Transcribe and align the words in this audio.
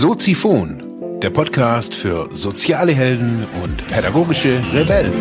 Soziphon, 0.00 0.80
der 1.20 1.30
Podcast 1.30 1.92
für 1.92 2.28
soziale 2.32 2.92
Helden 2.92 3.44
und 3.64 3.84
pädagogische 3.88 4.62
Rebellen. 4.72 5.12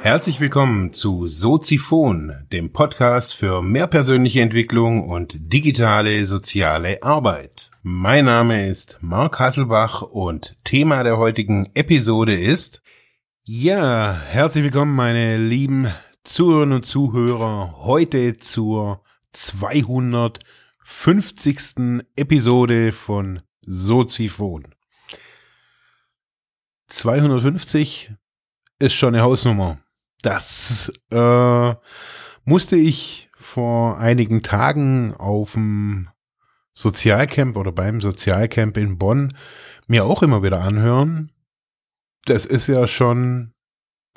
Herzlich 0.00 0.40
willkommen 0.40 0.94
zu 0.94 1.26
Soziphon, 1.26 2.32
dem 2.50 2.72
Podcast 2.72 3.34
für 3.34 3.60
mehr 3.60 3.88
persönliche 3.88 4.40
Entwicklung 4.40 5.06
und 5.06 5.36
digitale 5.38 6.24
soziale 6.24 7.02
Arbeit. 7.02 7.70
Mein 7.82 8.24
Name 8.24 8.68
ist 8.68 9.00
Marc 9.02 9.38
Hasselbach 9.40 10.00
und 10.00 10.56
Thema 10.64 11.02
der 11.02 11.18
heutigen 11.18 11.68
Episode 11.74 12.34
ist 12.34 12.82
ja, 13.42 14.18
herzlich 14.30 14.64
willkommen 14.64 14.96
meine 14.96 15.36
lieben 15.36 15.92
Zuhörerinnen 16.24 16.76
und 16.76 16.86
Zuhörer 16.86 17.74
heute 17.84 18.38
zur 18.38 19.02
250. 19.32 22.04
Episode 22.16 22.92
von 22.92 23.42
Soziphon. 23.60 24.74
250 26.86 28.14
ist 28.78 28.94
schon 28.94 29.14
eine 29.14 29.22
Hausnummer. 29.22 29.78
Das 30.22 30.90
äh, 31.10 31.74
musste 32.44 32.76
ich 32.76 33.30
vor 33.36 33.98
einigen 33.98 34.42
Tagen 34.42 35.14
auf 35.14 35.52
dem 35.52 36.08
Sozialcamp 36.72 37.56
oder 37.56 37.72
beim 37.72 38.00
Sozialcamp 38.00 38.76
in 38.76 38.98
Bonn 38.98 39.36
mir 39.86 40.04
auch 40.04 40.22
immer 40.22 40.42
wieder 40.42 40.60
anhören. 40.60 41.32
Das 42.24 42.46
ist 42.46 42.66
ja 42.66 42.86
schon 42.86 43.54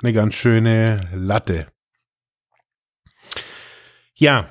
eine 0.02 0.12
ganz 0.12 0.34
schöne 0.34 1.08
Latte. 1.14 1.68
Ja, 4.14 4.48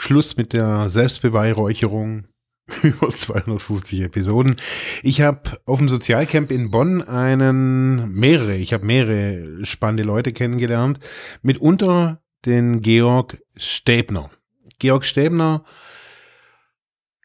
Schluss 0.00 0.38
mit 0.38 0.54
der 0.54 0.88
Selbstbeweihräucherung 0.88 2.24
über 2.82 3.10
250 3.10 4.00
Episoden. 4.00 4.56
Ich 5.02 5.20
habe 5.20 5.60
auf 5.66 5.78
dem 5.78 5.90
Sozialcamp 5.90 6.50
in 6.50 6.70
Bonn 6.70 7.02
einen, 7.02 8.10
mehrere, 8.10 8.56
ich 8.56 8.72
habe 8.72 8.86
mehrere 8.86 9.64
spannende 9.66 10.02
Leute 10.02 10.32
kennengelernt, 10.32 11.00
mitunter 11.42 12.22
den 12.46 12.80
Georg 12.80 13.42
Stäbner. 13.56 14.30
Georg 14.78 15.04
Stäbner 15.04 15.64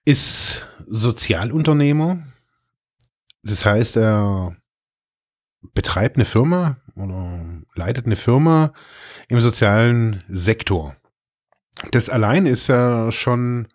ist 0.03 0.65
Sozialunternehmer. 0.85 2.23
Das 3.41 3.65
heißt, 3.65 3.95
er 3.95 4.57
betreibt 5.73 6.17
eine 6.17 6.25
Firma 6.25 6.75
oder 6.95 7.41
leitet 7.73 8.05
eine 8.05 8.17
Firma 8.17 8.73
im 9.29 9.39
sozialen 9.39 10.25
Sektor. 10.27 10.93
Das 11.91 12.09
allein 12.09 12.45
ist 12.45 12.67
ja 12.67 13.11
schon 13.11 13.67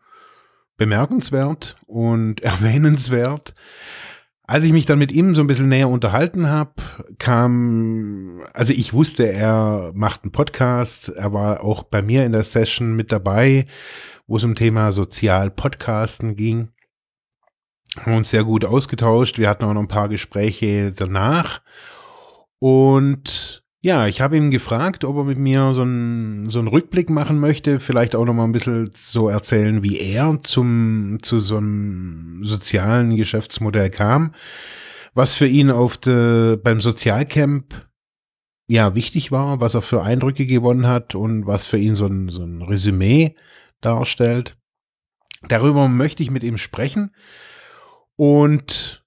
bemerkenswert 0.76 1.76
und 1.86 2.40
erwähnenswert. 2.42 3.54
Als 4.46 4.64
ich 4.64 4.72
mich 4.72 4.84
dann 4.84 4.98
mit 4.98 5.12
ihm 5.12 5.36
so 5.36 5.42
ein 5.42 5.46
bisschen 5.46 5.68
näher 5.68 5.88
unterhalten 5.88 6.48
habe, 6.48 6.72
kam, 7.18 8.42
also 8.52 8.72
ich 8.72 8.92
wusste, 8.92 9.30
er 9.30 9.92
macht 9.94 10.24
einen 10.24 10.32
Podcast. 10.32 11.08
Er 11.10 11.32
war 11.32 11.62
auch 11.62 11.84
bei 11.84 12.02
mir 12.02 12.24
in 12.24 12.32
der 12.32 12.42
Session 12.42 12.96
mit 12.96 13.12
dabei, 13.12 13.66
wo 14.26 14.38
es 14.38 14.44
um 14.44 14.56
Thema 14.56 14.90
Sozial-Podcasten 14.90 16.34
ging. 16.34 16.70
Haben 17.98 18.16
uns 18.16 18.30
sehr 18.30 18.42
gut 18.42 18.64
ausgetauscht. 18.64 19.38
Wir 19.38 19.48
hatten 19.48 19.64
auch 19.64 19.72
noch 19.72 19.82
ein 19.82 19.88
paar 19.88 20.08
Gespräche 20.08 20.90
danach. 20.90 21.60
Und 22.58 23.59
ja, 23.82 24.06
ich 24.06 24.20
habe 24.20 24.36
ihn 24.36 24.50
gefragt, 24.50 25.04
ob 25.04 25.16
er 25.16 25.24
mit 25.24 25.38
mir 25.38 25.72
so 25.72 25.82
einen, 25.82 26.50
so 26.50 26.58
einen 26.58 26.68
Rückblick 26.68 27.08
machen 27.08 27.40
möchte, 27.40 27.80
vielleicht 27.80 28.14
auch 28.14 28.26
noch 28.26 28.34
mal 28.34 28.44
ein 28.44 28.52
bisschen 28.52 28.90
so 28.94 29.30
erzählen, 29.30 29.82
wie 29.82 29.98
er 29.98 30.38
zum, 30.42 31.18
zu 31.22 31.40
so 31.40 31.56
einem 31.56 32.44
sozialen 32.44 33.16
Geschäftsmodell 33.16 33.88
kam, 33.88 34.34
was 35.14 35.34
für 35.34 35.46
ihn 35.46 35.70
auf 35.70 35.96
de, 35.96 36.56
beim 36.56 36.80
Sozialcamp 36.80 37.88
ja 38.68 38.94
wichtig 38.94 39.32
war, 39.32 39.60
was 39.60 39.74
er 39.74 39.82
für 39.82 40.02
Eindrücke 40.02 40.44
gewonnen 40.44 40.86
hat 40.86 41.14
und 41.14 41.46
was 41.46 41.64
für 41.64 41.78
ihn 41.78 41.94
so 41.94 42.06
ein, 42.06 42.28
so 42.28 42.44
ein 42.44 42.60
Resümee 42.60 43.34
darstellt. 43.80 44.58
Darüber 45.48 45.88
möchte 45.88 46.22
ich 46.22 46.30
mit 46.30 46.44
ihm 46.44 46.58
sprechen 46.58 47.14
und 48.16 49.06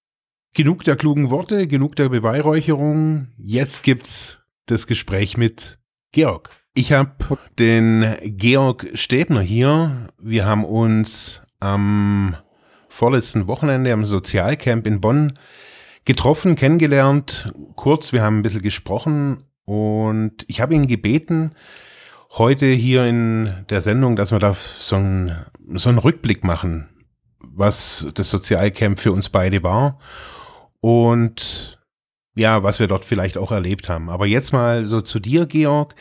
genug 0.56 0.84
der 0.84 0.96
klugen 0.96 1.30
Worte, 1.30 1.68
genug 1.68 1.96
der 1.96 2.10
Beweihräucherung. 2.10 3.28
Jetzt 3.38 3.84
gibt's 3.84 4.43
das 4.66 4.88
Gespräch 4.88 5.38
mit 5.38 5.80
Georg. 6.12 6.50
Ich 6.74 6.92
habe 6.92 7.38
den 7.60 8.16
Georg 8.24 8.88
Stäbner 8.96 9.42
hier. 9.42 10.08
Wir 10.20 10.46
haben 10.46 10.66
uns 10.66 11.42
am 11.60 12.36
vorletzten 12.88 13.48
Wochenende 13.48 13.94
am 13.94 14.06
Sozialcamp 14.06 14.88
in 14.88 15.02
Bonn 15.02 15.38
getroffen, 16.06 16.56
kennengelernt. 16.56 17.52
Kurz, 17.76 18.14
wir 18.14 18.22
haben 18.22 18.40
ein 18.40 18.42
bisschen 18.44 18.62
gesprochen 18.62 19.38
und 19.66 20.46
ich 20.48 20.62
habe 20.62 20.76
ihn 20.76 20.88
gebeten, 20.88 21.54
heute 22.38 22.66
hier 22.66 23.06
in 23.06 23.66
der 23.70 23.82
Sendung, 23.82 24.16
dass 24.16 24.32
wir 24.32 24.40
da 24.40 24.54
so 24.54 24.96
einen, 24.96 25.46
so 25.76 25.90
einen 25.90 26.00
Rückblick 26.00 26.44
machen, 26.44 26.90
was 27.40 28.08
das 28.16 28.30
Sozialcamp 28.30 29.00
für 29.00 29.12
uns 29.12 29.30
beide 29.30 29.64
war. 29.64 30.00
Und 30.82 31.80
ja, 32.36 32.64
was 32.64 32.80
wir 32.80 32.88
dort 32.88 33.06
vielleicht 33.06 33.38
auch 33.38 33.52
erlebt 33.52 33.90
haben. 33.90 34.10
Aber 34.10 34.26
jetzt 34.26 34.54
mal 34.54 34.86
so 34.86 35.02
zu 35.02 35.20
dir, 35.20 35.46
Georg. 35.46 35.96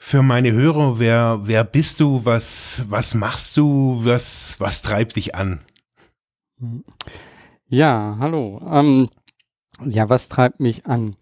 Für 0.00 0.22
meine 0.22 0.52
Hörer, 0.52 0.98
wer, 1.00 1.40
wer 1.42 1.64
bist 1.64 2.00
du? 2.00 2.24
Was, 2.24 2.84
was 2.88 3.14
machst 3.14 3.56
du? 3.56 4.00
Was, 4.04 4.56
was 4.60 4.80
treibt 4.82 5.16
dich 5.16 5.34
an? 5.34 5.60
Ja, 7.66 8.16
hallo. 8.20 8.60
Ähm, 8.70 9.08
ja, 9.84 10.08
was 10.08 10.28
treibt 10.28 10.60
mich 10.60 10.86
an? 10.86 11.16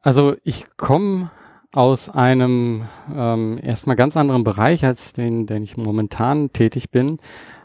Also 0.00 0.36
ich 0.44 0.66
komme 0.76 1.30
aus 1.72 2.08
einem 2.08 2.86
ähm, 3.14 3.58
erstmal 3.62 3.96
ganz 3.96 4.16
anderen 4.16 4.44
Bereich 4.44 4.84
als 4.84 5.12
den, 5.12 5.46
den 5.46 5.62
ich 5.62 5.76
momentan 5.76 6.52
tätig 6.52 6.90
bin. 6.90 7.18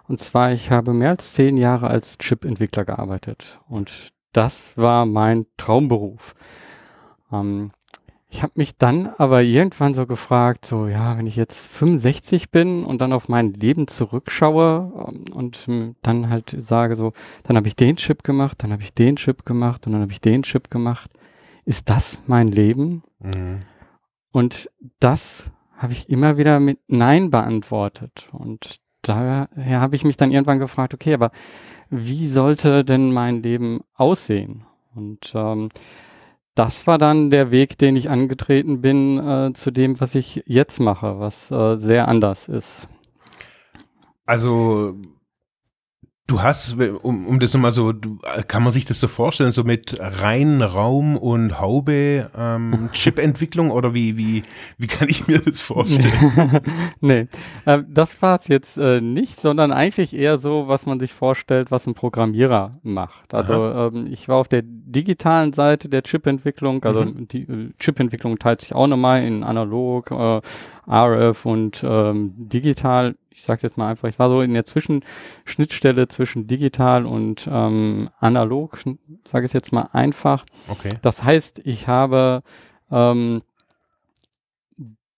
Und 0.08 0.20
zwar, 0.20 0.52
ich 0.52 0.72
habe 0.72 0.94
mehr 0.94 1.12
als 1.12 1.34
zehn 1.34 1.56
Jahre 1.56 1.88
als 1.88 2.18
Chip-Entwickler 2.18 2.84
gearbeitet. 2.84 3.60
Und 3.70 4.12
das 4.34 4.78
war 4.78 5.06
mein 5.06 5.46
Traumberuf. 5.58 6.36
Ähm, 7.32 7.72
ich 8.34 8.44
habe 8.44 8.54
mich 8.56 8.78
dann 8.78 9.08
aber 9.18 9.44
irgendwann 9.44 9.94
so 9.94 10.08
gefragt, 10.08 10.66
so 10.66 10.88
ja, 10.88 11.18
wenn 11.18 11.28
ich 11.28 11.36
jetzt 11.36 11.68
65 11.68 12.50
bin 12.50 12.86
und 12.86 13.02
dann 13.02 13.12
auf 13.12 13.28
mein 13.28 13.54
Leben 13.54 13.88
zurückschaue 13.88 15.10
ähm, 15.10 15.26
und 15.34 15.66
ähm, 15.68 15.96
dann 16.02 16.30
halt 16.30 16.56
sage 16.58 16.96
so, 16.96 17.12
dann 17.44 17.58
habe 17.58 17.68
ich 17.68 17.76
den 17.76 17.98
Chip 17.98 18.24
gemacht, 18.24 18.64
dann 18.64 18.72
habe 18.72 18.84
ich 18.84 18.94
den 18.94 19.18
Chip 19.18 19.46
gemacht 19.46 19.86
und 19.86 19.92
dann 19.94 20.02
habe 20.02 20.14
ich 20.14 20.22
den 20.22 20.44
Chip 20.44 20.72
gemacht. 20.72 21.12
Ist 21.66 21.90
das 21.90 22.20
mein 22.26 22.48
Leben? 22.48 23.04
Mhm. 23.20 23.60
Und 24.32 24.70
das 25.02 25.44
habe 25.76 25.92
ich 25.92 26.10
immer 26.10 26.38
wieder 26.38 26.62
mit 26.62 26.80
Nein 26.88 27.32
beantwortet. 27.32 28.30
Und 28.32 28.80
daher 29.02 29.50
habe 29.58 29.96
ich 29.96 30.06
mich 30.06 30.16
dann 30.16 30.32
irgendwann 30.32 30.60
gefragt, 30.60 30.94
okay, 30.94 31.14
aber 31.14 31.32
wie 31.92 32.28
sollte 32.28 32.84
denn 32.84 33.14
mein 33.14 33.44
Leben 33.44 33.82
aussehen? 33.96 34.66
Und 34.96 35.34
ähm, 35.36 35.70
das 36.56 36.88
war 36.88 36.98
dann 36.98 37.32
der 37.32 37.52
Weg, 37.52 37.78
den 37.78 37.96
ich 37.96 38.10
angetreten 38.10 38.82
bin 38.82 39.18
äh, 39.18 39.54
zu 39.54 39.72
dem, 39.72 40.00
was 40.00 40.16
ich 40.16 40.44
jetzt 40.46 40.80
mache, 40.80 41.20
was 41.20 41.52
äh, 41.52 41.78
sehr 41.78 42.08
anders 42.08 42.48
ist. 42.48 42.88
Also 44.26 44.96
Du 46.32 46.42
hast, 46.42 46.78
um, 47.04 47.28
um 47.28 47.42
das 47.42 47.54
nochmal 47.54 47.72
so, 47.74 47.92
du, 47.92 48.18
kann 48.48 48.64
man 48.64 48.72
sich 48.72 48.86
das 48.86 49.02
so 49.02 49.10
vorstellen, 49.10 49.52
so 49.52 49.66
mit 49.66 49.98
rein 50.00 50.62
Raum 50.62 51.18
und 51.18 51.60
Haube 51.60 52.32
ähm, 52.38 52.88
Chip-Entwicklung 52.94 53.70
oder 53.70 53.94
wie, 53.94 54.16
wie, 54.16 54.44
wie 54.78 54.88
kann 54.88 55.10
ich 55.10 55.28
mir 55.28 55.40
das 55.40 55.60
vorstellen? 55.60 56.62
nee, 57.02 57.28
äh, 57.66 57.84
das 57.86 58.22
war 58.22 58.40
es 58.40 58.48
jetzt 58.48 58.78
äh, 58.78 59.02
nicht, 59.02 59.42
sondern 59.42 59.74
eigentlich 59.74 60.16
eher 60.16 60.38
so, 60.38 60.70
was 60.70 60.86
man 60.86 61.02
sich 61.02 61.12
vorstellt, 61.12 61.70
was 61.70 61.86
ein 61.86 61.96
Programmierer 61.96 62.80
macht. 62.82 63.34
Also 63.34 63.66
ähm, 63.66 64.08
ich 64.10 64.30
war 64.30 64.38
auf 64.38 64.48
der 64.48 64.62
digitalen 64.64 65.52
Seite 65.52 65.90
der 65.90 66.02
Chip-Entwicklung, 66.02 66.82
also 66.86 67.04
mhm. 67.04 67.28
die 67.28 67.42
äh, 67.42 67.74
Chip-Entwicklung 67.78 68.40
teilt 68.40 68.62
sich 68.62 68.74
auch 68.74 68.88
nochmal 68.88 69.26
in 69.26 69.44
analog, 69.44 70.12
äh, 70.12 70.40
RF 70.88 71.46
und 71.46 71.84
ähm, 71.84 72.34
digital 72.38 73.16
ich 73.32 73.44
sage 73.44 73.62
jetzt 73.64 73.78
mal 73.78 73.90
einfach, 73.90 74.10
ich 74.10 74.20
war 74.20 74.30
so 74.30 74.42
in 74.42 74.54
der 74.54 74.66
Zwischenschnittstelle 74.66 76.08
zwischen 76.08 76.48
digital 76.48 77.06
und 77.06 77.48
ähm, 77.52 78.10
analog, 78.20 78.80
sage 79.32 79.46
ich 79.46 79.54
jetzt 79.54 79.72
mal 79.72 79.90
einfach. 79.94 80.46
Okay. 80.68 80.92
Das 81.02 81.24
heißt, 81.24 81.62
ich 81.64 81.88
habe 81.88 82.44
ähm, 82.92 83.42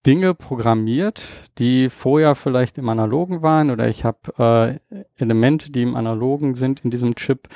Dinge 0.06 0.34
programmiert, 0.34 1.24
die 1.58 1.90
vorher 1.90 2.36
vielleicht 2.36 2.78
im 2.78 2.90
Analogen 2.90 3.42
waren 3.42 3.72
oder 3.72 3.88
ich 3.88 4.06
habe 4.06 4.80
äh, 4.92 4.98
Elemente, 5.18 5.72
die 5.72 5.82
im 5.82 5.96
Analogen 5.96 6.56
sind, 6.56 6.82
in 6.86 6.92
diesem 6.92 7.16
Chip 7.16 7.48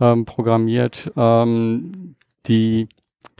ähm, 0.00 0.24
programmiert, 0.24 1.12
ähm, 1.16 2.14
die, 2.46 2.88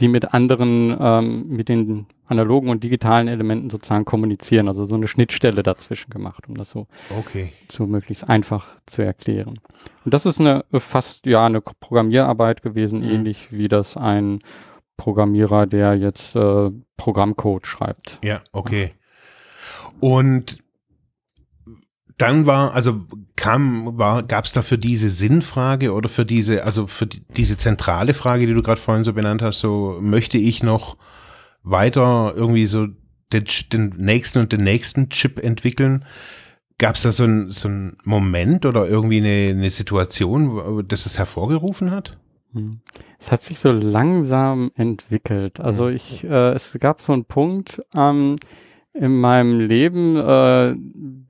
die 0.00 0.08
mit 0.08 0.34
anderen, 0.34 0.96
ähm, 1.00 1.48
mit 1.48 1.68
den 1.68 2.06
analogen 2.28 2.68
und 2.68 2.84
digitalen 2.84 3.28
Elementen 3.28 3.70
sozusagen 3.70 4.04
kommunizieren, 4.04 4.68
also 4.68 4.86
so 4.86 4.94
eine 4.94 5.08
Schnittstelle 5.08 5.62
dazwischen 5.62 6.10
gemacht, 6.10 6.48
um 6.48 6.56
das 6.56 6.70
so, 6.70 6.86
Okay. 7.18 7.52
so 7.70 7.86
möglichst 7.86 8.28
einfach 8.28 8.66
zu 8.86 9.02
erklären. 9.02 9.58
Und 10.04 10.14
das 10.14 10.26
ist 10.26 10.40
eine 10.40 10.64
fast 10.74 11.26
ja 11.26 11.44
eine 11.46 11.60
Programmierarbeit 11.60 12.62
gewesen, 12.62 13.00
Mhm. 13.00 13.10
ähnlich 13.10 13.48
wie 13.50 13.68
das 13.68 13.96
ein 13.96 14.40
Programmierer, 14.96 15.66
der 15.66 15.94
jetzt 15.94 16.34
äh, 16.34 16.70
Programmcode 16.96 17.66
schreibt. 17.66 18.18
Ja, 18.24 18.42
okay. 18.52 18.92
Und 20.00 20.58
dann 22.16 22.46
war, 22.46 22.74
also 22.74 23.02
kam, 23.36 23.96
war, 23.96 24.24
gab 24.24 24.44
es 24.44 24.52
da 24.52 24.62
für 24.62 24.76
diese 24.78 25.08
Sinnfrage 25.08 25.92
oder 25.92 26.08
für 26.08 26.26
diese, 26.26 26.64
also 26.64 26.88
für 26.88 27.06
die, 27.06 27.22
diese 27.36 27.56
zentrale 27.56 28.12
Frage, 28.12 28.46
die 28.46 28.54
du 28.54 28.62
gerade 28.62 28.80
vorhin 28.80 29.04
so 29.04 29.12
benannt 29.12 29.40
hast, 29.40 29.60
so 29.60 29.98
möchte 30.00 30.36
ich 30.36 30.62
noch 30.64 30.96
weiter 31.70 32.32
irgendwie 32.36 32.66
so 32.66 32.86
den, 33.32 33.44
den 33.72 33.94
nächsten 33.96 34.38
und 34.40 34.52
den 34.52 34.64
nächsten 34.64 35.08
Chip 35.10 35.42
entwickeln? 35.42 36.04
Gab 36.78 36.94
es 36.94 37.02
da 37.02 37.12
so 37.12 37.24
ein, 37.24 37.50
so 37.50 37.68
Moment 38.04 38.64
oder 38.64 38.88
irgendwie 38.88 39.18
eine, 39.18 39.58
eine 39.58 39.70
Situation, 39.70 40.86
das 40.86 41.06
es 41.06 41.18
hervorgerufen 41.18 41.90
hat? 41.90 42.18
Hm. 42.52 42.80
Es 43.18 43.32
hat 43.32 43.42
sich 43.42 43.58
so 43.58 43.72
langsam 43.72 44.70
entwickelt. 44.76 45.60
Also 45.60 45.88
ich, 45.88 46.24
äh, 46.24 46.52
es 46.52 46.76
gab 46.80 47.00
so 47.00 47.12
einen 47.12 47.24
Punkt 47.24 47.82
ähm, 47.94 48.36
in 48.94 49.20
meinem 49.20 49.60
Leben, 49.60 50.16
äh, 50.16 50.72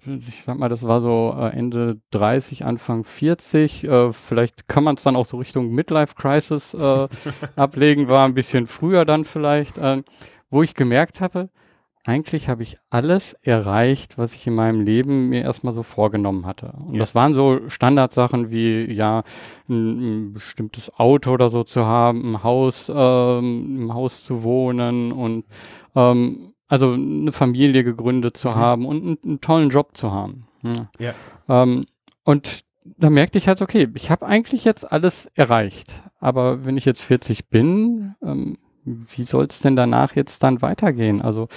ich 0.07 0.43
sag 0.47 0.59
mal, 0.59 0.69
das 0.69 0.85
war 0.85 1.01
so 1.01 1.35
äh, 1.39 1.51
Ende 1.51 2.01
30, 2.13 2.65
Anfang 2.65 3.05
40. 3.05 3.85
Äh, 3.85 4.13
vielleicht 4.13 4.69
kann 4.69 4.85
man 4.85 4.95
es 4.97 5.03
dann 5.03 5.17
auch 5.17 5.27
so 5.27 5.37
Richtung 5.37 5.71
Midlife 5.71 6.15
Crisis 6.15 6.73
äh, 6.75 7.09
ablegen, 7.57 8.09
war 8.09 8.25
ein 8.27 8.35
bisschen 8.35 8.67
früher 8.67 9.05
dann 9.05 9.25
vielleicht, 9.25 9.77
äh, 9.79 10.03
wo 10.51 10.63
ich 10.63 10.75
gemerkt 10.75 11.21
habe, 11.21 11.51
eigentlich 12.05 12.49
habe 12.49 12.63
ich 12.63 12.79
alles 12.89 13.35
erreicht, 13.43 14.17
was 14.17 14.33
ich 14.33 14.47
in 14.47 14.55
meinem 14.55 14.81
Leben 14.81 15.29
mir 15.29 15.43
erstmal 15.43 15.75
so 15.75 15.83
vorgenommen 15.83 16.47
hatte. 16.47 16.73
Und 16.87 16.95
Ja. 16.95 17.01
das 17.01 17.15
waren 17.15 17.35
so 17.35 17.61
Standardsachen 17.69 18.51
wie, 18.51 18.91
ja, 18.91 19.25
ein, 19.69 20.29
ein 20.29 20.33
bestimmtes 20.33 20.91
Auto 20.99 21.33
oder 21.33 21.51
so 21.51 21.65
zu 21.65 21.85
haben, 21.85 22.31
ein 22.35 22.43
Haus, 22.43 22.91
ähm, 22.95 23.77
im 23.83 23.93
Haus 23.95 24.25
zu 24.25 24.43
wohnen 24.43 25.13
und 25.13 25.45
ähm, 25.95 26.55
also 26.69 26.93
eine 26.93 27.33
Familie 27.33 27.83
gegründet 27.85 28.37
zu 28.37 28.51
Mhm. 28.51 28.55
haben 28.55 28.87
und 28.87 29.03
einen, 29.03 29.19
einen 29.25 29.41
tollen 29.41 29.71
Job 29.71 29.97
zu 29.97 30.13
haben. 30.13 30.43
Ja. 30.63 30.91
Ja. 30.99 31.63
Ähm, 31.63 31.87
und 32.25 32.61
da 32.85 33.11
merkte 33.11 33.39
ich 33.39 33.49
halt, 33.49 33.61
okay, 33.63 33.89
ich 33.95 34.11
habe 34.11 34.27
eigentlich 34.27 34.65
jetzt 34.65 34.91
alles 34.91 35.27
erreicht. 35.35 35.93
Aber 36.21 36.65
wenn 36.65 36.77
ich 36.77 36.85
jetzt 36.85 37.03
40 37.03 37.49
bin, 37.49 38.15
ähm, 38.23 38.59
wie 38.85 39.25
soll 39.25 39.47
es 39.51 39.61
denn 39.61 39.77
danach 39.77 40.17
jetzt 40.17 40.43
dann 40.43 40.63
weitergehen? 40.63 41.21
Also 41.21 41.49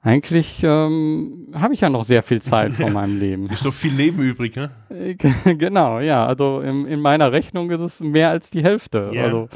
eigentlich 0.00 0.62
ähm, 0.64 1.48
habe 1.54 1.74
ich 1.74 1.82
ja 1.82 1.90
noch 1.90 2.04
sehr 2.04 2.22
viel 2.22 2.40
Zeit 2.40 2.72
von 2.72 2.92
meinem 2.94 3.18
Leben. 3.20 3.48
Ist 3.50 3.64
doch 3.66 3.74
viel 3.74 3.92
Leben 3.92 4.22
übrig, 4.22 4.56
ne? 4.56 4.70
Äh, 4.88 5.14
ge- 5.14 5.32
Genau, 5.58 6.00
ja. 6.00 6.26
Also 6.26 6.60
in, 6.60 6.86
in 6.86 7.00
meiner 7.00 7.32
Rechnung 7.32 7.70
ist 7.70 7.80
es 7.80 8.00
mehr 8.00 8.30
als 8.30 8.48
die 8.50 8.62
Hälfte, 8.62 9.10
Ja. 9.12 9.24
also 9.24 9.48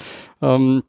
ähm, 0.43 0.83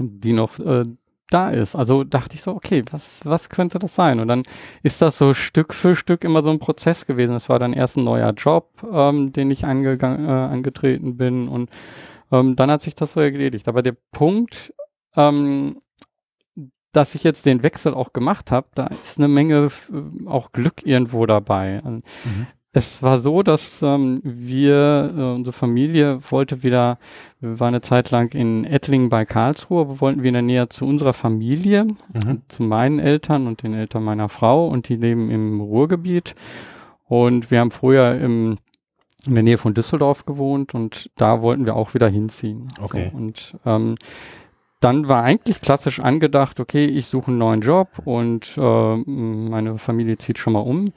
die 0.00 0.32
noch 0.32 0.58
äh, 0.60 0.84
da 1.32 1.50
ist. 1.50 1.74
Also 1.74 2.04
dachte 2.04 2.36
ich 2.36 2.42
so, 2.42 2.52
okay, 2.52 2.84
was, 2.90 3.20
was 3.24 3.48
könnte 3.48 3.78
das 3.78 3.94
sein? 3.94 4.20
Und 4.20 4.28
dann 4.28 4.42
ist 4.82 5.00
das 5.02 5.18
so 5.18 5.34
Stück 5.34 5.74
für 5.74 5.96
Stück 5.96 6.24
immer 6.24 6.42
so 6.42 6.50
ein 6.50 6.58
Prozess 6.58 7.06
gewesen. 7.06 7.34
Es 7.34 7.48
war 7.48 7.58
dann 7.58 7.72
erst 7.72 7.96
ein 7.96 8.04
neuer 8.04 8.32
Job, 8.32 8.68
ähm, 8.92 9.32
den 9.32 9.50
ich 9.50 9.64
angegangen, 9.64 10.26
äh, 10.26 10.30
angetreten 10.30 11.16
bin 11.16 11.48
und 11.48 11.70
ähm, 12.30 12.56
dann 12.56 12.70
hat 12.70 12.82
sich 12.82 12.94
das 12.94 13.12
so 13.12 13.20
erledigt. 13.20 13.68
Aber 13.68 13.82
der 13.82 13.94
Punkt, 14.12 14.72
ähm, 15.16 15.80
dass 16.92 17.14
ich 17.14 17.24
jetzt 17.24 17.46
den 17.46 17.62
Wechsel 17.62 17.94
auch 17.94 18.12
gemacht 18.12 18.50
habe, 18.50 18.68
da 18.74 18.86
ist 18.86 19.18
eine 19.18 19.28
Menge 19.28 19.66
f- 19.66 19.90
auch 20.26 20.52
Glück 20.52 20.84
irgendwo 20.84 21.24
dabei. 21.26 21.80
Mhm. 21.84 22.02
Es 22.74 23.02
war 23.02 23.18
so, 23.18 23.42
dass 23.42 23.82
ähm, 23.82 24.20
wir, 24.24 25.12
äh, 25.16 25.20
unsere 25.34 25.52
Familie 25.52 26.20
wollte 26.30 26.62
wieder, 26.62 26.98
wir 27.40 27.60
waren 27.60 27.68
eine 27.68 27.82
Zeit 27.82 28.10
lang 28.10 28.32
in 28.32 28.64
Ettlingen 28.64 29.10
bei 29.10 29.26
Karlsruhe, 29.26 29.88
wir 29.88 30.00
wollten 30.00 30.22
wieder 30.22 30.40
näher 30.40 30.70
zu 30.70 30.86
unserer 30.86 31.12
Familie, 31.12 31.84
Mhm. 32.14 32.42
zu 32.48 32.62
meinen 32.62 32.98
Eltern 32.98 33.46
und 33.46 33.62
den 33.62 33.74
Eltern 33.74 34.04
meiner 34.04 34.28
Frau 34.30 34.66
und 34.68 34.88
die 34.88 34.96
leben 34.96 35.30
im 35.30 35.60
Ruhrgebiet. 35.60 36.34
Und 37.06 37.50
wir 37.50 37.60
haben 37.60 37.70
früher 37.70 38.18
im, 38.18 38.56
in 39.26 39.34
der 39.34 39.42
Nähe 39.42 39.58
von 39.58 39.74
Düsseldorf 39.74 40.24
gewohnt 40.24 40.72
und 40.74 41.10
da 41.16 41.42
wollten 41.42 41.66
wir 41.66 41.76
auch 41.76 41.92
wieder 41.92 42.08
hinziehen. 42.08 42.68
Okay. 42.80 43.10
So, 43.12 43.16
und 43.18 43.56
ähm, 43.66 43.96
dann 44.80 45.08
war 45.08 45.22
eigentlich 45.22 45.60
klassisch 45.60 46.00
angedacht, 46.00 46.58
okay, 46.58 46.86
ich 46.86 47.06
suche 47.06 47.28
einen 47.28 47.38
neuen 47.38 47.60
Job 47.60 47.88
und 48.04 48.56
äh, 48.56 48.96
meine 48.96 49.76
Familie 49.76 50.16
zieht 50.16 50.38
schon 50.38 50.54
mal 50.54 50.60
um. 50.60 50.92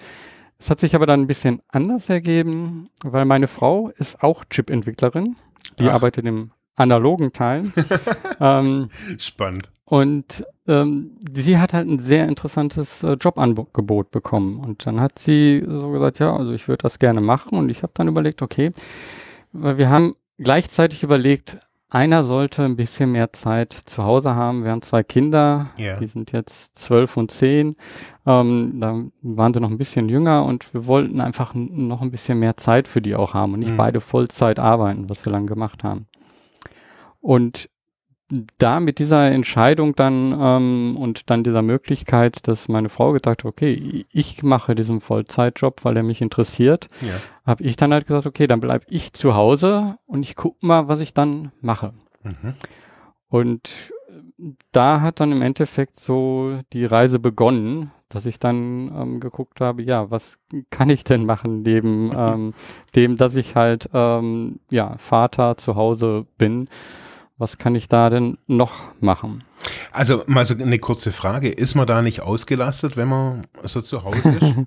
Es 0.66 0.72
hat 0.72 0.80
sich 0.80 0.96
aber 0.96 1.06
dann 1.06 1.22
ein 1.22 1.28
bisschen 1.28 1.62
anders 1.68 2.10
ergeben, 2.10 2.90
weil 3.04 3.26
meine 3.26 3.46
Frau 3.46 3.92
ist 4.00 4.24
auch 4.24 4.46
Chip-Entwicklerin. 4.46 5.36
Die 5.78 5.88
Ach. 5.90 5.94
arbeitet 5.94 6.26
im 6.26 6.50
analogen 6.76 7.34
Teil. 7.34 7.72
ähm, 8.40 8.90
Spannend. 9.20 9.70
und 9.86 10.44
ähm, 10.68 11.18
sie 11.32 11.60
hat 11.60 11.74
halt 11.74 11.88
ein 11.88 12.00
sehr 12.00 12.28
interessantes 12.28 13.04
äh, 13.04 13.12
Jobangebot 13.12 14.10
bekommen. 14.10 14.60
Und 14.60 14.88
dann 14.88 15.00
hat 15.00 15.20
sie 15.20 15.64
so 15.68 15.92
gesagt, 15.92 16.18
ja, 16.18 16.36
also 16.36 16.52
ich 16.52 16.68
würde 16.68 16.82
das 16.82 16.98
gerne 16.98 17.22
machen. 17.22 17.60
Und 17.60 17.70
ich 17.70 17.84
habe 17.84 17.94
dann 17.94 18.08
überlegt, 18.08 18.42
okay, 18.42 18.72
weil 19.52 19.78
wir 19.78 19.92
haben 19.92 20.16
gleichzeitig 20.40 21.04
überlegt, 21.04 21.60
einer 21.90 22.24
sollte 22.24 22.64
ein 22.64 22.76
bisschen 22.76 23.12
mehr 23.12 23.32
Zeit 23.32 23.74
zu 23.74 24.04
Hause 24.04 24.36
haben. 24.36 24.64
Wir 24.64 24.72
haben 24.72 24.82
zwei 24.82 25.04
Kinder, 25.04 25.66
Ja. 25.78 25.98
die 26.00 26.08
sind 26.08 26.32
jetzt 26.32 26.78
zwölf 26.78 27.16
und 27.16 27.32
zehn. 27.32 27.76
Ähm, 28.26 28.80
da 28.82 29.04
waren 29.22 29.54
sie 29.54 29.60
noch 29.60 29.70
ein 29.70 29.78
bisschen 29.78 30.10
jünger 30.10 30.46
und 30.46 30.74
wir 30.74 30.88
wollten 30.88 31.22
einfach 31.22 31.54
noch 31.54 32.02
ein 32.02 32.12
bisschen 32.12 32.40
mehr 32.40 32.58
Zeit 32.58 32.88
für 32.88 33.02
die 33.02 33.16
auch 33.16 33.34
haben 33.34 33.54
und 33.54 33.60
nicht 33.60 33.72
Mhm. 33.74 33.78
beide 33.78 34.02
Vollzeit 34.02 34.60
arbeiten, 34.60 35.10
was 35.10 35.24
wir 35.26 35.32
lang 35.32 35.46
gemacht 35.48 35.84
haben. 35.84 36.08
Und 37.22 37.70
da 38.58 38.80
mit 38.80 38.98
dieser 39.00 39.30
Entscheidung 39.32 39.96
dann 39.96 40.36
ähm, 40.40 40.98
und 40.98 41.30
dann 41.30 41.44
dieser 41.44 41.62
Möglichkeit, 41.62 42.48
dass 42.48 42.68
meine 42.68 42.90
Frau 42.90 43.12
gedacht 43.12 43.44
hat, 43.44 43.46
okay, 43.46 44.06
ich 44.12 44.42
mache 44.42 44.74
diesen 44.74 45.00
Vollzeitjob, 45.00 45.86
weil 45.86 45.96
er 45.98 46.04
mich 46.04 46.22
interessiert, 46.22 46.88
Ja. 47.02 47.14
habe 47.46 47.64
ich 47.64 47.76
dann 47.76 47.94
halt 47.94 48.08
gesagt, 48.08 48.26
okay, 48.26 48.48
dann 48.48 48.62
bleibe 48.62 48.86
ich 48.90 49.14
zu 49.14 49.36
Hause 49.36 49.98
und 50.08 50.24
ich 50.24 50.36
gucke 50.36 50.66
mal, 50.66 50.88
was 50.88 51.02
ich 51.02 51.14
dann 51.14 51.52
mache. 51.62 51.94
Mhm. 52.24 52.56
Und 53.30 53.70
äh, 54.40 54.54
da 54.72 55.02
hat 55.02 55.20
dann 55.20 55.32
im 55.32 55.44
Endeffekt 55.44 56.00
so 56.00 56.60
die 56.74 56.86
Reise 56.86 57.20
begonnen, 57.20 57.92
dass 58.10 58.26
ich 58.26 58.40
dann 58.40 58.92
ähm, 58.96 59.20
geguckt 59.20 59.62
habe, 59.62 59.84
ja, 59.84 60.10
was 60.10 60.38
kann 60.72 60.90
ich 60.90 61.04
denn 61.04 61.26
machen 61.26 61.62
neben 61.62 62.12
ähm, 62.18 62.54
dem, 62.96 63.18
dass 63.18 63.36
ich 63.36 63.56
halt 63.56 63.90
ähm, 63.94 64.60
ja 64.72 64.98
Vater 64.98 65.58
zu 65.58 65.76
Hause 65.76 66.26
bin. 66.40 66.70
Was 67.38 67.58
kann 67.58 67.76
ich 67.76 67.90
da 67.90 68.10
denn 68.10 68.38
noch 68.48 68.72
machen? 69.02 69.44
Also 69.92 70.24
mal 70.28 70.46
so 70.46 70.54
eine 70.56 70.80
kurze 70.80 71.12
Frage. 71.12 71.50
Ist 71.50 71.76
man 71.76 71.86
da 71.88 72.02
nicht 72.02 72.22
ausgelastet, 72.22 72.96
wenn 72.96 73.10
man 73.10 73.42
so 73.64 73.82
zu 73.82 74.04
Hause 74.04 74.30
ist? 74.30 74.54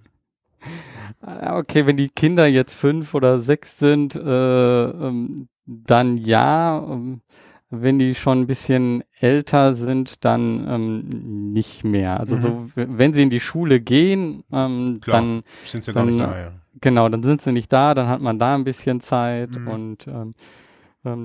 Ah, 1.20 1.58
Okay, 1.58 1.86
wenn 1.86 1.96
die 1.96 2.10
Kinder 2.10 2.46
jetzt 2.46 2.74
fünf 2.74 3.14
oder 3.14 3.40
sechs 3.40 3.78
sind, 3.78 4.14
äh, 4.14 4.84
ähm, 4.84 5.48
dann 5.66 6.16
ja. 6.16 6.78
Ähm, 6.88 7.22
wenn 7.70 7.98
die 7.98 8.14
schon 8.14 8.40
ein 8.42 8.46
bisschen 8.46 9.02
älter 9.20 9.74
sind, 9.74 10.24
dann 10.24 10.66
ähm, 10.68 11.52
nicht 11.52 11.84
mehr. 11.84 12.18
Also 12.20 12.36
Mhm. 12.36 12.40
so, 12.40 12.66
wenn 12.76 13.12
sie 13.14 13.22
in 13.22 13.30
die 13.30 13.40
Schule 13.40 13.80
gehen, 13.80 14.42
ähm, 14.52 15.00
Klar. 15.02 15.16
dann 15.20 15.42
Sind 15.66 15.84
sie 15.84 15.92
gar 15.92 16.04
nicht 16.04 16.18
Dann- 16.20 16.30
da, 16.30 16.38
ja. 16.40 16.52
genau, 16.80 17.08
dann 17.10 17.22
sind 17.22 17.42
sie 17.42 17.52
nicht 17.52 17.70
da, 17.72 17.94
dann 17.94 18.08
hat 18.08 18.20
man 18.22 18.38
da 18.38 18.54
ein 18.54 18.64
bisschen 18.64 19.00
Zeit 19.00 19.50
Mhm. 19.50 19.68
und 19.68 20.06
ähm, 20.06 20.34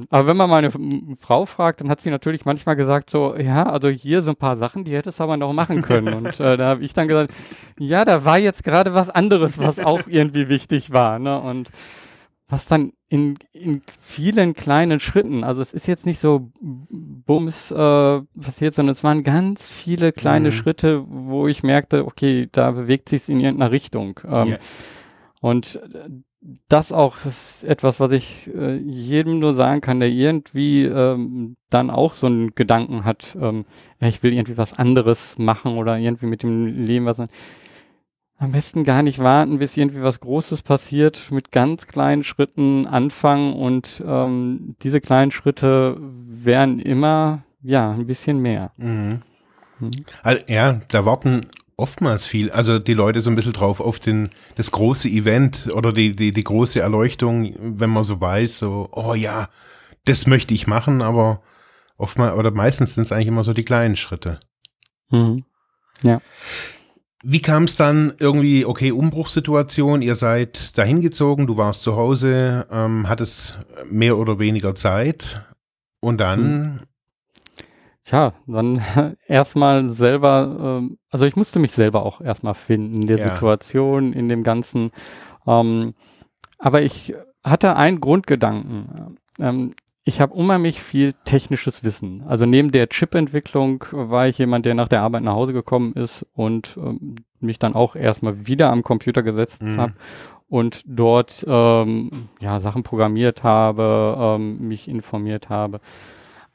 aber 0.10 0.28
wenn 0.28 0.38
man 0.38 0.50
meine 0.50 0.72
Frau 1.20 1.46
fragt, 1.46 1.82
dann 1.82 1.90
hat 1.90 2.02
sie 2.02 2.10
natürlich 2.10 2.46
manchmal 2.46 2.76
gesagt 2.76 3.10
so, 3.10 3.36
ja, 3.36 3.64
also 3.66 3.90
hier 3.90 4.22
so 4.24 4.32
ein 4.32 4.36
paar 4.36 4.58
Sachen, 4.58 4.84
die 4.84 4.96
hättest 4.96 5.20
du 5.20 5.24
aber 5.24 5.38
noch 5.38 5.54
machen 5.54 5.82
können. 5.82 6.14
Und 6.26 6.40
äh, 6.40 6.58
da 6.58 6.68
habe 6.70 6.84
ich 6.84 6.94
dann 6.94 7.08
gesagt, 7.08 7.32
ja, 7.80 8.06
da 8.06 8.26
war 8.26 8.38
jetzt 8.38 8.64
gerade 8.64 8.94
was 8.94 9.10
anderes, 9.10 9.58
was 9.58 9.80
auch 9.80 10.02
irgendwie 10.08 10.50
wichtig 10.50 10.92
war. 10.92 11.20
Ne? 11.20 11.40
Und 11.40 11.70
was 12.50 12.66
dann 12.66 12.94
in, 13.08 13.38
in 13.52 13.82
vielen 14.00 14.54
kleinen 14.54 15.00
Schritten, 15.00 15.44
also 15.44 15.62
es 15.62 15.74
ist 15.74 15.88
jetzt 15.88 16.06
nicht 16.06 16.20
so 16.20 16.52
bums 16.90 17.72
äh, 17.72 18.22
passiert, 18.40 18.74
sondern 18.76 18.92
es 18.94 19.04
waren 19.04 19.24
ganz 19.24 19.68
viele 19.70 20.12
kleine 20.12 20.50
Mhm. 20.50 20.54
Schritte, 20.54 21.04
wo 21.08 21.48
ich 21.48 21.64
merkte, 21.64 22.06
okay, 22.06 22.50
da 22.52 22.72
bewegt 22.72 23.10
sich 23.10 23.28
in 23.30 23.40
irgendeiner 23.40 23.72
Richtung. 23.72 24.20
Ähm, 24.36 24.48
Ja. 24.50 24.58
und 25.42 25.76
äh, 25.94 26.10
das 26.68 26.92
auch 26.92 27.26
ist 27.26 27.64
etwas, 27.64 28.00
was 28.00 28.12
ich 28.12 28.50
äh, 28.54 28.76
jedem 28.78 29.40
nur 29.40 29.56
sagen 29.56 29.82
kann, 29.82 30.00
der 30.00 30.10
irgendwie 30.10 30.84
ähm, 30.84 31.56
dann 31.70 31.90
auch 31.90 32.14
so 32.14 32.28
einen 32.28 32.54
Gedanken 32.54 33.06
hat, 33.06 33.38
ähm, 33.40 33.66
ich 34.00 34.24
will 34.24 34.34
irgendwie 34.34 34.58
was 34.58 34.74
anderes 34.74 35.38
machen 35.38 35.78
oder 35.78 35.98
irgendwie 35.98 36.26
mit 36.26 36.44
dem 36.44 36.86
Leben 36.86 37.06
was. 37.06 37.22
Am 38.40 38.52
besten 38.52 38.84
gar 38.84 39.04
nicht 39.04 39.20
warten, 39.20 39.60
bis 39.60 39.78
irgendwie 39.78 40.02
was 40.02 40.20
Großes 40.20 40.64
passiert, 40.64 41.32
mit 41.32 41.52
ganz 41.52 41.88
kleinen 41.88 42.26
Schritten 42.26 42.88
anfangen 42.88 43.54
und 43.54 44.04
ähm, 44.06 44.76
diese 44.82 45.00
kleinen 45.00 45.32
Schritte 45.32 45.98
wären 46.00 46.80
immer, 46.80 47.44
ja, 47.62 47.92
ein 47.92 48.06
bisschen 48.06 48.40
mehr. 48.40 48.72
Mhm. 48.76 49.22
Mhm. 49.80 49.92
Also, 50.24 50.44
ja, 50.50 50.82
da 50.90 51.06
warten 51.06 51.46
oftmals 51.78 52.26
viel, 52.26 52.52
also 52.52 52.80
die 52.80 52.94
Leute 52.94 53.22
so 53.22 53.30
ein 53.30 53.36
bisschen 53.36 53.54
drauf 53.54 53.80
auf 53.80 54.00
den, 54.00 54.30
das 54.56 54.72
große 54.72 55.10
Event 55.10 55.70
oder 55.74 55.92
die, 55.92 56.16
die, 56.16 56.34
die 56.34 56.44
große 56.44 56.80
Erleuchtung, 56.80 57.56
wenn 57.60 57.90
man 57.90 58.04
so 58.04 58.22
weiß, 58.22 58.60
so, 58.60 58.90
oh 58.92 59.14
ja, 59.14 59.50
das 60.06 60.28
möchte 60.28 60.54
ich 60.54 60.68
machen, 60.68 61.02
aber 61.02 61.42
oftmals 61.98 62.38
oder 62.38 62.52
meistens 62.52 62.94
sind 62.94 63.04
es 63.04 63.12
eigentlich 63.12 63.28
immer 63.28 63.44
so 63.44 63.54
die 63.54 63.66
kleinen 63.66 63.96
Schritte. 63.96 64.40
Mhm. 65.10 65.46
Ja. 66.02 66.22
Wie 67.26 67.42
kam 67.42 67.64
es 67.64 67.78
dann 67.78 68.14
irgendwie, 68.20 68.66
okay, 68.66 68.92
Umbruchssituation, 68.92 70.02
ihr 70.02 70.16
seid 70.16 70.78
dahin 70.78 71.02
gezogen, 71.02 71.48
du 71.48 71.56
warst 71.56 71.82
zu 71.82 71.96
Hause, 71.96 72.68
ähm, 72.70 73.08
hattest 73.08 73.60
mehr 73.90 74.18
oder 74.18 74.40
weniger 74.40 74.76
Zeit 74.76 75.46
und 76.02 76.20
dann 76.20 76.40
hm. 76.40 76.80
Tja, 78.06 78.34
dann 78.48 78.82
erstmal 79.28 79.88
selber, 79.90 80.80
ähm, 80.82 80.98
also 81.10 81.26
ich 81.26 81.36
musste 81.36 81.60
mich 81.60 81.72
selber 81.72 82.06
auch 82.06 82.22
erstmal 82.22 82.54
finden 82.54 83.02
in 83.02 83.08
der 83.08 83.18
ja. 83.18 83.30
Situation, 83.30 84.14
in 84.14 84.30
dem 84.30 84.44
Ganzen. 84.44 84.92
Ähm, 85.48 85.94
aber 86.58 86.82
ich 86.82 87.14
hatte 87.44 87.76
einen 87.76 88.02
Grundgedanken. 88.02 89.18
Ähm, 89.40 89.74
ich 90.06 90.20
habe 90.20 90.34
unheimlich 90.34 90.82
viel 90.82 91.14
technisches 91.24 91.84
Wissen. 91.84 92.24
Also 92.28 92.46
neben 92.46 92.72
der 92.72 92.90
Chip-Entwicklung 92.90 93.86
war 93.92 94.28
ich 94.28 94.38
jemand, 94.38 94.66
der 94.66 94.74
nach 94.74 94.90
der 94.90 95.02
Arbeit 95.02 95.24
nach 95.24 95.34
Hause 95.34 95.54
gekommen 95.54 95.94
ist 95.94 96.26
und 96.34 96.78
ähm, 96.78 97.16
mich 97.40 97.58
dann 97.58 97.74
auch 97.74 97.96
erstmal 97.96 98.46
wieder 98.46 98.70
am 98.70 98.84
Computer 98.84 99.24
gesetzt 99.24 99.62
mhm. 99.62 99.78
habe 99.78 99.94
und 100.50 100.84
dort 100.86 101.46
ähm, 101.48 102.30
ja, 102.42 102.60
Sachen 102.60 102.84
programmiert 102.84 103.44
habe, 103.44 104.18
ähm, 104.20 104.68
mich 104.68 104.90
informiert 104.90 105.50
habe. 105.50 105.80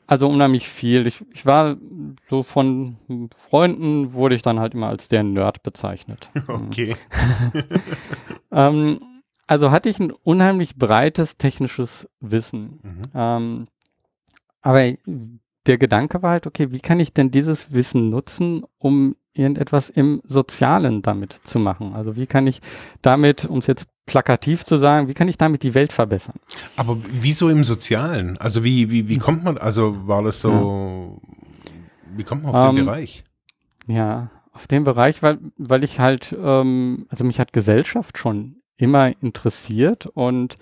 Also 0.09 0.27
unheimlich 0.27 0.67
viel. 0.71 1.07
Ich, 1.07 1.23
ich 1.33 1.45
war 1.45 1.77
so 2.31 2.43
von 2.43 2.97
Freunden 3.51 4.15
wurde 4.15 4.35
ich 4.35 4.41
dann 4.41 4.59
halt 4.59 4.73
immer 4.73 4.89
als 4.89 5.09
der 5.09 5.23
Nerd 5.23 5.63
bezeichnet. 5.63 6.31
Okay. 6.49 6.97
ähm, 8.51 9.01
also 9.47 9.71
hatte 9.71 9.91
ich 9.91 10.01
ein 10.01 10.11
unheimlich 10.11 10.77
breites 10.77 11.37
technisches 11.37 12.09
Wissen. 12.21 12.81
Mhm. 12.83 13.03
Ähm, 13.15 13.69
aber 14.63 14.93
der 15.67 15.77
Gedanke 15.77 16.23
war 16.23 16.31
halt, 16.31 16.47
okay, 16.47 16.71
wie 16.71 16.81
kann 16.81 17.01
ich 17.01 17.13
denn 17.13 17.31
dieses 17.31 17.73
Wissen 17.73 18.09
nutzen, 18.09 18.65
um 18.79 19.15
irgendetwas 19.35 19.91
im 19.91 20.23
Sozialen 20.25 21.03
damit 21.03 21.33
zu 21.33 21.59
machen? 21.59 21.95
Also 21.95 22.17
wie 22.17 22.27
kann 22.27 22.47
ich 22.47 22.63
damit, 23.03 23.45
um 23.45 23.59
es 23.59 23.67
jetzt 23.67 23.87
plakativ 24.09 24.65
zu 24.65 24.79
sagen, 24.79 25.07
wie 25.07 25.15
kann 25.15 25.29
ich 25.29 25.39
damit 25.39 25.63
die 25.63 25.75
Welt 25.75 25.93
verbessern? 25.93 26.35
Aber 26.75 26.99
wieso 27.13 27.49
im 27.49 27.63
Sozialen? 27.63 28.37
Also 28.39 28.65
wie, 28.65 28.91
wie, 28.91 29.09
wie 29.09 29.19
kommt 29.19 29.45
man, 29.45 29.57
also 29.57 30.09
war 30.09 30.23
das 30.23 30.41
so, 30.41 31.21
ja. 31.23 32.17
wie 32.17 32.25
kommt 32.25 32.43
man 32.43 32.55
auf 32.55 32.71
um, 32.71 32.75
den 32.75 32.81
ähm, 32.81 32.87
Bereich? 32.87 33.25
Ja, 33.87 34.31
auf 34.53 34.67
den 34.67 34.83
Bereich, 34.83 35.23
weil, 35.23 35.39
weil 35.57 35.85
ich 35.85 36.01
halt, 36.01 36.37
ähm, 36.37 37.07
also 37.11 37.23
mich 37.23 37.39
hat 37.39 37.53
Gesellschaft 37.53 38.19
schon 38.19 38.57
immer 38.77 39.13
interessiert 39.23 40.07
und 40.07 40.57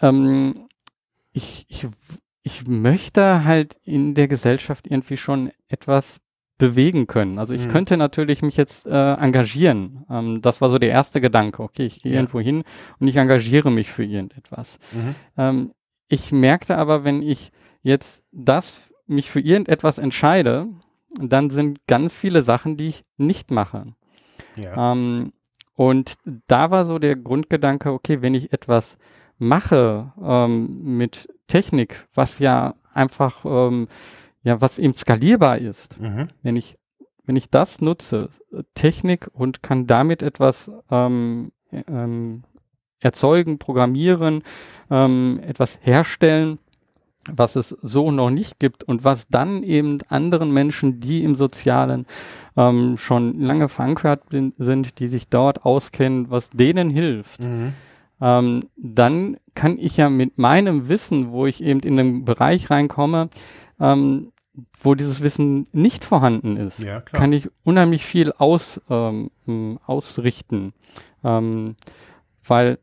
ähm, 0.00 0.68
ich, 1.32 1.66
ich, 1.68 1.88
ich 2.42 2.66
möchte 2.66 3.44
halt 3.44 3.76
in 3.84 4.14
der 4.14 4.28
Gesellschaft 4.28 4.86
irgendwie 4.86 5.16
schon 5.16 5.50
etwas 5.68 6.20
bewegen 6.58 7.06
können. 7.06 7.38
Also 7.38 7.54
ich 7.54 7.66
mhm. 7.66 7.70
könnte 7.70 7.96
natürlich 7.96 8.42
mich 8.42 8.56
jetzt 8.56 8.86
äh, 8.86 9.14
engagieren. 9.14 10.04
Ähm, 10.08 10.42
das 10.42 10.60
war 10.60 10.70
so 10.70 10.78
der 10.78 10.90
erste 10.90 11.20
Gedanke. 11.20 11.62
Okay, 11.62 11.86
ich 11.86 12.02
gehe 12.02 12.12
ja. 12.12 12.18
irgendwo 12.18 12.40
hin 12.40 12.64
und 13.00 13.08
ich 13.08 13.16
engagiere 13.16 13.70
mich 13.70 13.90
für 13.90 14.04
irgendetwas. 14.04 14.78
Mhm. 14.92 15.14
Ähm, 15.36 15.72
ich 16.08 16.30
merkte 16.30 16.76
aber, 16.76 17.04
wenn 17.04 17.22
ich 17.22 17.52
jetzt 17.82 18.22
das 18.32 18.80
mich 19.06 19.30
für 19.30 19.40
irgendetwas 19.40 19.98
entscheide, 19.98 20.68
dann 21.18 21.50
sind 21.50 21.80
ganz 21.86 22.14
viele 22.14 22.42
Sachen, 22.42 22.76
die 22.76 22.88
ich 22.88 23.04
nicht 23.16 23.50
mache. 23.50 23.94
Ja. 24.56 24.92
Ähm, 24.92 25.32
und 25.74 26.14
da 26.46 26.70
war 26.70 26.84
so 26.84 26.98
der 26.98 27.16
Grundgedanke, 27.16 27.92
okay, 27.92 28.22
wenn 28.22 28.34
ich 28.34 28.52
etwas 28.52 28.98
mache 29.38 30.12
ähm, 30.22 30.96
mit 30.96 31.28
Technik, 31.48 32.06
was 32.14 32.38
ja 32.38 32.74
einfach 32.92 33.44
ähm, 33.44 33.88
ja, 34.42 34.60
was 34.60 34.78
eben 34.78 34.94
skalierbar 34.94 35.58
ist. 35.58 36.00
Mhm. 36.00 36.28
Wenn 36.42 36.56
ich, 36.56 36.78
wenn 37.24 37.36
ich 37.36 37.50
das 37.50 37.80
nutze, 37.80 38.28
Technik 38.74 39.28
und 39.32 39.62
kann 39.62 39.86
damit 39.86 40.22
etwas 40.22 40.70
ähm, 40.90 41.52
ähm, 41.70 42.42
erzeugen, 43.00 43.58
programmieren, 43.58 44.42
ähm, 44.90 45.40
etwas 45.46 45.78
herstellen, 45.82 46.58
was 47.30 47.54
es 47.54 47.76
so 47.82 48.10
noch 48.10 48.30
nicht 48.30 48.58
gibt 48.58 48.82
und 48.84 49.04
was 49.04 49.28
dann 49.28 49.62
eben 49.62 49.98
anderen 50.08 50.52
Menschen, 50.52 50.98
die 51.00 51.22
im 51.22 51.36
Sozialen 51.36 52.06
ähm, 52.56 52.98
schon 52.98 53.40
lange 53.40 53.68
verankert 53.68 54.24
sind, 54.58 54.98
die 54.98 55.08
sich 55.08 55.28
dort 55.28 55.64
auskennen, 55.64 56.30
was 56.30 56.50
denen 56.50 56.90
hilft. 56.90 57.40
Mhm. 57.40 57.74
Ähm, 58.20 58.68
dann 58.76 59.36
kann 59.54 59.78
ich 59.78 59.96
ja 59.96 60.10
mit 60.10 60.38
meinem 60.38 60.88
Wissen, 60.88 61.30
wo 61.30 61.46
ich 61.46 61.62
eben 61.62 61.80
in 61.80 61.96
den 61.96 62.24
Bereich 62.24 62.70
reinkomme, 62.70 63.28
ähm, 63.80 64.31
wo 64.78 64.94
dieses 64.94 65.20
Wissen 65.20 65.66
nicht 65.72 66.04
vorhanden 66.04 66.56
ist, 66.56 66.78
ja, 66.80 67.00
kann 67.00 67.32
ich 67.32 67.48
unheimlich 67.64 68.04
viel 68.04 68.32
aus, 68.32 68.80
ähm, 68.90 69.30
ausrichten. 69.86 70.74
Ähm, 71.24 71.76
weil 72.46 72.78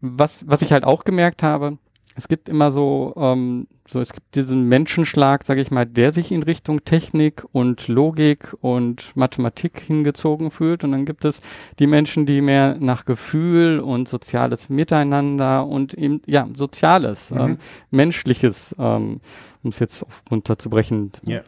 was, 0.00 0.48
was 0.48 0.62
ich 0.62 0.72
halt 0.72 0.84
auch 0.84 1.04
gemerkt 1.04 1.42
habe, 1.42 1.78
es 2.16 2.28
gibt 2.28 2.48
immer 2.48 2.72
so, 2.72 3.14
ähm, 3.16 3.66
so 3.88 4.00
es 4.00 4.12
gibt 4.12 4.34
diesen 4.34 4.68
Menschenschlag, 4.68 5.44
sage 5.44 5.60
ich 5.60 5.70
mal, 5.70 5.86
der 5.86 6.12
sich 6.12 6.32
in 6.32 6.42
Richtung 6.42 6.84
Technik 6.84 7.44
und 7.52 7.88
Logik 7.88 8.54
und 8.60 9.16
Mathematik 9.16 9.80
hingezogen 9.80 10.50
fühlt. 10.50 10.84
Und 10.84 10.92
dann 10.92 11.06
gibt 11.06 11.24
es 11.24 11.40
die 11.78 11.86
Menschen, 11.86 12.26
die 12.26 12.40
mehr 12.40 12.76
nach 12.78 13.04
Gefühl 13.04 13.80
und 13.80 14.08
soziales 14.08 14.68
Miteinander 14.68 15.66
und 15.66 15.94
eben, 15.94 16.20
ja, 16.26 16.48
soziales, 16.54 17.30
mhm. 17.30 17.40
ähm, 17.40 17.58
menschliches, 17.90 18.74
ähm, 18.78 19.20
um 19.62 19.70
es 19.70 19.78
jetzt 19.78 20.02
auf 20.02 20.22
runterzubrechen, 20.30 21.12
yeah. 21.26 21.42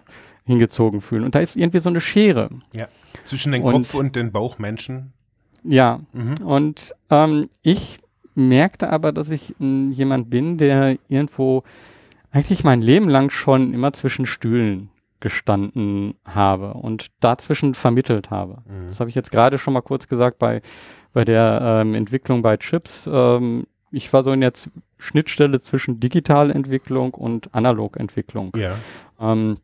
hingezogen 0.44 1.00
fühlen. 1.00 1.24
Und 1.24 1.34
da 1.34 1.40
ist 1.40 1.56
irgendwie 1.56 1.78
so 1.78 1.88
eine 1.88 2.00
Schere. 2.00 2.50
Ja. 2.72 2.88
Zwischen 3.24 3.52
den 3.52 3.62
Kopf 3.62 3.94
und 3.94 4.16
den 4.16 4.32
Bauchmenschen. 4.32 5.12
Ja. 5.62 6.00
Mhm. 6.12 6.44
Und 6.44 6.94
ähm, 7.10 7.48
ich 7.62 7.98
merkte 8.34 8.90
aber, 8.90 9.12
dass 9.12 9.30
ich 9.30 9.54
m, 9.60 9.92
jemand 9.92 10.30
bin, 10.30 10.58
der 10.58 10.96
irgendwo 11.08 11.62
eigentlich 12.30 12.64
mein 12.64 12.82
Leben 12.82 13.08
lang 13.08 13.30
schon 13.30 13.74
immer 13.74 13.92
zwischen 13.92 14.26
Stühlen 14.26 14.88
gestanden 15.20 16.14
habe 16.24 16.74
und 16.74 17.12
dazwischen 17.20 17.74
vermittelt 17.74 18.30
habe. 18.30 18.58
Mhm. 18.66 18.88
Das 18.88 19.00
habe 19.00 19.08
ich 19.08 19.16
jetzt 19.16 19.30
gerade 19.30 19.58
schon 19.58 19.74
mal 19.74 19.82
kurz 19.82 20.08
gesagt 20.08 20.38
bei, 20.38 20.62
bei 21.12 21.24
der 21.24 21.60
ähm, 21.62 21.94
Entwicklung 21.94 22.42
bei 22.42 22.56
Chips. 22.56 23.08
Ähm, 23.10 23.66
ich 23.92 24.12
war 24.12 24.24
so 24.24 24.32
in 24.32 24.40
der 24.40 24.54
Z 24.54 24.72
Schnittstelle 25.02 25.60
zwischen 25.60 26.00
Digitalentwicklung 26.00 27.14
und 27.14 27.54
Analogentwicklung. 27.54 28.52
Ja. 28.56 28.76
Ähm, 29.20 29.56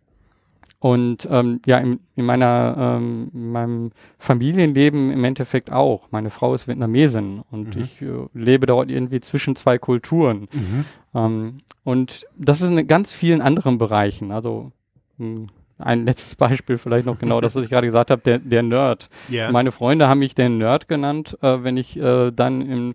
und 0.81 1.27
ähm, 1.31 1.61
ja, 1.67 1.79
in, 1.79 1.99
in 2.15 2.25
meiner, 2.25 2.99
ähm, 2.99 3.31
in 3.35 3.51
meinem 3.51 3.91
Familienleben 4.19 5.11
im 5.11 5.25
Endeffekt 5.25 5.73
auch. 5.73 6.07
Meine 6.11 6.31
Frau 6.31 6.55
ist 6.55 6.69
Vietnamesin 6.69 7.43
und 7.51 7.75
mhm. 7.75 7.83
ich 7.83 8.01
äh, 8.01 8.07
lebe 8.33 8.67
dort 8.67 8.89
irgendwie 8.89 9.21
zwischen 9.21 9.57
zwei 9.57 9.79
Kulturen. 9.79 10.49
Mhm. 10.53 10.85
Ähm, 11.15 11.59
und 11.83 12.27
das 12.37 12.61
ist 12.61 12.69
in 12.69 12.87
ganz 12.87 13.13
vielen 13.13 13.41
anderen 13.41 13.79
Bereichen. 13.79 14.31
Also 14.31 14.71
mh, 15.17 15.27
hm, 15.27 15.47
ein 15.79 16.05
letztes 16.05 16.35
Beispiel 16.37 16.79
vielleicht 16.79 17.07
noch 17.07 17.19
genau 17.19 17.41
das, 17.41 17.55
was 17.55 17.63
ich 17.63 17.71
gerade 17.71 17.87
gesagt 17.87 18.11
habe, 18.11 18.23
der, 18.23 18.39
der 18.39 18.63
Nerd. 18.63 19.09
Yeah. 19.31 19.51
Meine 19.51 19.73
Freunde 19.73 20.09
haben 20.09 20.19
mich 20.19 20.35
den 20.35 20.59
Nerd 20.59 20.89
genannt, 20.89 21.39
äh, 21.41 21.63
wenn 21.63 21.77
ich 21.77 21.97
äh, 21.99 22.31
dann 22.33 22.63
im 22.63 22.95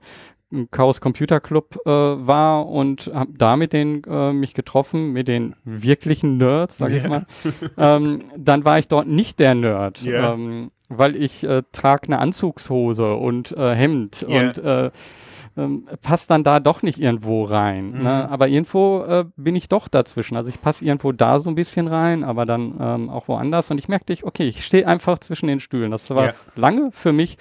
Chaos 0.71 1.01
Computer 1.01 1.39
Club 1.39 1.77
äh, 1.85 1.89
war 1.89 2.67
und 2.67 3.11
habe 3.13 3.31
da 3.37 3.55
mit 3.55 3.73
denen 3.73 4.03
äh, 4.03 4.33
mich 4.33 4.53
getroffen, 4.53 5.11
mit 5.11 5.27
den 5.27 5.55
wirklichen 5.63 6.37
Nerds, 6.37 6.77
sage 6.77 6.95
yeah. 6.95 7.03
ich 7.03 7.09
mal. 7.09 7.25
ähm, 7.77 8.23
dann 8.37 8.65
war 8.65 8.79
ich 8.79 8.87
dort 8.87 9.07
nicht 9.07 9.39
der 9.39 9.55
Nerd, 9.55 10.03
yeah. 10.03 10.33
ähm, 10.33 10.69
weil 10.89 11.15
ich 11.15 11.43
äh, 11.43 11.63
trage 11.71 12.07
eine 12.07 12.19
Anzugshose 12.19 13.15
und 13.15 13.51
äh, 13.51 13.75
Hemd 13.75 14.25
yeah. 14.27 14.41
und 14.41 14.57
äh, 14.59 14.91
ähm, 15.55 15.87
passt 16.01 16.31
dann 16.31 16.43
da 16.43 16.59
doch 16.59 16.81
nicht 16.81 16.99
irgendwo 16.99 17.45
rein. 17.45 17.91
Ne? 17.91 17.97
Mhm. 17.97 18.03
Ne? 18.03 18.29
Aber 18.31 18.47
irgendwo 18.47 19.03
äh, 19.03 19.25
bin 19.35 19.55
ich 19.55 19.69
doch 19.69 19.87
dazwischen. 19.87 20.35
Also 20.35 20.49
ich 20.49 20.61
passe 20.61 20.83
irgendwo 20.83 21.11
da 21.11 21.39
so 21.39 21.49
ein 21.49 21.55
bisschen 21.55 21.87
rein, 21.87 22.23
aber 22.23 22.45
dann 22.45 22.75
ähm, 22.79 23.09
auch 23.09 23.27
woanders. 23.27 23.69
Und 23.69 23.77
ich 23.77 23.87
merkte, 23.87 24.13
ich, 24.13 24.23
okay, 24.23 24.47
ich 24.47 24.65
stehe 24.65 24.87
einfach 24.87 25.19
zwischen 25.19 25.47
den 25.47 25.59
Stühlen. 25.59 25.91
Das 25.91 26.09
war 26.09 26.23
yeah. 26.23 26.35
lange 26.55 26.91
für 26.91 27.11
mich 27.11 27.37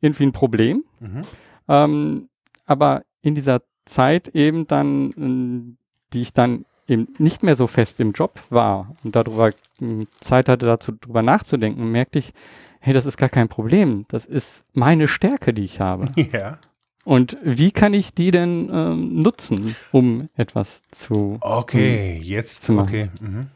irgendwie 0.00 0.26
ein 0.26 0.32
Problem. 0.32 0.84
Mhm. 1.00 1.22
Ähm, 1.68 2.28
aber 2.66 3.04
in 3.22 3.34
dieser 3.34 3.62
Zeit 3.84 4.28
eben 4.28 4.66
dann, 4.66 5.10
äh, 5.12 5.76
die 6.12 6.22
ich 6.22 6.32
dann 6.32 6.64
eben 6.88 7.08
nicht 7.18 7.42
mehr 7.42 7.56
so 7.56 7.66
fest 7.66 7.98
im 8.00 8.12
Job 8.12 8.40
war 8.50 8.94
und 9.02 9.16
darüber 9.16 9.52
hm, 9.78 10.06
Zeit 10.20 10.48
hatte, 10.48 10.66
dazu 10.66 10.92
drüber 10.92 11.22
nachzudenken, 11.22 11.90
merkte 11.90 12.18
ich, 12.18 12.32
hey, 12.80 12.94
das 12.94 13.06
ist 13.06 13.16
gar 13.16 13.28
kein 13.28 13.48
Problem. 13.48 14.04
Das 14.08 14.26
ist 14.26 14.64
meine 14.72 15.08
Stärke, 15.08 15.52
die 15.52 15.64
ich 15.64 15.80
habe. 15.80 16.12
Ja. 16.32 16.58
Und 17.04 17.36
wie 17.44 17.70
kann 17.70 17.94
ich 17.94 18.14
die 18.14 18.32
denn 18.32 18.68
ähm, 18.72 19.20
nutzen, 19.22 19.76
um 19.92 20.28
etwas 20.34 20.82
zu 20.90 21.38
Okay, 21.40 22.16
um, 22.18 22.22
jetzt, 22.24 22.64
zu 22.64 22.72
machen? 22.72 22.88
okay. 22.88 23.10
Mhm. 23.20 23.46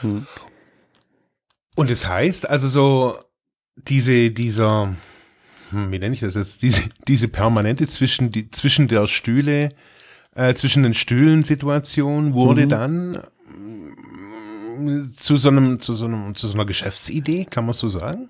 Hm. 0.00 0.26
Und 1.76 1.90
es 1.90 2.00
das 2.00 2.10
heißt 2.10 2.48
also 2.48 2.66
so, 2.68 3.18
diese, 3.76 4.30
dieser, 4.30 4.94
hm, 5.72 5.90
wie 5.90 5.98
nenne 5.98 6.14
ich 6.14 6.20
das 6.20 6.34
jetzt, 6.34 6.62
diese, 6.62 6.82
diese 7.08 7.28
permanente 7.28 7.86
zwischen, 7.86 8.30
die, 8.30 8.50
zwischen 8.50 8.88
der 8.88 9.06
Stühle, 9.06 9.70
äh, 10.34 10.54
zwischen 10.54 10.82
den 10.82 10.94
Stühlen-Situation 10.94 12.34
wurde 12.34 12.66
mhm. 12.66 12.68
dann 12.68 13.18
zu 15.14 15.36
so 15.36 15.48
einem, 15.48 15.80
zu 15.80 15.92
so 15.94 16.06
einem, 16.06 16.34
zu 16.34 16.46
so 16.46 16.54
einer 16.54 16.64
Geschäftsidee, 16.64 17.44
kann 17.44 17.64
man 17.66 17.74
so 17.74 17.88
sagen? 17.88 18.28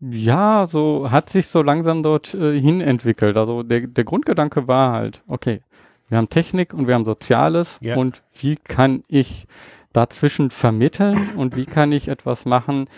Ja, 0.00 0.66
so 0.70 1.10
hat 1.10 1.30
sich 1.30 1.46
so 1.46 1.62
langsam 1.62 2.02
dort 2.02 2.34
äh, 2.34 2.60
hin 2.60 2.80
entwickelt. 2.80 3.36
Also 3.36 3.62
der, 3.62 3.86
der 3.86 4.04
Grundgedanke 4.04 4.68
war 4.68 4.92
halt, 4.92 5.22
okay, 5.26 5.62
wir 6.08 6.18
haben 6.18 6.28
Technik 6.28 6.74
und 6.74 6.86
wir 6.86 6.94
haben 6.94 7.04
Soziales 7.04 7.78
ja. 7.80 7.96
und 7.96 8.22
wie 8.40 8.56
kann 8.56 9.04
ich 9.08 9.46
dazwischen 9.92 10.50
vermitteln 10.50 11.30
und 11.36 11.56
wie 11.56 11.66
kann 11.66 11.92
ich 11.92 12.08
etwas 12.08 12.44
machen, 12.44 12.88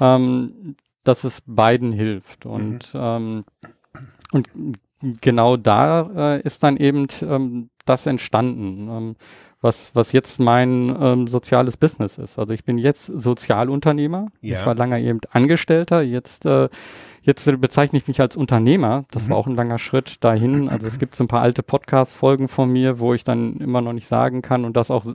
ähm, 0.00 0.76
dass 1.04 1.24
es 1.24 1.42
beiden 1.46 1.92
hilft. 1.92 2.46
Und, 2.46 2.94
mhm. 2.94 3.00
ähm, 3.00 3.44
und 4.32 4.48
genau 5.20 5.56
da 5.56 6.10
äh, 6.36 6.42
ist 6.42 6.62
dann 6.62 6.76
eben 6.76 7.06
ähm, 7.22 7.70
das 7.84 8.06
entstanden. 8.06 8.88
Ähm, 8.88 9.16
was, 9.64 9.92
was 9.94 10.12
jetzt 10.12 10.38
mein 10.38 10.94
ähm, 11.00 11.26
soziales 11.26 11.78
Business 11.78 12.18
ist. 12.18 12.38
Also 12.38 12.52
ich 12.52 12.64
bin 12.64 12.76
jetzt 12.76 13.06
Sozialunternehmer. 13.06 14.26
Ja. 14.42 14.60
Ich 14.60 14.66
war 14.66 14.74
lange 14.74 15.00
eben 15.00 15.20
Angestellter. 15.30 16.02
Jetzt, 16.02 16.44
äh, 16.44 16.68
jetzt 17.22 17.46
bezeichne 17.62 17.98
ich 17.98 18.06
mich 18.06 18.20
als 18.20 18.36
Unternehmer. 18.36 19.06
Das 19.10 19.24
mhm. 19.24 19.30
war 19.30 19.38
auch 19.38 19.46
ein 19.46 19.56
langer 19.56 19.78
Schritt 19.78 20.22
dahin. 20.22 20.68
Also 20.68 20.86
es 20.86 20.98
gibt 20.98 21.16
so 21.16 21.24
ein 21.24 21.28
paar 21.28 21.40
alte 21.40 21.62
Podcast-Folgen 21.62 22.48
von 22.48 22.70
mir, 22.70 22.98
wo 22.98 23.14
ich 23.14 23.24
dann 23.24 23.56
immer 23.56 23.80
noch 23.80 23.94
nicht 23.94 24.06
sagen 24.06 24.42
kann 24.42 24.66
und 24.66 24.76
das 24.76 24.90
auch 24.90 25.06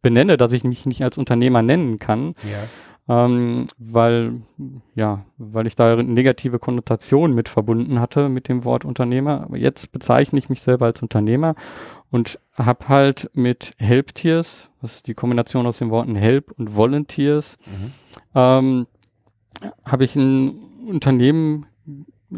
benenne, 0.00 0.36
dass 0.36 0.52
ich 0.52 0.62
mich 0.62 0.86
nicht 0.86 1.02
als 1.02 1.18
Unternehmer 1.18 1.62
nennen 1.62 1.98
kann. 1.98 2.36
Ja. 2.44 2.68
Ähm, 3.10 3.68
weil, 3.78 4.42
ja, 4.94 5.24
weil 5.38 5.66
ich 5.66 5.76
da 5.76 5.96
negative 5.96 6.58
Konnotation 6.58 7.34
mit 7.34 7.48
verbunden 7.48 8.00
hatte 8.00 8.28
mit 8.28 8.48
dem 8.48 8.64
Wort 8.64 8.84
Unternehmer. 8.84 9.42
Aber 9.44 9.56
jetzt 9.56 9.92
bezeichne 9.92 10.38
ich 10.38 10.50
mich 10.50 10.60
selber 10.60 10.86
als 10.86 11.00
Unternehmer 11.00 11.54
und 12.10 12.38
habe 12.54 12.88
halt 12.88 13.30
mit 13.34 13.72
Helptiers, 13.78 14.68
das 14.82 14.96
ist 14.96 15.06
die 15.06 15.14
Kombination 15.14 15.66
aus 15.66 15.78
den 15.78 15.90
Worten 15.90 16.16
Help 16.16 16.52
und 16.58 16.76
Volunteers, 16.76 17.56
mhm. 17.66 17.92
ähm, 18.34 18.86
habe 19.84 20.04
ich 20.04 20.14
ein 20.14 20.58
Unternehmen 20.86 21.66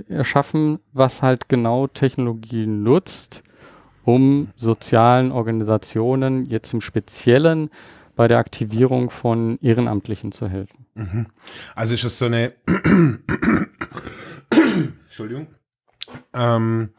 erschaffen, 0.09 0.79
was 0.93 1.23
halt 1.23 1.49
genau 1.49 1.87
Technologie 1.87 2.67
nutzt, 2.67 3.43
um 4.05 4.49
sozialen 4.57 5.33
Organisationen 5.33 6.47
jetzt 6.47 6.73
im 6.73 6.81
Speziellen 6.81 7.71
bei 8.21 8.29
der 8.29 8.37
Aktivierung 8.37 9.09
von 9.09 9.59
Ehrenamtlichen 9.63 10.31
zu 10.31 10.47
helfen. 10.47 10.85
Mhm. 10.93 11.29
Also 11.75 11.95
ist 11.95 12.05
das 12.05 12.19
so 12.19 12.27
eine 12.27 12.53
Entschuldigung. 15.05 15.47
Ähm, 16.35 16.91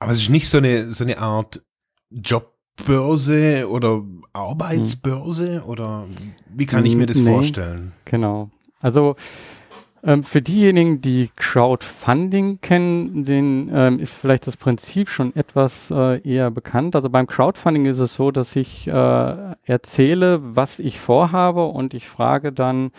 aber 0.00 0.10
es 0.10 0.18
ist 0.18 0.30
nicht 0.30 0.48
so 0.48 0.58
eine, 0.58 0.92
so 0.92 1.04
eine 1.04 1.18
Art 1.18 1.62
Jobbörse 2.10 3.70
oder 3.70 4.02
Arbeitsbörse 4.32 5.60
hm. 5.62 5.68
oder 5.68 6.08
wie 6.52 6.66
kann 6.66 6.84
ich 6.84 6.96
mir 6.96 7.06
das 7.06 7.18
nee, 7.18 7.30
vorstellen? 7.30 7.92
Genau. 8.04 8.50
Also 8.80 9.14
ähm, 10.04 10.24
für 10.24 10.42
diejenigen, 10.42 11.00
die 11.00 11.30
Crowdfunding 11.36 12.60
kennen, 12.60 13.24
denen 13.24 13.70
ähm, 13.72 14.00
ist 14.00 14.16
vielleicht 14.16 14.46
das 14.46 14.56
Prinzip 14.56 15.08
schon 15.08 15.34
etwas 15.36 15.90
äh, 15.92 16.20
eher 16.28 16.50
bekannt. 16.50 16.96
Also 16.96 17.08
beim 17.08 17.26
Crowdfunding 17.26 17.86
ist 17.86 17.98
es 17.98 18.16
so, 18.16 18.32
dass 18.32 18.56
ich 18.56 18.88
äh, 18.88 19.54
erzähle, 19.64 20.40
was 20.42 20.80
ich 20.80 20.98
vorhabe 20.98 21.66
und 21.66 21.94
ich 21.94 22.08
frage 22.08 22.52
dann 22.52 22.90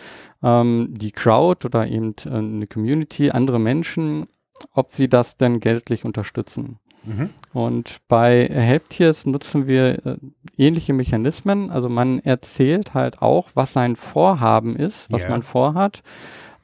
ähm, 0.42 0.94
die 0.96 1.12
Crowd 1.12 1.66
oder 1.66 1.86
eben 1.86 2.14
äh, 2.24 2.30
eine 2.30 2.66
Community, 2.66 3.30
andere 3.30 3.58
Menschen, 3.58 4.26
ob 4.72 4.90
sie 4.90 5.08
das 5.08 5.36
denn 5.36 5.60
geldlich 5.60 6.06
unterstützen. 6.06 6.78
Mhm. 7.04 7.30
Und 7.52 7.98
bei 8.08 8.48
Helptiers 8.50 9.26
nutzen 9.26 9.66
wir 9.66 10.06
äh, 10.06 10.16
ähnliche 10.56 10.92
Mechanismen. 10.92 11.70
Also 11.70 11.88
man 11.88 12.18
erzählt 12.20 12.94
halt 12.94 13.20
auch, 13.20 13.48
was 13.54 13.72
sein 13.72 13.96
Vorhaben 13.96 14.74
ist, 14.76 15.10
was 15.10 15.22
yeah. 15.22 15.30
man 15.30 15.42
vorhat. 15.42 16.02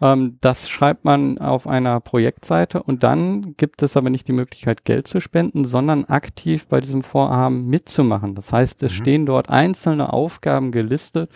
Ähm, 0.01 0.39
das 0.41 0.69
schreibt 0.69 1.05
man 1.05 1.39
auf 1.39 1.67
einer 1.67 2.01
Projektseite 2.01 2.83
und 2.83 3.03
dann 3.03 3.55
gibt 3.57 3.83
es 3.83 3.97
aber 3.97 4.11
nicht 4.11 4.29
die 4.29 4.33
Möglichkeit, 4.33 4.85
Geld 4.85 5.09
zu 5.09 5.21
spenden, 5.21 5.65
sondern 5.65 6.05
aktiv 6.07 6.67
bei 6.67 6.81
diesem 6.81 7.03
Vorhaben 7.03 7.67
mitzumachen. 7.67 8.35
Das 8.35 8.53
heißt, 8.53 8.83
es 8.83 8.93
mhm. 8.93 8.97
stehen 8.97 9.27
dort 9.27 9.51
einzelne 9.51 10.13
Aufgaben 10.13 10.73
gelistet 10.73 11.31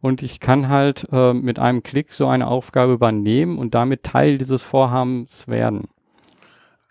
und 0.00 0.22
ich 0.22 0.40
kann 0.40 0.68
halt 0.68 1.06
äh, 1.12 1.32
mit 1.32 1.58
einem 1.58 1.82
Klick 1.82 2.12
so 2.12 2.26
eine 2.26 2.46
Aufgabe 2.46 2.92
übernehmen 2.92 3.58
und 3.58 3.74
damit 3.74 4.02
Teil 4.02 4.38
dieses 4.38 4.62
Vorhabens 4.62 5.46
werden. 5.46 5.88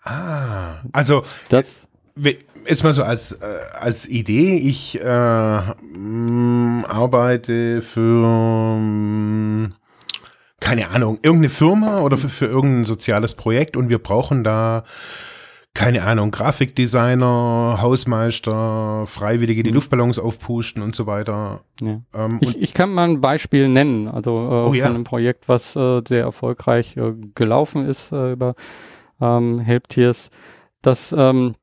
Ah, 0.02 0.76
also 0.92 1.24
das 1.50 1.86
jetzt 2.66 2.84
mal 2.84 2.92
so 2.92 3.02
als, 3.02 3.32
äh, 3.32 3.54
als 3.78 4.08
Idee, 4.08 4.56
ich 4.56 5.00
äh, 5.00 5.04
mh, 5.04 6.84
arbeite 6.88 7.80
für 7.82 8.76
mh, 8.78 9.70
keine 10.60 10.90
Ahnung, 10.90 11.18
irgendeine 11.22 11.48
Firma 11.48 12.00
oder 12.00 12.18
für, 12.18 12.28
für 12.28 12.46
irgendein 12.46 12.84
soziales 12.84 13.34
Projekt 13.34 13.76
und 13.76 13.88
wir 13.88 13.98
brauchen 13.98 14.44
da 14.44 14.84
keine 15.72 16.02
Ahnung, 16.02 16.32
Grafikdesigner, 16.32 17.78
Hausmeister, 17.80 19.04
Freiwillige, 19.06 19.62
die 19.62 19.70
mhm. 19.70 19.76
Luftballons 19.76 20.18
aufpusten 20.18 20.82
und 20.82 20.94
so 20.94 21.06
weiter. 21.06 21.60
Ja. 21.80 22.00
Ähm, 22.12 22.38
ich, 22.40 22.60
ich, 22.60 22.74
kann 22.74 22.92
mal 22.92 23.08
ein 23.08 23.20
Beispiel 23.20 23.68
nennen, 23.68 24.08
also 24.08 24.32
äh, 24.36 24.38
oh, 24.38 24.66
von 24.66 24.74
ja. 24.74 24.86
einem 24.86 25.04
Projekt, 25.04 25.48
was 25.48 25.76
äh, 25.76 26.02
sehr 26.06 26.22
erfolgreich 26.22 26.96
äh, 26.96 27.12
gelaufen 27.34 27.86
ist 27.88 28.10
äh, 28.10 28.32
über 28.32 28.54
ähm, 29.20 29.60
Helptiers. 29.60 30.30
Das, 30.82 31.14
ähm, 31.16 31.54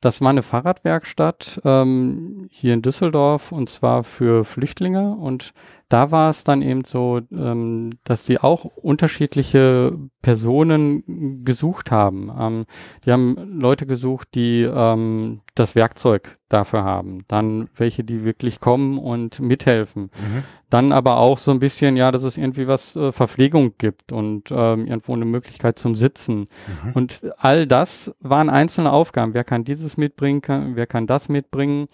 das 0.00 0.20
war 0.20 0.30
eine 0.30 0.42
Fahrradwerkstatt 0.42 1.62
ähm, 1.64 2.48
hier 2.50 2.74
in 2.74 2.82
Düsseldorf 2.82 3.50
und 3.50 3.70
zwar 3.70 4.04
für 4.04 4.44
Flüchtlinge 4.44 5.14
und 5.14 5.54
da 5.94 6.10
war 6.10 6.30
es 6.30 6.42
dann 6.42 6.60
eben 6.60 6.82
so, 6.82 7.20
ähm, 7.30 7.90
dass 8.02 8.26
sie 8.26 8.38
auch 8.40 8.64
unterschiedliche 8.64 9.96
Personen 10.22 11.44
gesucht 11.44 11.92
haben. 11.92 12.32
Ähm, 12.36 12.64
die 13.06 13.12
haben 13.12 13.60
Leute 13.60 13.86
gesucht, 13.86 14.26
die 14.34 14.62
ähm, 14.62 15.42
das 15.54 15.76
Werkzeug 15.76 16.40
dafür 16.48 16.82
haben. 16.82 17.20
Dann 17.28 17.68
welche, 17.76 18.02
die 18.02 18.24
wirklich 18.24 18.58
kommen 18.58 18.98
und 18.98 19.38
mithelfen. 19.38 20.10
Mhm. 20.18 20.42
Dann 20.68 20.90
aber 20.90 21.18
auch 21.18 21.38
so 21.38 21.52
ein 21.52 21.60
bisschen, 21.60 21.96
ja, 21.96 22.10
dass 22.10 22.24
es 22.24 22.36
irgendwie 22.36 22.66
was 22.66 22.96
äh, 22.96 23.12
Verpflegung 23.12 23.74
gibt 23.78 24.10
und 24.10 24.50
ähm, 24.50 24.88
irgendwo 24.88 25.14
eine 25.14 25.26
Möglichkeit 25.26 25.78
zum 25.78 25.94
Sitzen. 25.94 26.48
Mhm. 26.82 26.92
Und 26.94 27.20
all 27.38 27.68
das 27.68 28.12
waren 28.18 28.50
einzelne 28.50 28.90
Aufgaben. 28.90 29.32
Wer 29.32 29.44
kann 29.44 29.62
dieses 29.62 29.96
mitbringen, 29.96 30.42
kann, 30.42 30.74
wer 30.74 30.88
kann 30.88 31.06
das 31.06 31.28
mitbringen? 31.28 31.86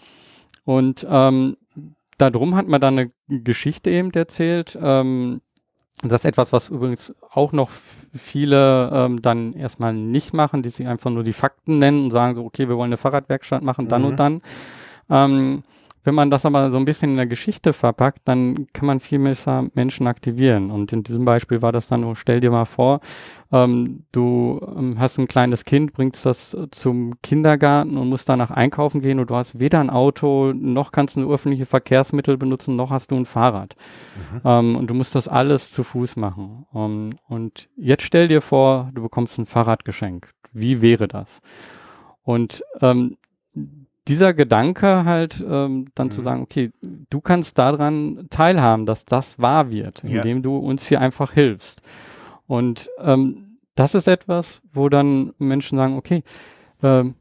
Und 0.64 1.06
ähm, 1.06 1.58
darum 2.20 2.54
hat 2.56 2.68
man 2.68 2.80
dann 2.80 2.98
eine 2.98 3.10
Geschichte 3.28 3.90
eben 3.90 4.10
erzählt. 4.12 4.78
Ähm, 4.80 5.40
das 6.02 6.22
ist 6.22 6.26
etwas, 6.26 6.52
was 6.52 6.68
übrigens 6.68 7.14
auch 7.30 7.52
noch 7.52 7.70
viele 8.14 8.90
ähm, 8.92 9.22
dann 9.22 9.52
erstmal 9.52 9.92
nicht 9.92 10.32
machen, 10.32 10.62
die 10.62 10.70
sich 10.70 10.86
einfach 10.86 11.10
nur 11.10 11.24
die 11.24 11.32
Fakten 11.32 11.78
nennen 11.78 12.04
und 12.04 12.10
sagen 12.10 12.34
so, 12.34 12.44
okay, 12.44 12.68
wir 12.68 12.76
wollen 12.76 12.88
eine 12.88 12.96
Fahrradwerkstatt 12.96 13.62
machen, 13.62 13.88
dann 13.88 14.02
mhm. 14.02 14.08
und 14.08 14.16
dann. 14.16 14.42
Ähm, 15.10 15.62
wenn 16.02 16.14
man 16.14 16.30
das 16.30 16.46
aber 16.46 16.70
so 16.70 16.78
ein 16.78 16.84
bisschen 16.84 17.10
in 17.10 17.16
der 17.16 17.26
Geschichte 17.26 17.72
verpackt, 17.72 18.20
dann 18.24 18.66
kann 18.72 18.86
man 18.86 19.00
viel 19.00 19.18
besser 19.18 19.66
Menschen 19.74 20.06
aktivieren. 20.06 20.70
Und 20.70 20.92
in 20.92 21.02
diesem 21.02 21.24
Beispiel 21.24 21.60
war 21.60 21.72
das 21.72 21.88
dann 21.88 22.00
nur, 22.00 22.16
stell 22.16 22.40
dir 22.40 22.50
mal 22.50 22.64
vor, 22.64 23.00
ähm, 23.52 24.04
du 24.12 24.60
ähm, 24.76 24.98
hast 24.98 25.18
ein 25.18 25.28
kleines 25.28 25.64
Kind, 25.64 25.92
bringst 25.92 26.24
das 26.24 26.56
zum 26.70 27.20
Kindergarten 27.22 27.98
und 27.98 28.08
musst 28.08 28.28
danach 28.28 28.50
einkaufen 28.50 29.02
gehen 29.02 29.18
und 29.18 29.28
du 29.28 29.34
hast 29.34 29.58
weder 29.58 29.80
ein 29.80 29.90
Auto, 29.90 30.52
noch 30.54 30.92
kannst 30.92 31.16
du 31.16 31.32
öffentliche 31.32 31.66
Verkehrsmittel 31.66 32.38
benutzen, 32.38 32.76
noch 32.76 32.90
hast 32.90 33.10
du 33.10 33.16
ein 33.16 33.26
Fahrrad. 33.26 33.76
Mhm. 34.32 34.40
Ähm, 34.44 34.76
und 34.76 34.88
du 34.88 34.94
musst 34.94 35.14
das 35.14 35.28
alles 35.28 35.70
zu 35.70 35.82
Fuß 35.82 36.16
machen. 36.16 36.66
Ähm, 36.74 37.10
und 37.28 37.68
jetzt 37.76 38.04
stell 38.04 38.28
dir 38.28 38.40
vor, 38.40 38.90
du 38.94 39.02
bekommst 39.02 39.38
ein 39.38 39.46
Fahrrad 39.46 39.84
geschenkt. 39.84 40.30
Wie 40.52 40.80
wäre 40.80 41.08
das? 41.08 41.40
Und 42.22 42.64
ähm, 42.80 43.16
dieser 44.08 44.34
Gedanke 44.34 45.04
halt 45.04 45.42
ähm, 45.46 45.86
dann 45.94 46.08
mhm. 46.08 46.10
zu 46.10 46.22
sagen, 46.22 46.42
okay, 46.42 46.70
du 47.10 47.20
kannst 47.20 47.58
daran 47.58 48.26
teilhaben, 48.30 48.86
dass 48.86 49.04
das 49.04 49.38
wahr 49.38 49.70
wird, 49.70 50.04
indem 50.04 50.38
ja. 50.38 50.42
du 50.42 50.56
uns 50.56 50.86
hier 50.86 51.00
einfach 51.00 51.32
hilfst. 51.32 51.82
Und 52.46 52.90
ähm, 52.98 53.58
das 53.74 53.94
ist 53.94 54.08
etwas, 54.08 54.60
wo 54.72 54.88
dann 54.88 55.32
Menschen 55.38 55.78
sagen, 55.78 55.96
okay, 55.96 56.22
ähm, 56.82 57.14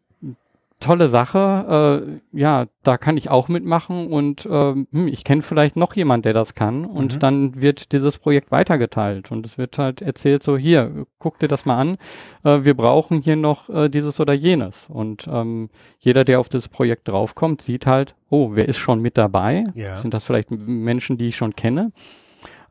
tolle 0.79 1.09
Sache, 1.09 2.21
äh, 2.33 2.37
ja, 2.39 2.67
da 2.83 2.97
kann 2.97 3.17
ich 3.17 3.29
auch 3.29 3.49
mitmachen 3.49 4.07
und 4.07 4.47
ähm, 4.49 4.87
hm, 4.91 5.07
ich 5.09 5.23
kenne 5.23 5.41
vielleicht 5.41 5.75
noch 5.75 5.93
jemand, 5.95 6.25
der 6.25 6.33
das 6.33 6.55
kann 6.55 6.85
und 6.85 7.15
Mhm. 7.15 7.19
dann 7.19 7.61
wird 7.61 7.91
dieses 7.91 8.17
Projekt 8.17 8.49
weitergeteilt 8.51 9.31
und 9.31 9.45
es 9.45 9.57
wird 9.57 9.77
halt 9.77 10.01
erzählt 10.01 10.41
so, 10.43 10.57
hier, 10.57 11.05
guck 11.17 11.37
dir 11.39 11.47
das 11.49 11.65
mal 11.65 11.77
an, 11.77 11.97
äh, 12.43 12.63
wir 12.63 12.75
brauchen 12.75 13.21
hier 13.21 13.35
noch 13.35 13.69
äh, 13.69 13.89
dieses 13.89 14.19
oder 14.19 14.33
jenes 14.33 14.87
und 14.89 15.27
ähm, 15.31 15.69
jeder, 15.99 16.23
der 16.23 16.39
auf 16.39 16.49
das 16.49 16.69
Projekt 16.69 17.07
draufkommt, 17.09 17.61
sieht 17.61 17.85
halt, 17.85 18.15
oh, 18.29 18.51
wer 18.53 18.67
ist 18.69 18.77
schon 18.77 19.01
mit 19.01 19.17
dabei? 19.17 19.65
Ja. 19.75 19.97
Sind 19.97 20.13
das 20.13 20.23
vielleicht 20.23 20.49
Menschen, 20.51 21.17
die 21.17 21.27
ich 21.27 21.35
schon 21.35 21.55
kenne? 21.55 21.91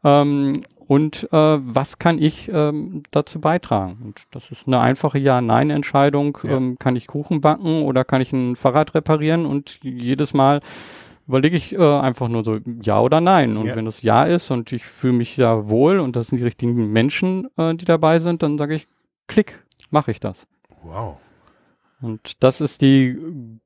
Ähm, 0.04 0.62
und 0.88 1.28
äh, 1.32 1.36
was 1.60 1.98
kann 1.98 2.18
ich 2.18 2.50
ähm, 2.50 3.02
dazu 3.10 3.42
beitragen? 3.42 3.98
Und 4.02 4.22
das 4.30 4.50
ist 4.50 4.66
eine 4.66 4.80
einfache 4.80 5.18
Ja-Nein-Entscheidung. 5.18 6.38
Ja. 6.42 6.56
Ähm, 6.56 6.78
kann 6.78 6.96
ich 6.96 7.06
Kuchen 7.06 7.42
backen 7.42 7.82
oder 7.82 8.06
kann 8.06 8.22
ich 8.22 8.32
ein 8.32 8.56
Fahrrad 8.56 8.94
reparieren? 8.94 9.44
Und 9.44 9.80
jedes 9.82 10.32
Mal 10.32 10.60
überlege 11.26 11.58
ich 11.58 11.74
äh, 11.74 11.78
einfach 11.78 12.28
nur 12.28 12.42
so 12.42 12.58
Ja 12.80 13.02
oder 13.02 13.20
Nein. 13.20 13.58
Und 13.58 13.66
Ja. 13.66 13.76
wenn 13.76 13.86
es 13.86 14.00
Ja 14.00 14.24
ist 14.24 14.50
und 14.50 14.72
ich 14.72 14.86
fühle 14.86 15.12
mich 15.12 15.36
ja 15.36 15.68
wohl 15.68 16.00
und 16.00 16.16
das 16.16 16.28
sind 16.28 16.38
die 16.38 16.44
richtigen 16.44 16.90
Menschen, 16.90 17.48
äh, 17.58 17.74
die 17.74 17.84
dabei 17.84 18.18
sind, 18.18 18.42
dann 18.42 18.56
sage 18.56 18.74
ich, 18.74 18.88
klick, 19.26 19.62
mache 19.90 20.10
ich 20.10 20.20
das. 20.20 20.46
Wow. 20.84 21.18
Und 22.00 22.42
das 22.42 22.62
ist 22.62 22.80
die 22.80 23.18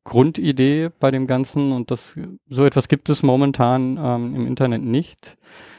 Grundidee 0.02 0.90
bei 0.98 1.12
dem 1.12 1.28
Ganzen 1.28 1.70
und 1.70 1.92
das, 1.92 2.18
so 2.48 2.64
etwas 2.64 2.88
gibt 2.88 3.08
es 3.10 3.22
momentan 3.22 3.96
ähm, 4.02 4.34
im 4.34 4.46
Internet 4.48 4.82
nicht. 4.82 5.36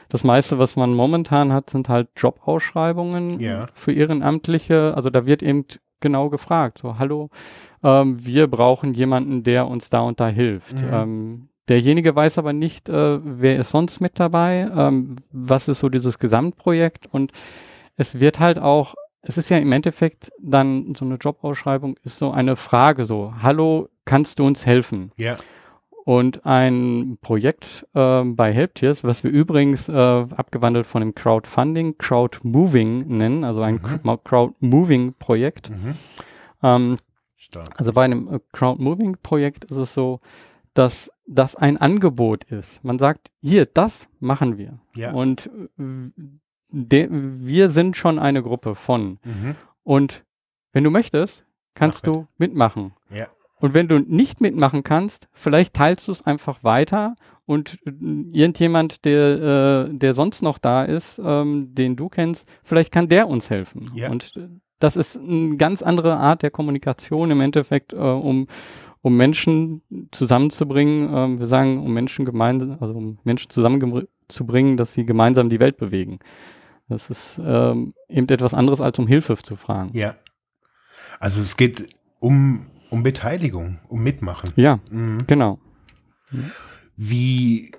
Das 0.08 0.24
meiste, 0.24 0.58
was 0.58 0.76
man 0.76 0.94
momentan 0.94 1.52
hat, 1.52 1.70
sind 1.70 1.88
halt 1.88 2.08
Jobausschreibungen 2.16 3.40
Ja. 3.40 3.66
für 3.74 3.92
Ehrenamtliche. 3.92 4.92
Also 4.96 5.10
da 5.10 5.26
wird 5.26 5.42
eben 5.42 5.64
genau 6.00 6.28
gefragt, 6.28 6.78
so, 6.78 6.98
hallo, 6.98 7.30
ähm, 7.82 8.24
wir 8.24 8.46
brauchen 8.46 8.94
jemanden, 8.94 9.42
der 9.42 9.66
uns 9.66 9.90
da 9.90 10.00
und 10.00 10.20
da 10.20 10.28
hilft. 10.28 10.76
Mhm. 10.82 10.88
Ähm, 10.92 11.48
derjenige 11.68 12.14
weiß 12.14 12.38
aber 12.38 12.52
nicht, 12.52 12.88
äh, 12.88 13.18
wer 13.22 13.56
ist 13.58 13.70
sonst 13.70 14.00
mit 14.00 14.20
dabei, 14.20 14.68
ähm, 14.76 15.16
was 15.32 15.68
ist 15.68 15.80
so 15.80 15.88
dieses 15.88 16.18
Gesamtprojekt 16.18 17.06
und 17.10 17.32
es 17.96 18.20
wird 18.20 18.40
halt 18.40 18.58
auch, 18.58 18.94
es 19.22 19.38
ist 19.38 19.48
ja 19.48 19.56
im 19.56 19.72
Endeffekt 19.72 20.30
dann 20.42 20.94
so 20.94 21.04
eine 21.06 21.14
Jobausschreibung, 21.16 21.96
ist 22.02 22.18
so 22.18 22.30
eine 22.30 22.56
Frage 22.56 23.06
so, 23.06 23.32
hallo, 23.40 23.88
kannst 24.04 24.38
du 24.38 24.44
uns 24.46 24.66
helfen? 24.66 25.12
Ja. 25.16 25.36
Und 26.04 26.44
ein 26.44 27.16
Projekt 27.22 27.86
ähm, 27.94 28.36
bei 28.36 28.52
Helptiers, 28.52 29.04
was 29.04 29.24
wir 29.24 29.30
übrigens 29.30 29.88
äh, 29.88 29.92
abgewandelt 29.92 30.86
von 30.86 31.00
dem 31.00 31.14
Crowdfunding, 31.14 31.96
Crowdmoving 31.96 33.06
nennen, 33.08 33.42
also 33.44 33.62
ein 33.62 33.80
Mhm. 34.04 34.18
Crowdmoving-Projekt. 34.22 35.70
Mhm. 35.70 35.94
Ähm, 36.62 36.96
also 37.76 37.92
bei 37.92 38.04
einem 38.04 38.34
äh, 38.34 38.40
Crowdmoving-Projekt 38.52 39.64
ist 39.64 39.76
es 39.78 39.94
so, 39.94 40.20
dass 40.74 41.10
das 41.26 41.56
ein 41.56 41.78
Angebot 41.78 42.44
ist. 42.44 42.84
Man 42.84 42.98
sagt, 42.98 43.30
hier, 43.40 43.64
das 43.64 44.06
machen 44.20 44.58
wir. 44.58 44.80
Ja. 44.94 45.12
Und 45.12 45.48
äh, 45.78 47.08
wir 47.10 47.70
sind 47.70 47.96
schon 47.96 48.18
eine 48.18 48.42
Gruppe 48.42 48.74
von. 48.74 49.18
Mhm. 49.24 49.54
Und 49.84 50.24
wenn 50.72 50.84
du 50.84 50.90
möchtest, 50.90 51.46
kannst 51.74 52.06
Mach 52.06 52.12
du 52.12 52.26
mitmachen. 52.36 52.92
Ja. 53.10 53.28
Und 53.64 53.72
wenn 53.72 53.88
du 53.88 53.98
nicht 53.98 54.42
mitmachen 54.42 54.82
kannst, 54.82 55.26
vielleicht 55.32 55.72
teilst 55.72 56.06
du 56.06 56.12
es 56.12 56.20
einfach 56.20 56.62
weiter 56.64 57.14
und 57.46 57.78
äh, 57.86 57.92
irgendjemand, 58.30 59.06
der, 59.06 59.88
äh, 59.88 59.94
der 59.94 60.12
sonst 60.12 60.42
noch 60.42 60.58
da 60.58 60.84
ist, 60.84 61.18
ähm, 61.24 61.74
den 61.74 61.96
du 61.96 62.10
kennst, 62.10 62.46
vielleicht 62.62 62.92
kann 62.92 63.08
der 63.08 63.26
uns 63.26 63.48
helfen. 63.48 63.90
Ja. 63.94 64.10
Und 64.10 64.36
äh, 64.36 64.48
das 64.80 64.98
ist 64.98 65.16
eine 65.16 65.56
ganz 65.56 65.80
andere 65.80 66.18
Art 66.18 66.42
der 66.42 66.50
Kommunikation 66.50 67.30
im 67.30 67.40
Endeffekt, 67.40 67.94
äh, 67.94 67.96
um, 67.96 68.48
um 69.00 69.16
Menschen 69.16 69.80
zusammenzubringen. 70.10 71.08
Ähm, 71.10 71.40
wir 71.40 71.46
sagen, 71.46 71.82
um 71.82 71.94
Menschen 71.94 72.26
gemeinsam, 72.26 72.76
also 72.80 72.92
um 72.92 73.18
Menschen 73.24 73.48
zusammenzubringen, 73.48 74.76
dass 74.76 74.92
sie 74.92 75.06
gemeinsam 75.06 75.48
die 75.48 75.60
Welt 75.60 75.78
bewegen. 75.78 76.18
Das 76.90 77.08
ist 77.08 77.40
ähm, 77.42 77.94
eben 78.10 78.28
etwas 78.28 78.52
anderes, 78.52 78.82
als 78.82 78.98
um 78.98 79.06
Hilfe 79.06 79.38
zu 79.38 79.56
fragen. 79.56 79.96
Ja. 79.96 80.16
Also 81.18 81.40
es 81.40 81.56
geht 81.56 81.88
um, 82.20 82.66
um 82.94 83.02
Beteiligung, 83.02 83.78
um 83.88 84.02
Mitmachen. 84.02 84.50
Ja, 84.56 84.78
Mhm. 84.90 85.18
genau. 85.26 85.58
Wie, 86.96 87.72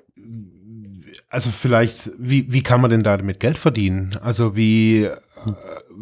also 1.29 1.49
vielleicht, 1.49 2.11
wie, 2.19 2.51
wie 2.51 2.61
kann 2.61 2.81
man 2.81 2.91
denn 2.91 3.03
damit 3.03 3.39
Geld 3.39 3.57
verdienen? 3.57 4.11
Also 4.21 4.55
wie, 4.55 5.03
äh, 5.05 5.11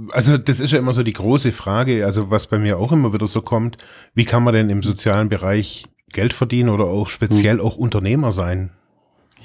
also 0.09 0.37
das 0.37 0.59
ist 0.59 0.71
ja 0.71 0.79
immer 0.79 0.93
so 0.93 1.03
die 1.03 1.13
große 1.13 1.51
Frage, 1.51 2.05
also 2.05 2.29
was 2.31 2.47
bei 2.47 2.57
mir 2.59 2.77
auch 2.79 2.91
immer 2.91 3.13
wieder 3.13 3.27
so 3.27 3.41
kommt, 3.41 3.77
wie 4.15 4.25
kann 4.25 4.43
man 4.43 4.53
denn 4.53 4.69
im 4.69 4.83
sozialen 4.83 5.29
Bereich 5.29 5.85
Geld 6.11 6.33
verdienen 6.33 6.69
oder 6.69 6.85
auch 6.85 7.07
speziell 7.09 7.59
auch 7.59 7.75
Unternehmer 7.77 8.31
sein? 8.31 8.71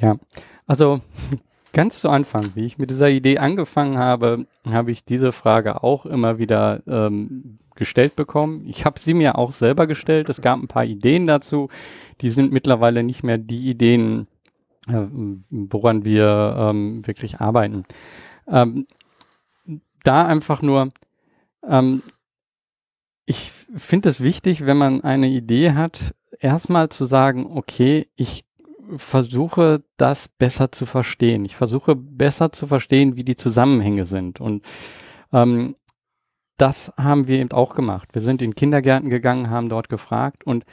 Ja, 0.01 0.17
also 0.67 1.01
ganz 1.73 2.01
zu 2.01 2.09
Anfang, 2.09 2.47
wie 2.55 2.65
ich 2.67 2.79
mit 2.79 2.91
dieser 2.91 3.11
Idee 3.11 3.39
angefangen 3.39 3.99
habe, 3.99 4.47
habe 4.71 4.91
ich 4.93 5.05
diese 5.05 5.33
Frage 5.33 5.83
auch 5.83 6.07
immer 6.07 6.39
wieder 6.39 6.83
ähm, 6.87 7.59
gestellt 7.79 8.17
bekommen. 8.17 8.67
Ich 8.67 8.85
habe 8.85 9.01
sie 9.01 9.15
mir 9.15 9.39
auch 9.39 9.53
selber 9.53 9.87
gestellt. 9.87 10.29
Es 10.29 10.43
gab 10.43 10.59
ein 10.59 10.69
paar 10.69 10.85
Ideen 10.85 11.27
dazu. 11.27 11.71
Die 12.21 12.31
sind 12.31 12.53
mittlerweile 12.53 13.03
nicht 13.03 13.23
mehr 13.23 13.39
die 13.39 13.71
Ideen, 13.71 14.27
äh, 14.89 15.07
woran 15.51 16.05
wir 16.05 16.57
ähm, 16.59 17.07
wirklich 17.07 17.41
arbeiten. 17.41 17.85
Ähm, 18.47 18.87
da 20.05 20.27
einfach 20.27 20.61
nur, 20.61 20.93
ähm, 21.67 22.03
ich 23.25 23.53
finde 23.77 24.09
es 24.09 24.23
wichtig, 24.23 24.67
wenn 24.67 24.77
man 24.77 25.03
eine 25.03 25.29
Idee 25.29 25.73
hat, 25.73 26.15
erstmal 26.41 26.89
zu 26.89 27.05
sagen, 27.05 27.47
okay, 27.55 28.09
ich 28.17 28.45
versuche 28.97 29.83
das 29.99 30.29
besser 30.29 30.73
zu 30.73 30.87
verstehen. 30.87 31.45
Ich 31.45 31.57
versuche 31.57 31.95
besser 31.95 32.53
zu 32.53 32.67
verstehen, 32.67 33.17
wie 33.17 33.25
die 33.25 33.37
Zusammenhänge 33.37 34.07
sind. 34.07 34.41
Und 34.41 34.65
ähm, 35.33 35.75
das 36.59 36.93
haben 36.99 37.27
wir 37.27 37.39
eben 37.39 37.53
auch 37.53 37.75
gemacht. 37.75 38.09
Wir 38.13 38.23
sind 38.23 38.43
in 38.43 38.55
Kindergärten 38.55 39.09
gegangen, 39.09 39.49
haben 39.49 39.69
dort 39.69 39.89
gefragt 39.89 40.45
und 40.45 40.65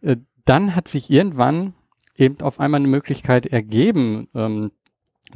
äh, 0.00 0.16
dann 0.44 0.74
hat 0.74 0.88
sich 0.88 1.10
irgendwann 1.10 1.74
eben 2.16 2.40
auf 2.40 2.60
einmal 2.60 2.80
eine 2.80 2.88
Möglichkeit 2.88 3.46
ergeben, 3.46 4.28
ähm, 4.34 4.70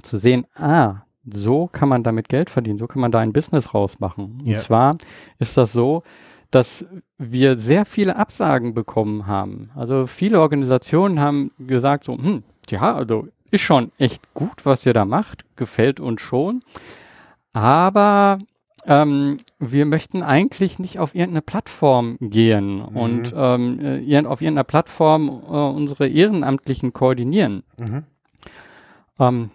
zu 0.03 0.19
sehen, 0.19 0.47
ah, 0.55 1.03
so 1.25 1.67
kann 1.67 1.89
man 1.89 2.05
damit 2.05 2.29
Geld 2.29 2.51
verdienen, 2.51 2.79
so 2.79 2.87
kann 2.87 3.01
man 3.01 3.13
da 3.13 3.19
ein 3.19 3.33
Business 3.33 3.75
rausmachen. 3.75 4.41
Ja. 4.45 4.57
Und 4.57 4.63
zwar 4.63 4.99
ist 5.39 5.57
das 5.57 5.73
so, 5.73 6.03
dass 6.51 6.87
wir 7.19 7.59
sehr 7.59 7.85
viele 7.85 8.17
Absagen 8.17 8.73
bekommen 8.73 9.27
haben. 9.27 9.71
Also 9.75 10.07
viele 10.07 10.41
Organisationen 10.41 11.21
haben 11.21 11.51
gesagt 11.59 12.05
so, 12.05 12.17
hm, 12.17 12.45
ja, 12.69 12.95
also 12.95 13.29
ist 13.51 13.63
schon 13.63 13.93
echt 13.99 14.33
gut, 14.35 14.65
was 14.65 14.87
ihr 14.87 14.95
da 14.95 15.05
macht, 15.05 15.45
gefällt 15.57 16.01
uns 16.01 16.21
schon, 16.21 16.63
aber 17.53 18.39
ähm, 18.88 19.38
wir 19.59 19.85
möchten 19.85 20.22
eigentlich 20.22 20.79
nicht 20.79 20.98
auf 20.98 21.14
irgendeine 21.14 21.42
Plattform 21.42 22.16
gehen 22.20 22.77
Mhm. 22.79 22.96
und 22.96 23.35
ähm, 23.37 23.81
äh, 23.81 24.18
auf 24.27 24.40
irgendeiner 24.40 24.64
Plattform 24.64 25.29
äh, 25.29 25.53
unsere 25.53 26.09
Ehrenamtlichen 26.09 26.92
koordinieren. 26.94 27.62
Mhm. 27.77 28.05
Ähm, 29.20 29.51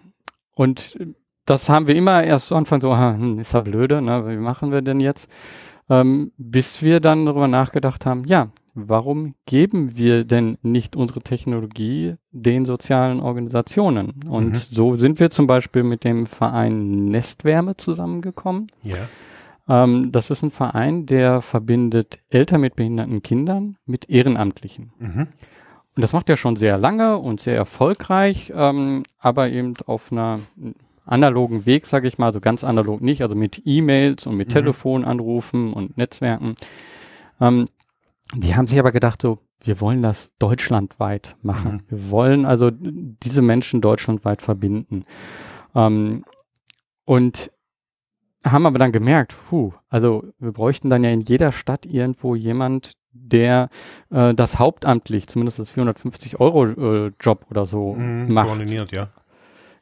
und 0.54 0.96
das 1.46 1.68
haben 1.68 1.88
wir 1.88 1.96
immer 1.96 2.22
erst 2.22 2.48
zu 2.48 2.54
Anfang 2.54 2.80
so, 2.80 2.92
ah, 2.92 3.14
hm, 3.14 3.40
ist 3.40 3.52
ja 3.52 3.60
blöde, 3.60 4.00
ne? 4.00 4.26
wie 4.28 4.36
machen 4.36 4.70
wir 4.70 4.82
denn 4.82 5.00
jetzt? 5.00 5.28
Ähm, 5.90 6.32
bis 6.38 6.80
wir 6.80 7.00
dann 7.00 7.26
darüber 7.26 7.48
nachgedacht 7.48 8.06
haben, 8.06 8.24
ja, 8.24 8.48
warum 8.74 9.32
geben 9.46 9.96
wir 9.96 10.24
denn 10.24 10.58
nicht 10.62 10.96
unsere 10.96 11.20
Technologie 11.20 12.14
den 12.32 12.64
sozialen 12.66 13.20
Organisationen? 13.20 14.14
Und 14.28 14.50
Mhm. 14.50 14.54
so 14.70 14.96
sind 14.96 15.20
wir 15.20 15.30
zum 15.30 15.46
Beispiel 15.46 15.82
mit 15.84 16.04
dem 16.04 16.26
Verein 16.26 17.06
Nestwärme 17.06 17.76
zusammengekommen. 17.76 18.70
Ja. 18.82 18.96
Ähm, 19.68 20.10
das 20.12 20.30
ist 20.30 20.42
ein 20.42 20.50
Verein, 20.50 21.06
der 21.06 21.40
verbindet 21.40 22.18
Eltern 22.28 22.60
mit 22.60 22.76
behinderten 22.76 23.22
Kindern 23.22 23.76
mit 23.86 24.10
Ehrenamtlichen. 24.10 24.92
Mhm. 24.98 25.28
Und 25.96 26.02
das 26.02 26.12
macht 26.12 26.28
er 26.28 26.36
schon 26.36 26.56
sehr 26.56 26.76
lange 26.76 27.18
und 27.18 27.40
sehr 27.40 27.54
erfolgreich, 27.56 28.52
ähm, 28.54 29.04
aber 29.20 29.48
eben 29.50 29.74
auf 29.86 30.10
einer 30.10 30.40
analogen 31.06 31.66
Weg, 31.66 31.86
sage 31.86 32.08
ich 32.08 32.18
mal, 32.18 32.32
so 32.32 32.40
ganz 32.40 32.64
analog 32.64 33.00
nicht, 33.00 33.22
also 33.22 33.34
mit 33.36 33.62
E-Mails 33.64 34.26
und 34.26 34.36
mit 34.36 34.48
Mhm. 34.48 34.52
Telefonanrufen 34.52 35.72
und 35.72 35.96
Netzwerken. 35.96 36.56
Ähm, 37.40 37.68
die 38.34 38.54
haben 38.54 38.66
sich 38.66 38.78
aber 38.78 38.92
gedacht, 38.92 39.20
so, 39.22 39.38
wir 39.60 39.80
wollen 39.80 40.02
das 40.02 40.30
deutschlandweit 40.38 41.36
machen. 41.42 41.72
Mhm. 41.72 41.90
Wir 41.90 42.10
wollen 42.10 42.44
also 42.46 42.70
diese 42.72 43.42
Menschen 43.42 43.80
deutschlandweit 43.80 44.42
verbinden. 44.42 45.04
Ähm, 45.74 46.24
und 47.04 47.50
haben 48.44 48.66
aber 48.66 48.78
dann 48.78 48.92
gemerkt, 48.92 49.34
puh, 49.48 49.72
also 49.88 50.24
wir 50.38 50.52
bräuchten 50.52 50.90
dann 50.90 51.02
ja 51.04 51.10
in 51.10 51.22
jeder 51.22 51.50
Stadt 51.52 51.86
irgendwo 51.86 52.34
jemand, 52.34 52.92
der 53.12 53.70
äh, 54.10 54.34
das 54.34 54.58
hauptamtlich, 54.58 55.28
zumindest 55.28 55.58
das 55.58 55.70
450 55.70 56.40
Euro 56.40 56.66
äh, 57.06 57.12
Job 57.20 57.46
oder 57.50 57.64
so 57.64 57.94
Mhm. 57.94 58.32
macht. 58.32 58.48
Koordiniert, 58.48 58.92
ja. 58.92 59.08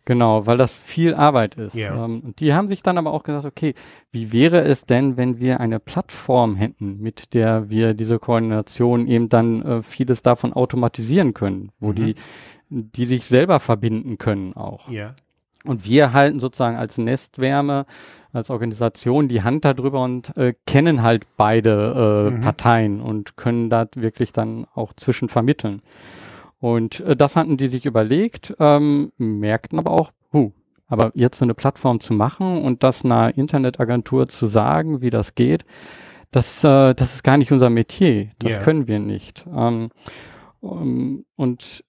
Genau, 0.05 0.47
weil 0.47 0.57
das 0.59 0.77
viel 0.77 1.15
Arbeit 1.15 1.55
ist. 1.55 1.75
Ja. 1.75 2.05
Ähm, 2.05 2.21
und 2.25 2.41
die 2.41 2.55
haben 2.55 2.67
sich 2.69 2.83
dann 2.83 2.99
aber 2.99 3.13
auch 3.13 3.23
gesagt, 3.23 3.45
okay, 3.45 3.75
wie 4.11 4.33
wäre 4.33 4.61
es 4.63 4.85
denn, 4.85 5.17
wenn 5.17 5.39
wir 5.39 5.61
eine 5.61 5.79
Plattform 5.79 6.57
hätten, 6.57 7.01
mit 7.01 7.35
der 7.35 7.71
wir 7.71 7.95
diese 7.95 8.19
Koordination 8.19 9.07
eben 9.07 9.29
dann 9.29 9.63
äh, 9.63 9.83
vieles 9.83 10.23
davon 10.23 10.53
automatisieren 10.53 11.35
können, 11.35 11.71
wo 11.79 11.91
Mhm. 11.91 11.95
die, 11.95 12.15
die 12.71 13.07
sich 13.07 13.27
selber 13.27 13.61
verbinden 13.61 14.19
können 14.19 14.55
auch. 14.55 14.89
Ja. 14.91 15.15
Und 15.65 15.85
wir 15.85 16.13
halten 16.13 16.41
sozusagen 16.41 16.77
als 16.77 16.99
Nestwärme, 16.99 17.87
als 18.33 18.51
Organisation 18.51 19.29
die 19.29 19.43
Hand 19.43 19.65
darüber 19.65 20.03
und 20.03 20.37
äh, 20.37 20.55
kennen 20.67 21.03
halt 21.03 21.27
beide 21.37 22.29
äh, 22.29 22.31
Mhm. 22.33 22.41
Parteien 22.41 23.01
und 23.01 23.37
können 23.37 23.71
da 23.71 23.87
wirklich 23.95 24.33
dann 24.33 24.67
auch 24.75 24.93
zwischen 24.95 25.29
vermitteln. 25.29 25.81
Und 26.63 27.01
äh, 27.01 27.17
das 27.17 27.35
hatten 27.35 27.57
die 27.57 27.67
sich 27.67 27.87
überlegt, 27.87 28.55
ähm, 28.61 29.11
merkten 29.19 29.81
aber 29.81 29.91
auch, 29.91 30.13
huh, 30.33 30.53
aber 30.87 31.11
jetzt 31.15 31.39
so 31.39 31.45
eine 31.45 31.55
Plattform 31.55 31.99
zu 31.99 32.13
machen 32.15 32.63
und 32.63 32.85
das 32.85 33.05
einer 33.05 33.37
Internetagentur 33.37 34.29
zu 34.29 34.47
sagen, 34.47 35.01
wie 35.01 35.11
das 35.11 35.35
geht, 35.35 35.65
das, 36.31 36.63
äh, 36.63 36.95
das 36.95 37.17
ist 37.17 37.25
gar 37.25 37.37
nicht 37.37 37.51
unser 37.51 37.69
Metier. 37.69 38.29
Das 38.39 38.53
Ja. 38.53 38.59
können 38.61 38.87
wir 38.87 39.01
nicht. 39.01 39.45
Ähm, 39.53 39.91
um, 40.61 41.25
und 41.35 41.83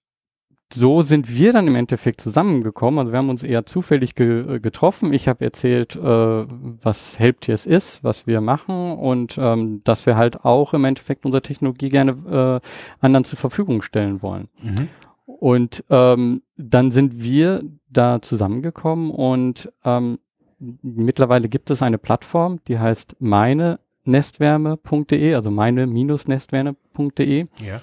so 0.72 1.02
sind 1.02 1.28
wir 1.34 1.52
dann 1.52 1.68
im 1.68 1.74
Endeffekt 1.74 2.20
zusammengekommen. 2.20 2.98
Also 2.98 3.12
wir 3.12 3.18
haben 3.18 3.28
uns 3.30 3.42
eher 3.42 3.66
zufällig 3.66 4.14
ge 4.14 4.56
äh, 4.56 4.60
getroffen. 4.60 5.12
Ich 5.12 5.28
habe 5.28 5.44
erzählt, 5.44 5.94
äh, 5.96 6.00
was 6.00 7.18
Helptiers 7.18 7.66
ist, 7.66 8.02
was 8.02 8.26
wir 8.26 8.40
machen 8.40 8.96
und 8.98 9.36
ähm, 9.38 9.82
dass 9.84 10.06
wir 10.06 10.16
halt 10.16 10.44
auch 10.44 10.74
im 10.74 10.84
Endeffekt 10.84 11.24
unsere 11.24 11.42
Technologie 11.42 11.90
gerne 11.90 12.60
äh, 12.62 13.04
anderen 13.04 13.24
zur 13.24 13.38
Verfügung 13.38 13.82
stellen 13.82 14.22
wollen. 14.22 14.48
Mhm. 14.62 14.88
Und 15.26 15.84
ähm, 15.90 16.42
dann 16.56 16.90
sind 16.90 17.22
wir 17.22 17.62
da 17.88 18.20
zusammengekommen 18.20 19.10
und 19.10 19.72
ähm, 19.84 20.18
mittlerweile 20.58 21.48
gibt 21.48 21.70
es 21.70 21.82
eine 21.82 21.98
Plattform, 21.98 22.60
die 22.68 22.78
heißt 22.78 23.16
meine 23.20 23.80
Nestwärme.de, 24.04 25.34
also 25.34 25.50
meine-nestwärme.de. 25.50 27.44
Ja. 27.58 27.80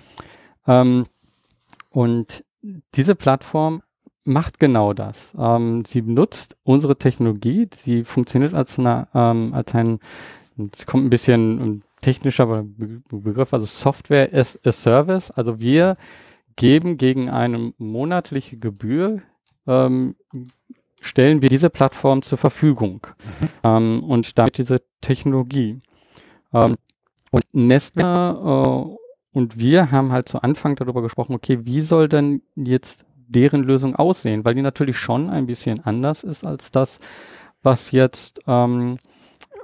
Ähm, 0.67 1.05
und 1.89 2.43
diese 2.95 3.15
Plattform 3.15 3.82
macht 4.24 4.60
genau 4.60 4.93
das. 4.93 5.34
Ähm, 5.38 5.84
sie 5.86 6.02
nutzt 6.02 6.56
unsere 6.63 6.97
Technologie, 6.97 7.67
sie 7.76 8.04
funktioniert 8.04 8.54
als, 8.54 8.78
eine, 8.78 9.08
ähm, 9.13 9.54
als 9.54 9.74
ein, 9.74 10.00
es 10.71 10.86
kommt 10.86 11.06
ein 11.06 11.10
bisschen 11.10 11.60
ein 11.60 11.84
technischer 12.02 12.45
Be 12.63 13.02
Begriff, 13.10 13.54
also 13.54 13.65
Software 13.65 14.30
as 14.34 14.60
a 14.65 14.71
Service. 14.71 15.32
Also 15.32 15.60
wir 15.60 15.97
geben 16.56 16.97
gegen 16.97 17.30
eine 17.30 17.74
monatliche 17.78 18.58
Gebühr, 18.58 19.21
ähm, 19.67 20.15
stellen 21.00 21.41
wir 21.41 21.50
diese 21.50 21.69
Plattform 21.69 22.21
zur 22.21 22.38
Verfügung 22.38 23.08
ähm, 23.63 24.04
und 24.04 24.38
damit 24.38 24.58
diese 24.58 24.82
Technologie. 25.02 25.80
Ähm, 26.54 26.76
und 27.32 27.45
Nestware 27.54 28.88
äh, 28.88 29.00
und 29.33 29.57
wir 29.59 29.91
haben 29.91 30.11
halt 30.11 30.27
zu 30.29 30.41
Anfang 30.41 30.75
darüber 30.75 31.01
gesprochen, 31.01 31.33
okay, 31.35 31.59
wie 31.63 31.81
soll 31.81 32.09
denn 32.09 32.41
jetzt 32.55 33.05
deren 33.27 33.63
Lösung 33.63 33.95
aussehen? 33.95 34.43
Weil 34.43 34.55
die 34.55 34.61
natürlich 34.61 34.97
schon 34.97 35.29
ein 35.29 35.45
bisschen 35.45 35.83
anders 35.85 36.23
ist 36.23 36.45
als 36.45 36.71
das, 36.71 36.99
was 37.63 37.91
jetzt, 37.91 38.39
ähm, 38.47 38.97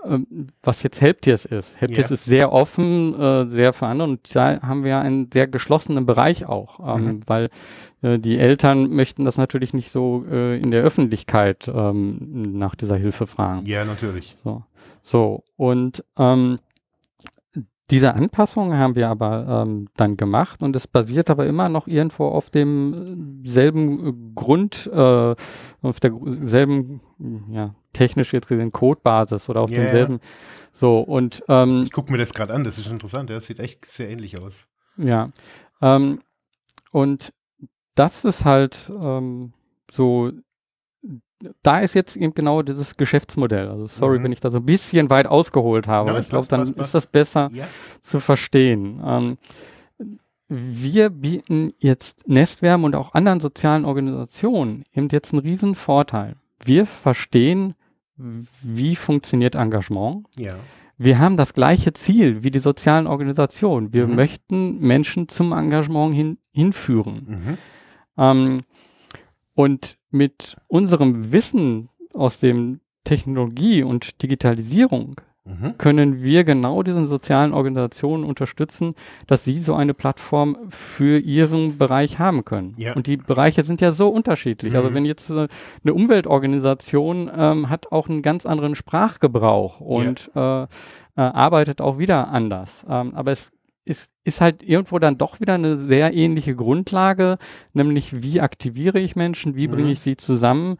ähm, 0.05 0.47
was 0.63 0.83
jetzt 0.83 1.01
Helptiers 1.01 1.43
ist. 1.45 1.75
Helptiers 1.75 2.09
Ja. 2.09 2.13
ist 2.13 2.25
sehr 2.25 2.53
offen, 2.53 3.19
äh, 3.19 3.47
sehr 3.47 3.73
für 3.73 3.87
andere 3.87 4.07
und 4.09 4.33
da 4.35 4.61
haben 4.61 4.83
wir 4.85 4.99
einen 4.99 5.29
sehr 5.33 5.47
geschlossenen 5.47 6.05
Bereich 6.05 6.45
auch, 6.45 6.79
ähm, 6.95 7.05
Mhm. 7.05 7.19
weil 7.27 7.47
äh, 8.03 8.19
die 8.19 8.37
Eltern 8.37 8.89
möchten 8.91 9.25
das 9.25 9.37
natürlich 9.37 9.73
nicht 9.73 9.91
so 9.91 10.23
äh, 10.31 10.57
in 10.59 10.71
der 10.71 10.83
Öffentlichkeit 10.83 11.67
ähm, 11.73 12.57
nach 12.57 12.75
dieser 12.75 12.95
Hilfe 12.95 13.27
fragen. 13.27 13.65
Ja, 13.65 13.83
natürlich. 13.83 14.37
So, 14.43 14.63
so 15.03 15.43
und 15.57 16.05
ähm, 16.17 16.59
diese 17.89 18.13
Anpassung 18.13 18.73
haben 18.77 18.95
wir 18.95 19.07
aber 19.07 19.63
ähm, 19.65 19.87
dann 19.95 20.17
gemacht 20.17 20.61
und 20.61 20.75
es 20.75 20.87
basiert 20.87 21.29
aber 21.29 21.45
immer 21.45 21.69
noch 21.69 21.87
irgendwo 21.87 22.27
auf 22.27 22.49
dem 22.49 23.43
äh, 23.45 23.49
selben 23.49 24.07
äh, 24.07 24.13
Grund, 24.35 24.89
äh, 24.91 25.35
auf 25.81 25.99
derselben, 25.99 27.01
ja, 27.49 27.75
technisch 27.93 28.33
jetzt 28.33 28.47
gesehen 28.47 28.71
Codebasis 28.71 29.47
oder 29.49 29.63
auf 29.63 29.71
ja. 29.71 29.81
demselben. 29.81 30.19
So 30.73 30.99
und 30.99 31.43
ähm, 31.47 31.83
Ich 31.83 31.91
gucke 31.91 32.11
mir 32.11 32.17
das 32.17 32.33
gerade 32.33 32.53
an, 32.53 32.63
das 32.63 32.77
ist 32.77 32.87
interessant. 32.87 33.29
Das 33.29 33.45
sieht 33.45 33.59
echt 33.59 33.89
sehr 33.89 34.09
ähnlich 34.09 34.41
aus. 34.41 34.67
ja, 34.97 35.29
ähm, 35.81 36.19
und 36.91 37.33
das 37.95 38.25
ist 38.25 38.45
halt 38.45 38.91
ähm, 39.01 39.53
so, 39.89 40.31
da 41.61 41.79
ist 41.79 41.93
jetzt 41.93 42.15
eben 42.15 42.33
genau 42.33 42.61
dieses 42.63 42.97
Geschäftsmodell. 42.97 43.67
Also 43.69 43.87
sorry, 43.87 44.19
Mhm. 44.19 44.23
wenn 44.23 44.31
ich 44.31 44.39
da 44.39 44.49
so 44.49 44.57
ein 44.57 44.65
bisschen 44.65 45.09
weit 45.09 45.27
ausgeholt 45.27 45.87
habe, 45.87 46.07
Ja, 46.07 46.13
aber 46.13 46.21
ich 46.21 46.29
glaube, 46.29 46.47
dann 46.47 46.65
passt, 46.73 46.77
ist 46.79 46.93
das 46.95 47.07
besser 47.07 47.49
Ja. 47.53 47.65
zu 48.01 48.19
verstehen. 48.19 49.01
Ähm, 49.05 49.37
wir 50.49 51.09
bieten 51.09 51.73
jetzt 51.77 52.27
Nestwärme 52.27 52.85
und 52.85 52.95
auch 52.95 53.13
anderen 53.13 53.39
sozialen 53.39 53.83
Organisationen 53.85 54.83
eben 54.93 55.09
jetzt 55.09 55.33
einen 55.33 55.41
riesen 55.41 55.75
Vorteil. 55.75 56.35
Wir 56.63 56.85
verstehen, 56.85 57.75
wie 58.15 58.95
funktioniert 58.95 59.55
Engagement. 59.55 60.25
Ja. 60.37 60.55
Wir 60.97 61.19
haben 61.19 61.37
das 61.37 61.53
gleiche 61.53 61.93
Ziel 61.93 62.43
wie 62.43 62.49
die 62.49 62.57
sozialen 62.59 63.05
Organisationen. 63.05 63.93
Wir 63.93 64.07
Mhm. 64.07 64.15
möchten 64.15 64.79
Menschen 64.79 65.27
zum 65.27 65.51
Engagement 65.51 66.15
hin, 66.15 66.37
hinführen. 66.51 67.27
Mhm. 67.27 67.57
Ähm, 68.17 68.61
und 69.53 69.96
mit 70.11 70.55
unserem 70.67 71.31
Wissen 71.31 71.89
aus 72.13 72.39
dem 72.39 72.79
Technologie 73.03 73.83
und 73.83 74.21
Digitalisierung 74.21 75.21
Mhm. 75.47 75.77
können 75.77 76.21
wir 76.23 76.43
genau 76.43 76.83
diesen 76.83 77.07
sozialen 77.07 77.53
Organisationen 77.53 78.25
unterstützen, 78.25 78.95
dass 79.27 79.45
sie 79.45 79.61
so 79.61 79.75
eine 79.75 79.93
Plattform 79.93 80.57
für 80.69 81.19
ihren 81.19 81.77
Bereich 81.77 82.19
haben 82.19 82.43
können. 82.43 82.73
Ja. 82.77 82.93
Und 82.95 83.07
die 83.07 83.15
Bereiche 83.15 83.63
sind 83.63 83.79
ja 83.79 83.91
so 83.93 84.09
unterschiedlich. 84.09 84.75
Also 84.75 84.89
Mhm. 84.89 84.93
wenn 84.93 85.05
jetzt 85.05 85.29
äh, 85.29 85.47
eine 85.85 85.93
Umweltorganisation 85.93 87.31
ähm, 87.33 87.69
hat 87.69 87.91
auch 87.91 88.09
einen 88.09 88.21
ganz 88.21 88.45
anderen 88.45 88.75
Sprachgebrauch 88.75 89.79
und 89.79 90.29
äh, 90.35 90.63
äh, 90.63 90.67
arbeitet 91.15 91.81
auch 91.81 91.97
wieder 91.97 92.29
anders. 92.29 92.85
Ähm, 92.89 93.13
aber 93.15 93.31
es 93.31 93.51
ist, 93.87 94.11
ist 94.23 94.41
halt 94.41 94.61
irgendwo 94.63 94.99
dann 94.99 95.17
doch 95.17 95.39
wieder 95.39 95.53
eine 95.55 95.77
sehr 95.77 96.13
ähnliche 96.13 96.55
Grundlage, 96.55 97.37
nämlich 97.73 98.21
wie 98.21 98.41
aktiviere 98.41 98.99
ich 98.99 99.15
Menschen, 99.15 99.55
wie 99.55 99.67
bringe 99.67 99.87
Mhm. 99.87 99.93
ich 99.93 99.99
sie 100.01 100.17
zusammen 100.17 100.77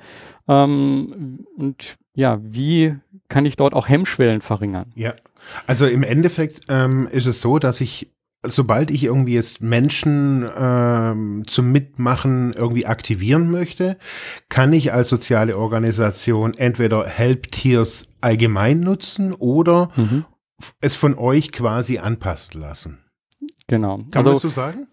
ähm, 0.48 1.46
und 1.56 1.98
ja, 2.14 2.40
wie 2.42 2.96
kann 3.30 3.46
ich 3.46 3.56
dort 3.56 3.74
auch 3.74 3.88
Hemmschwellen 3.88 4.42
verringern? 4.42 4.92
Ja, 4.96 5.14
also 5.68 5.86
im 5.86 6.04
Endeffekt 6.04 6.62
ähm, 6.70 7.08
ist 7.12 7.26
es 7.28 7.42
so, 7.42 7.60
dass 7.60 7.80
ich, 7.82 8.12
sobald 8.44 8.90
ich 8.92 9.04
irgendwie 9.04 9.34
jetzt 9.36 9.62
Menschen 9.62 10.48
ähm, 10.58 11.44
zum 11.48 11.72
Mitmachen 11.72 12.54
irgendwie 12.54 12.86
aktivieren 12.86 13.52
möchte, 13.52 13.98
kann 14.50 14.74
ich 14.74 14.94
als 14.94 15.10
soziale 15.10 15.58
Organisation 15.58 16.54
entweder 16.56 17.06
Helptiers 17.08 18.08
allgemein 18.22 18.80
nutzen 18.80 19.34
oder 19.34 19.92
f- 19.96 20.24
es 20.82 20.96
von 20.96 21.18
euch 21.18 21.52
quasi 21.52 21.98
anpassen 22.00 22.60
lassen. 22.60 23.00
Genau. 23.68 23.98
Kann 23.98 24.24
man 24.24 24.24
das 24.26 24.36
also 24.36 24.50
so 24.50 24.50
sagen? 24.50 24.88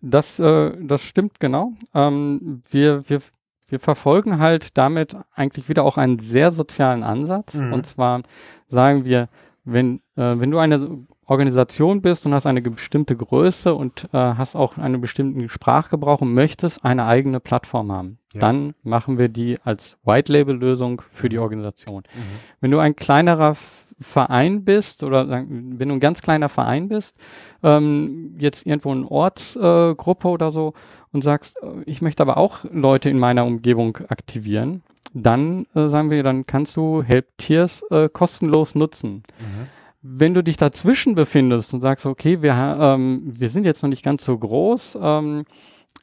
das, 0.00 0.38
äh, 0.38 0.72
das 0.80 1.02
stimmt 1.02 1.40
genau. 1.40 1.72
Ähm, 1.94 2.62
wir, 2.70 3.08
wir, 3.08 3.20
wir 3.68 3.80
verfolgen 3.80 4.38
halt 4.38 4.76
damit 4.76 5.16
eigentlich 5.34 5.68
wieder 5.68 5.84
auch 5.84 5.98
einen 5.98 6.18
sehr 6.18 6.52
sozialen 6.52 7.02
Ansatz. 7.02 7.54
Mhm. 7.54 7.72
Und 7.72 7.86
zwar 7.86 8.22
sagen 8.68 9.04
wir, 9.04 9.28
wenn, 9.64 9.96
äh, 10.16 10.34
wenn 10.36 10.50
du 10.50 10.58
eine 10.58 11.06
Organisation 11.26 12.00
bist 12.00 12.24
und 12.24 12.32
hast 12.32 12.46
eine 12.46 12.62
bestimmte 12.62 13.14
Größe 13.14 13.74
und 13.74 14.04
äh, 14.12 14.16
hast 14.16 14.56
auch 14.56 14.78
einen 14.78 15.00
bestimmten 15.00 15.48
Sprachgebrauch 15.48 16.22
und 16.22 16.32
möchtest 16.32 16.84
eine 16.84 17.04
eigene 17.04 17.38
Plattform 17.38 17.92
haben, 17.92 18.18
Ja. 18.32 18.40
dann 18.40 18.74
machen 18.82 19.18
wir 19.18 19.28
die 19.28 19.58
als 19.62 19.98
White-Label-Lösung 20.04 21.02
für 21.12 21.28
die 21.28 21.38
Organisation. 21.38 22.04
Mhm. 22.14 22.20
Wenn 22.60 22.70
du 22.70 22.78
ein 22.78 22.96
kleinerer 22.96 23.56
Verein 24.00 24.64
bist 24.64 25.02
oder 25.02 25.28
wenn 25.28 25.78
du 25.78 25.94
ein 25.94 26.00
ganz 26.00 26.22
kleiner 26.22 26.48
Verein 26.48 26.88
bist, 26.88 27.16
ähm, 27.62 28.36
jetzt 28.38 28.64
irgendwo 28.64 28.92
eine 28.92 29.10
Ortsgruppe 29.10 30.28
äh, 30.28 30.30
oder 30.30 30.52
so 30.52 30.74
und 31.12 31.24
sagst, 31.24 31.56
äh, 31.62 31.82
ich 31.84 32.00
möchte 32.00 32.22
aber 32.22 32.36
auch 32.36 32.64
Leute 32.70 33.10
in 33.10 33.18
meiner 33.18 33.44
Umgebung 33.44 33.98
aktivieren, 34.08 34.82
dann 35.14 35.66
äh, 35.74 35.88
sagen 35.88 36.10
wir, 36.10 36.22
dann 36.22 36.46
kannst 36.46 36.76
du 36.76 37.02
Helptiers 37.02 37.82
äh, 37.90 38.08
kostenlos 38.08 38.74
nutzen. 38.74 39.22
Mhm. 39.38 39.66
Wenn 40.02 40.34
du 40.34 40.42
dich 40.44 40.56
dazwischen 40.56 41.14
befindest 41.14 41.74
und 41.74 41.80
sagst, 41.80 42.06
okay, 42.06 42.40
wir, 42.40 42.54
ähm, 42.80 43.22
wir 43.24 43.48
sind 43.48 43.64
jetzt 43.64 43.82
noch 43.82 43.90
nicht 43.90 44.04
ganz 44.04 44.24
so 44.24 44.38
groß, 44.38 44.96
ähm, 45.00 45.44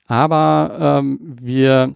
aber 0.07 0.99
ähm, 0.99 1.19
wir, 1.21 1.95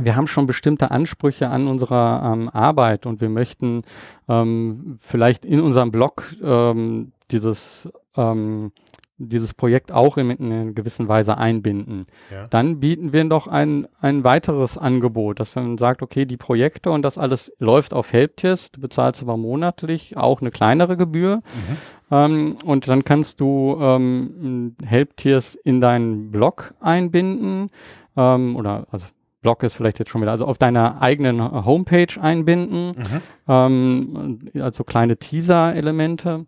wir 0.00 0.16
haben 0.16 0.26
schon 0.26 0.46
bestimmte 0.46 0.90
Ansprüche 0.90 1.48
an 1.48 1.68
unserer 1.68 2.32
ähm, 2.32 2.48
Arbeit 2.48 3.06
und 3.06 3.20
wir 3.20 3.28
möchten 3.28 3.82
ähm, 4.28 4.96
vielleicht 4.98 5.44
in 5.44 5.60
unserem 5.60 5.90
Blog 5.90 6.34
ähm, 6.42 7.12
dieses 7.30 7.88
ähm, 8.16 8.72
dieses 9.16 9.54
Projekt 9.54 9.92
auch 9.92 10.16
in, 10.16 10.30
in 10.30 10.52
einer 10.52 10.72
gewissen 10.72 11.06
Weise 11.06 11.38
einbinden. 11.38 12.02
Ja. 12.32 12.46
Dann 12.48 12.80
bieten 12.80 13.12
wir 13.12 13.24
noch 13.24 13.46
ein, 13.46 13.86
ein 14.00 14.24
weiteres 14.24 14.76
Angebot, 14.76 15.38
dass 15.38 15.54
man 15.54 15.78
sagt, 15.78 16.02
okay, 16.02 16.24
die 16.24 16.36
Projekte 16.36 16.90
und 16.90 17.02
das 17.02 17.16
alles 17.16 17.52
läuft 17.58 17.94
auf 17.94 18.12
Helptiers, 18.12 18.72
du 18.72 18.80
bezahlst 18.80 19.22
aber 19.22 19.36
monatlich 19.36 20.16
auch 20.16 20.40
eine 20.40 20.50
kleinere 20.50 20.96
Gebühr. 20.96 21.36
Mhm. 21.36 21.76
Ähm, 22.10 22.56
und 22.64 22.88
dann 22.88 23.04
kannst 23.04 23.40
du 23.40 23.78
ähm, 23.80 24.74
Helptiers 24.84 25.54
in 25.54 25.80
deinen 25.80 26.32
Blog 26.32 26.74
einbinden 26.80 27.70
ähm, 28.16 28.56
oder 28.56 28.86
also 28.90 29.06
Blog 29.44 29.62
ist 29.62 29.74
vielleicht 29.74 29.98
jetzt 30.00 30.10
schon 30.10 30.22
wieder, 30.22 30.32
also 30.32 30.46
auf 30.46 30.58
deiner 30.58 31.00
eigenen 31.02 31.40
Homepage 31.64 32.08
einbinden, 32.20 32.96
Mhm. 32.96 33.22
ähm, 33.46 34.38
also 34.60 34.82
kleine 34.84 35.16
Teaser-Elemente. 35.18 36.46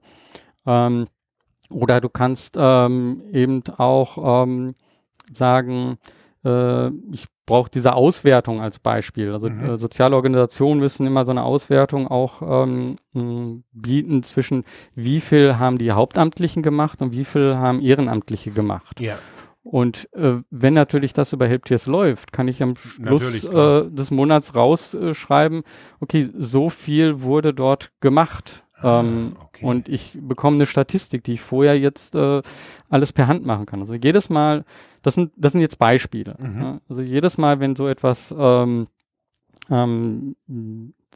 Ähm, 0.67 1.07
oder 1.71 2.01
du 2.01 2.09
kannst 2.09 2.57
ähm, 2.59 3.23
eben 3.33 3.63
auch 3.77 4.45
ähm, 4.45 4.75
sagen, 5.33 5.99
äh, 6.45 6.89
ich 7.13 7.27
brauche 7.45 7.71
diese 7.71 7.95
Auswertung 7.95 8.61
als 8.61 8.79
Beispiel. 8.79 9.33
Also 9.33 9.49
Mhm. 9.51 9.65
äh, 9.65 9.79
soziale 9.79 10.17
Organisationen 10.17 10.81
müssen 10.81 11.07
immer 11.07 11.25
so 11.25 11.31
eine 11.33 11.43
Auswertung 11.45 12.09
auch 12.09 12.43
ähm, 12.65 12.97
bieten 13.73 14.23
zwischen 14.23 14.65
wie 14.95 15.21
viel 15.21 15.59
haben 15.59 15.79
die 15.79 15.93
Hauptamtlichen 15.93 16.63
gemacht 16.63 17.03
und 17.03 17.13
wie 17.13 17.25
viel 17.25 17.57
haben 17.57 17.81
Ehrenamtliche 17.81 18.51
gemacht. 18.53 19.01
Ja. 19.01 19.17
Und 19.69 20.09
äh, 20.15 20.43
wenn 20.51 20.75
natürlich 20.75 21.13
das 21.13 21.33
über 21.33 21.49
Helptiers 21.49 21.87
läuft, 21.87 22.33
kann 22.33 22.47
ich 22.47 22.63
am 22.63 22.77
Schluss 22.77 23.43
äh, 23.43 23.91
des 23.91 24.13
Monats 24.13 24.55
rausschreiben, 24.55 25.65
okay, 25.99 26.31
so 26.39 26.71
viel 26.71 27.21
wurde 27.23 27.53
dort 27.53 27.91
gemacht. 28.01 28.63
Ah, 28.79 29.01
Ähm, 29.01 29.37
okay. 29.43 29.65
Und 29.65 29.89
ich 29.89 30.17
bekomme 30.21 30.57
eine 30.57 30.67
Statistik, 30.67 31.25
die 31.25 31.33
ich 31.33 31.41
vorher 31.41 31.77
jetzt 31.79 32.15
äh, 32.15 32.43
alles 32.91 33.13
per 33.13 33.27
Hand 33.27 33.45
machen 33.45 33.67
kann. 33.67 33.81
Also 33.81 33.95
jedes 33.95 34.31
Mal, 34.31 34.65
das 35.03 35.17
sind, 35.17 35.33
das 35.37 35.51
sind 35.51 35.63
jetzt 35.63 35.81
Beispiele. 35.81 36.37
Mhm. 36.39 36.61
Ja? 36.61 36.81
Also 36.89 37.03
jedes 37.03 37.37
Mal, 37.37 37.59
wenn 37.59 37.75
so 37.75 37.89
etwas 37.89 38.33
ähm, 38.39 38.87
ähm, 39.69 40.37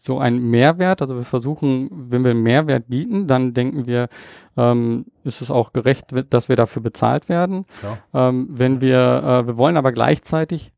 so 0.01 0.19
ein 0.19 0.39
Mehrwert, 0.39 1.03
also 1.03 1.17
wir 1.17 1.25
versuchen, 1.25 1.89
wenn 2.11 2.25
wir 2.25 2.31
einen 2.31 2.43
Mehrwert 2.43 2.89
bieten, 2.89 3.27
dann 3.27 3.55
denken 3.55 3.87
wir, 3.87 4.09
ähm, 4.57 5.07
ist 5.25 5.43
es 5.43 5.51
auch 5.51 5.73
gerecht, 5.73 6.07
dass 6.31 6.49
wir 6.49 6.57
dafür 6.57 6.83
bezahlt 6.83 7.29
werden. 7.29 7.67
Klar. 7.81 7.99
Ähm, 8.15 8.49
wenn 8.51 8.81
wir, 8.81 8.99
äh, 8.99 9.47
wir 9.47 9.59
wollen 9.59 9.77
aber 9.77 9.93
gleichzeitig 9.93 10.73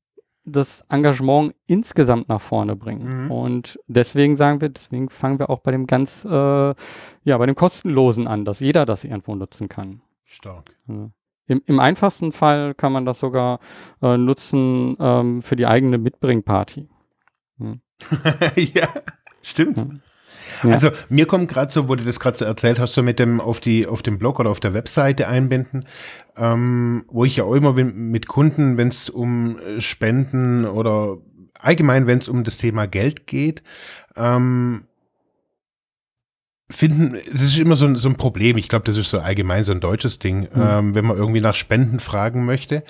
das 0.45 0.85
Engagement 0.89 1.55
insgesamt 1.67 2.29
nach 2.29 2.41
vorne 2.41 2.75
bringen. 2.75 3.25
Mhm. 3.25 3.31
Und 3.31 3.79
deswegen 3.87 4.37
sagen 4.37 4.61
wir, 4.61 4.71
deswegen 4.71 5.09
fangen 5.09 5.39
wir 5.39 5.51
auch 5.51 5.61
bei 5.61 5.71
dem 5.71 5.87
ganz, 5.87 6.25
äh, 6.25 6.29
ja, 6.29 7.39
bei 7.39 7.47
dem 7.47 7.55
kostenlosen 7.55 8.27
an, 8.27 8.45
dass 8.45 8.61
jeder 8.61 8.85
das 8.85 9.05
irgendwo 9.05 9.35
nutzen 9.37 9.69
kann. 9.69 10.03
Stark. 10.27 10.75
Ja. 10.89 11.11
Im, 11.47 11.63
Im 11.67 11.81
einfachsten 11.81 12.33
Fall 12.33 12.75
kann 12.75 12.93
man 12.93 13.05
das 13.05 13.21
sogar 13.21 13.61
äh, 14.01 14.17
nutzen 14.17 14.97
ähm, 14.99 15.43
für 15.43 15.57
die 15.57 15.67
eigene 15.67 15.99
Mitbringparty. 15.99 16.89
ja, 18.57 18.89
stimmt. 19.43 20.01
Ja. 20.63 20.71
Also 20.71 20.91
mir 21.09 21.27
kommt 21.27 21.49
gerade 21.49 21.73
so, 21.73 21.89
wo 21.89 21.95
du 21.95 22.05
das 22.05 22.21
gerade 22.21 22.37
so 22.37 22.45
erzählt 22.45 22.79
hast, 22.79 22.95
so 22.95 23.03
mit 23.03 23.19
dem 23.19 23.41
auf 23.41 23.61
die 23.61 23.87
auf 23.87 24.03
dem 24.03 24.19
Blog 24.19 24.39
oder 24.39 24.51
auf 24.51 24.61
der 24.61 24.75
Webseite 24.75 25.29
einbinden, 25.29 25.87
ähm, 26.37 27.05
wo 27.09 27.25
ich 27.25 27.37
ja 27.37 27.45
auch 27.45 27.55
immer 27.55 27.73
mit 27.73 28.29
Kunden, 28.29 28.77
wenn 28.77 28.89
es 28.89 29.09
um 29.09 29.59
äh, 29.59 29.81
Spenden 29.81 30.65
oder 30.65 31.19
allgemein, 31.59 32.07
wenn 32.07 32.19
es 32.19 32.29
um 32.29 32.45
das 32.45 32.57
Thema 32.59 32.87
Geld 32.87 33.27
geht, 33.27 33.63
ähm, 34.17 34.85
finden, 36.73 37.17
das 37.31 37.43
ist 37.43 37.59
immer 37.59 37.77
so 37.77 37.87
ein, 37.87 37.97
so 37.97 38.09
ein 38.09 38.17
Problem. 38.17 38.57
Ich 38.57 38.69
glaube, 38.69 38.85
das 38.85 38.97
ist 38.97 39.11
so 39.11 39.21
allgemein 39.21 39.65
so 39.65 39.73
ein 39.73 39.81
deutsches 39.81 40.19
Ding, 40.19 40.49
ähm, 40.55 40.95
wenn 40.95 41.05
man 41.05 41.17
irgendwie 41.17 41.41
nach 41.41 41.55
Spenden 41.55 42.01
fragen 42.01 42.45
möchte. 42.45 42.83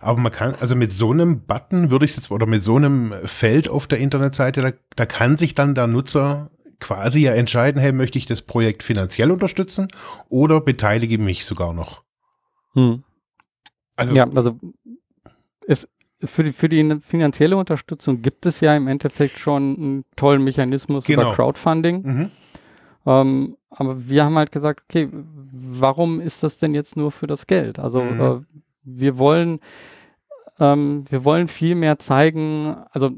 Aber 0.00 0.18
man 0.18 0.32
kann, 0.32 0.54
also 0.60 0.74
mit 0.74 0.92
so 0.92 1.12
einem 1.12 1.42
Button 1.46 1.90
würde 1.90 2.04
ich 2.04 2.16
jetzt, 2.16 2.30
oder 2.30 2.46
mit 2.46 2.62
so 2.62 2.76
einem 2.76 3.14
Feld 3.24 3.68
auf 3.68 3.86
der 3.86 3.98
Internetseite, 3.98 4.62
da, 4.62 4.72
da 4.96 5.06
kann 5.06 5.36
sich 5.36 5.54
dann 5.54 5.74
der 5.74 5.86
Nutzer 5.86 6.50
quasi 6.80 7.20
ja 7.20 7.34
entscheiden, 7.34 7.80
hey, 7.80 7.92
möchte 7.92 8.18
ich 8.18 8.26
das 8.26 8.42
Projekt 8.42 8.82
finanziell 8.82 9.30
unterstützen 9.30 9.88
oder 10.28 10.60
beteilige 10.60 11.18
mich 11.18 11.44
sogar 11.44 11.72
noch? 11.72 12.02
Hm. 12.74 13.02
Also, 13.96 14.14
Ja, 14.14 14.28
also 14.34 14.58
es, 15.66 15.88
für, 16.24 16.44
die, 16.44 16.52
für 16.52 16.68
die 16.68 16.98
finanzielle 17.00 17.56
Unterstützung 17.56 18.22
gibt 18.22 18.46
es 18.46 18.60
ja 18.60 18.76
im 18.76 18.88
Endeffekt 18.88 19.38
schon 19.38 19.76
einen 19.76 20.04
tollen 20.16 20.44
Mechanismus 20.44 21.04
Genau. 21.04 21.22
über 21.22 21.32
Crowdfunding. 21.32 22.02
mhm. 22.02 22.30
Ähm, 23.06 23.56
aber 23.70 24.08
wir 24.08 24.24
haben 24.24 24.36
halt 24.36 24.52
gesagt, 24.52 24.82
okay, 24.88 25.08
warum 25.52 26.20
ist 26.20 26.42
das 26.42 26.58
denn 26.58 26.74
jetzt 26.74 26.96
nur 26.96 27.10
für 27.12 27.26
das 27.26 27.46
Geld? 27.46 27.78
Also 27.78 28.02
Mhm. 28.02 28.20
äh, 28.20 28.40
wir 28.82 29.18
wollen, 29.18 29.60
ähm, 30.58 31.04
wir 31.08 31.24
wollen 31.24 31.48
viel 31.48 31.74
mehr 31.74 31.98
zeigen, 31.98 32.76
also 32.90 33.10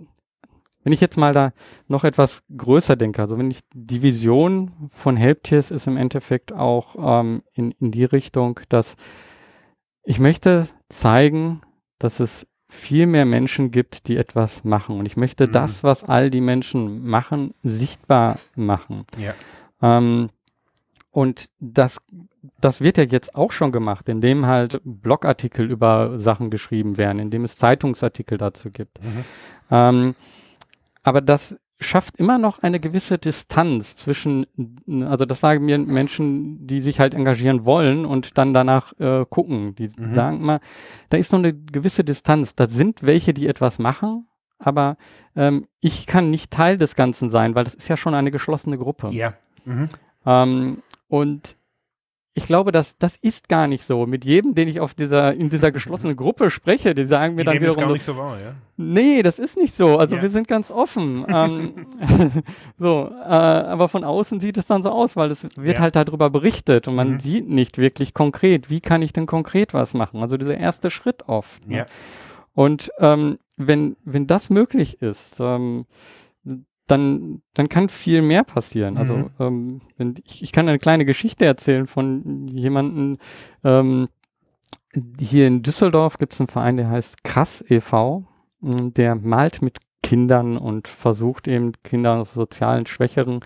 wenn 0.85 0.93
ich 0.93 1.01
jetzt 1.01 1.17
mal 1.19 1.33
da 1.35 1.53
noch 1.89 2.05
etwas 2.05 2.43
größer 2.57 2.97
denke, 2.97 3.21
also 3.21 3.37
wenn 3.39 3.51
ich 3.51 3.61
die 3.75 4.01
Vision 4.03 4.89
von 4.91 5.17
Helptiers 5.17 5.71
ist 5.71 5.87
im 5.87 5.97
Endeffekt 5.97 6.53
auch 6.53 7.21
ähm, 7.21 7.43
in, 7.53 7.73
in 7.73 7.91
die 7.91 8.05
Richtung, 8.05 8.61
dass 8.69 8.97
ich 10.05 10.19
möchte 10.19 10.69
zeigen, 10.89 11.61
dass 11.99 12.21
es 12.21 12.47
viel 12.71 13.07
mehr 13.07 13.25
Menschen 13.25 13.71
gibt, 13.71 14.09
die 14.09 14.17
etwas 14.17 14.65
machen. 14.65 14.99
Und 14.99 15.07
ich 15.07 15.17
möchte 15.17 15.47
Mhm. 15.47 15.53
das, 15.53 15.85
was 15.85 16.05
all 16.05 16.31
die 16.31 16.41
Menschen 16.41 17.07
machen, 17.07 17.55
sichtbar 17.63 18.39
machen. 18.55 19.05
ja. 19.19 19.33
Ähm, 19.83 20.31
und 21.11 21.47
das, 21.59 21.99
das 22.61 22.81
wird 22.81 22.99
ja 22.99 23.05
jetzt 23.05 23.35
auch 23.35 23.53
schon 23.53 23.73
gemacht, 23.73 24.09
indem 24.09 24.47
halt 24.47 24.81
Blogartikel 24.85 25.71
über 25.71 26.19
Sachen 26.19 26.51
geschrieben 26.51 26.97
werden, 26.97 27.19
indem 27.19 27.45
es 27.45 27.57
Zeitungsartikel 27.57 28.39
dazu 28.39 28.71
gibt. 28.71 29.03
Mhm. 29.03 29.25
Ähm, 29.71 30.15
aber 31.03 31.21
das 31.21 31.57
schafft 31.81 32.17
immer 32.17 32.39
noch 32.39 32.59
eine 32.59 32.81
gewisse 32.81 33.19
Distanz 33.19 33.97
zwischen, 33.97 34.47
also 35.09 35.25
das 35.25 35.41
sagen 35.41 35.65
mir 35.65 35.79
Menschen, 35.79 36.67
die 36.67 36.81
sich 36.81 36.99
halt 36.99 37.15
engagieren 37.15 37.65
wollen 37.65 38.05
und 38.05 38.37
dann 38.37 38.53
danach 38.53 38.93
äh, 38.99 39.25
gucken. 39.29 39.75
Die 39.77 39.91
Mhm. 39.97 40.15
sagen 40.15 40.45
mal, 40.45 40.61
da 41.09 41.17
ist 41.17 41.33
noch 41.33 41.39
eine 41.39 41.55
gewisse 41.55 42.03
Distanz. 42.05 42.55
Da 42.57 42.67
sind 42.67 43.03
welche, 43.05 43.33
die 43.33 43.47
etwas 43.47 43.79
machen, 43.79 44.27
aber 44.59 44.97
ähm, 45.37 45.67
ich 45.81 46.07
kann 46.07 46.31
nicht 46.31 46.51
Teil 46.51 46.79
des 46.79 46.97
Ganzen 46.97 47.31
sein, 47.31 47.55
weil 47.55 47.65
das 47.65 47.75
ist 47.77 47.89
ja 47.89 47.97
schon 47.97 48.15
eine 48.15 48.33
geschlossene 48.33 48.77
Gruppe. 48.77 49.09
Ja. 49.11 49.35
Mhm. 49.65 49.89
Ähm, 50.27 50.83
und 51.09 51.57
ich 52.35 52.47
glaube, 52.47 52.71
dass 52.71 52.97
das 52.99 53.17
ist 53.17 53.49
gar 53.49 53.67
nicht 53.67 53.85
so. 53.85 54.07
Mit 54.07 54.25
jedem, 54.25 54.55
den 54.55 54.69
ich 54.69 54.79
auf 54.79 54.95
dieser, 54.95 55.33
in 55.35 55.51
dieser 55.51 55.73
geschlossenen 55.73 56.15
Gruppe 56.17 56.51
spreche, 56.53 56.95
die 56.95 57.05
sagen 57.05 57.35
mir 57.35 57.41
Die 57.43 57.47
dann 57.47 57.55
nehmen 57.55 57.65
das 57.67 57.75
wiederum, 57.75 57.89
gar 57.89 57.93
nicht 57.95 58.05
so 58.05 58.17
wahr, 58.17 58.41
ja. 58.41 58.53
nee, 58.77 59.23
das 59.25 59.41
ist 59.41 59.57
nicht 59.57 59.75
so. 59.75 59.99
Also 59.99 60.15
Ja. 60.17 60.23
wir 60.23 60.31
sind 60.31 60.47
ganz 60.47 60.71
offen. 60.71 61.27
ähm, 61.29 61.87
so, 62.79 63.11
äh, 63.11 63.25
aber 63.25 63.89
von 63.89 64.05
außen 64.05 64.39
sieht 64.39 64.57
es 64.57 64.67
dann 64.67 64.85
so 64.85 64.91
aus, 64.91 65.17
weil 65.17 65.33
es 65.33 65.43
wird 65.57 65.79
Ja. 65.79 65.83
halt 65.83 65.97
darüber 65.97 66.31
berichtet 66.31 66.87
und 66.87 66.95
man 66.95 67.13
Mhm. 67.15 67.19
sieht 67.19 67.49
nicht 67.49 67.77
wirklich 67.77 68.15
konkret, 68.15 68.71
wie 68.71 68.81
kann 68.81 69.03
ich 69.03 69.13
denn 69.13 69.27
konkret 69.27 69.75
was 69.75 69.93
machen. 69.95 70.23
Also 70.23 70.37
dieser 70.37 70.57
erste 70.57 70.91
Schritt 70.91 71.29
oft. 71.29 71.67
ne? 71.67 71.79
Ja. 71.79 71.87
Und 72.55 72.93
ähm, 72.99 73.39
wenn, 73.57 73.97
wenn 74.05 74.29
das 74.29 74.49
möglich 74.51 75.03
ist, 75.03 75.39
ähm, 75.41 75.87
dann, 76.89 77.43
dann 77.55 77.69
kann 77.69 77.89
viel 77.89 78.23
mehr 78.23 78.43
passieren. 78.45 78.97
Also 78.99 79.15
Mhm. 79.15 79.31
ähm, 79.39 79.81
wenn, 79.97 80.15
ich, 80.25 80.43
ich 80.43 80.53
kann 80.53 80.69
eine 80.69 80.79
kleine 80.79 81.05
Geschichte 81.05 81.45
erzählen 81.45 81.87
von 81.87 82.49
jemandem, 82.49 83.19
ähm, 83.63 84.09
hier 85.21 85.47
in 85.47 85.63
Düsseldorf 85.63 86.19
gibt 86.19 86.33
es 86.33 86.41
einen 86.41 86.49
Verein, 86.49 86.77
der 86.77 86.89
heißt 86.91 87.23
Krass 87.23 87.65
e.V., 87.69 88.27
m, 88.63 88.93
der 88.95 89.15
malt 89.15 89.63
mit 89.63 89.79
Kindern 90.03 90.57
und 90.57 90.89
versucht 90.89 91.47
eben 91.47 91.73
Kinder 91.85 92.17
aus 92.17 92.33
sozialen 92.33 92.87
schwächeren 92.87 93.41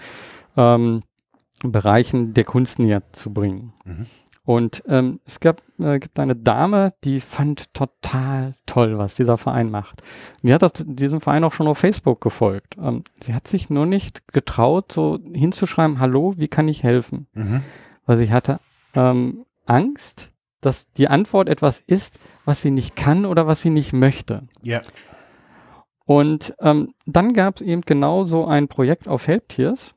ähm, 0.57 1.03
Bereichen 1.65 2.35
der 2.35 2.45
Kunst 2.45 2.79
näher 2.79 3.03
zu 3.13 3.33
bringen. 3.33 3.73
Mhm. 3.85 4.07
Und 4.45 4.83
ähm, 4.89 5.21
es 5.25 5.39
gab, 5.39 5.63
äh, 5.79 6.01
gibt 6.01 6.19
eine 6.19 6.35
Dame, 6.35 6.95
die 7.05 7.21
fand 7.21 7.73
total 7.75 8.57
toll, 8.67 8.99
was 8.99 9.15
dieser 9.15 9.39
Verein 9.39 9.71
macht. 9.71 10.03
Und 10.43 10.49
die 10.49 10.55
hat 10.55 10.63
das, 10.63 10.73
diesem 10.85 11.21
Verein 11.21 11.45
auch 11.45 11.53
schon 11.53 11.69
auf 11.69 11.79
Facebook 11.79 12.21
gefolgt. 12.21 12.77
Ähm, 12.77 13.05
sie 13.25 13.35
hat 13.35 13.47
sich 13.47 13.71
nur 13.71 13.87
nicht 13.87 14.27
getraut, 14.29 14.91
so 14.91 15.19
hinzuschreiben, 15.33 16.01
hallo, 16.01 16.35
wie 16.37 16.49
kann 16.49 16.67
ich 16.67 16.83
helfen? 16.83 17.29
Mhm. 17.35 17.63
Weil 18.05 18.17
sie 18.17 18.33
hatte 18.33 18.59
ähm, 18.95 19.45
Angst, 19.67 20.31
dass 20.61 20.91
die 20.93 21.09
Antwort 21.09 21.49
etwas 21.49 21.81
ist, 21.87 22.19
was 22.45 22.63
sie 22.63 22.71
nicht 22.71 22.97
kann 22.97 23.25
oder 23.25 23.47
was 23.47 23.63
sie 23.63 23.71
nicht 23.71 23.93
möchte. 23.93 24.43
Ja. 24.63 24.81
Und 26.05 26.55
ähm, 26.61 26.95
dann 27.07 27.33
gab 27.33 27.57
es 27.57 27.61
eben 27.63 27.83
genau 27.83 28.25
so 28.25 28.47
ein 28.47 28.67
Projekt 28.67 29.07
auf 29.07 29.29
Helptiers. 29.29 29.95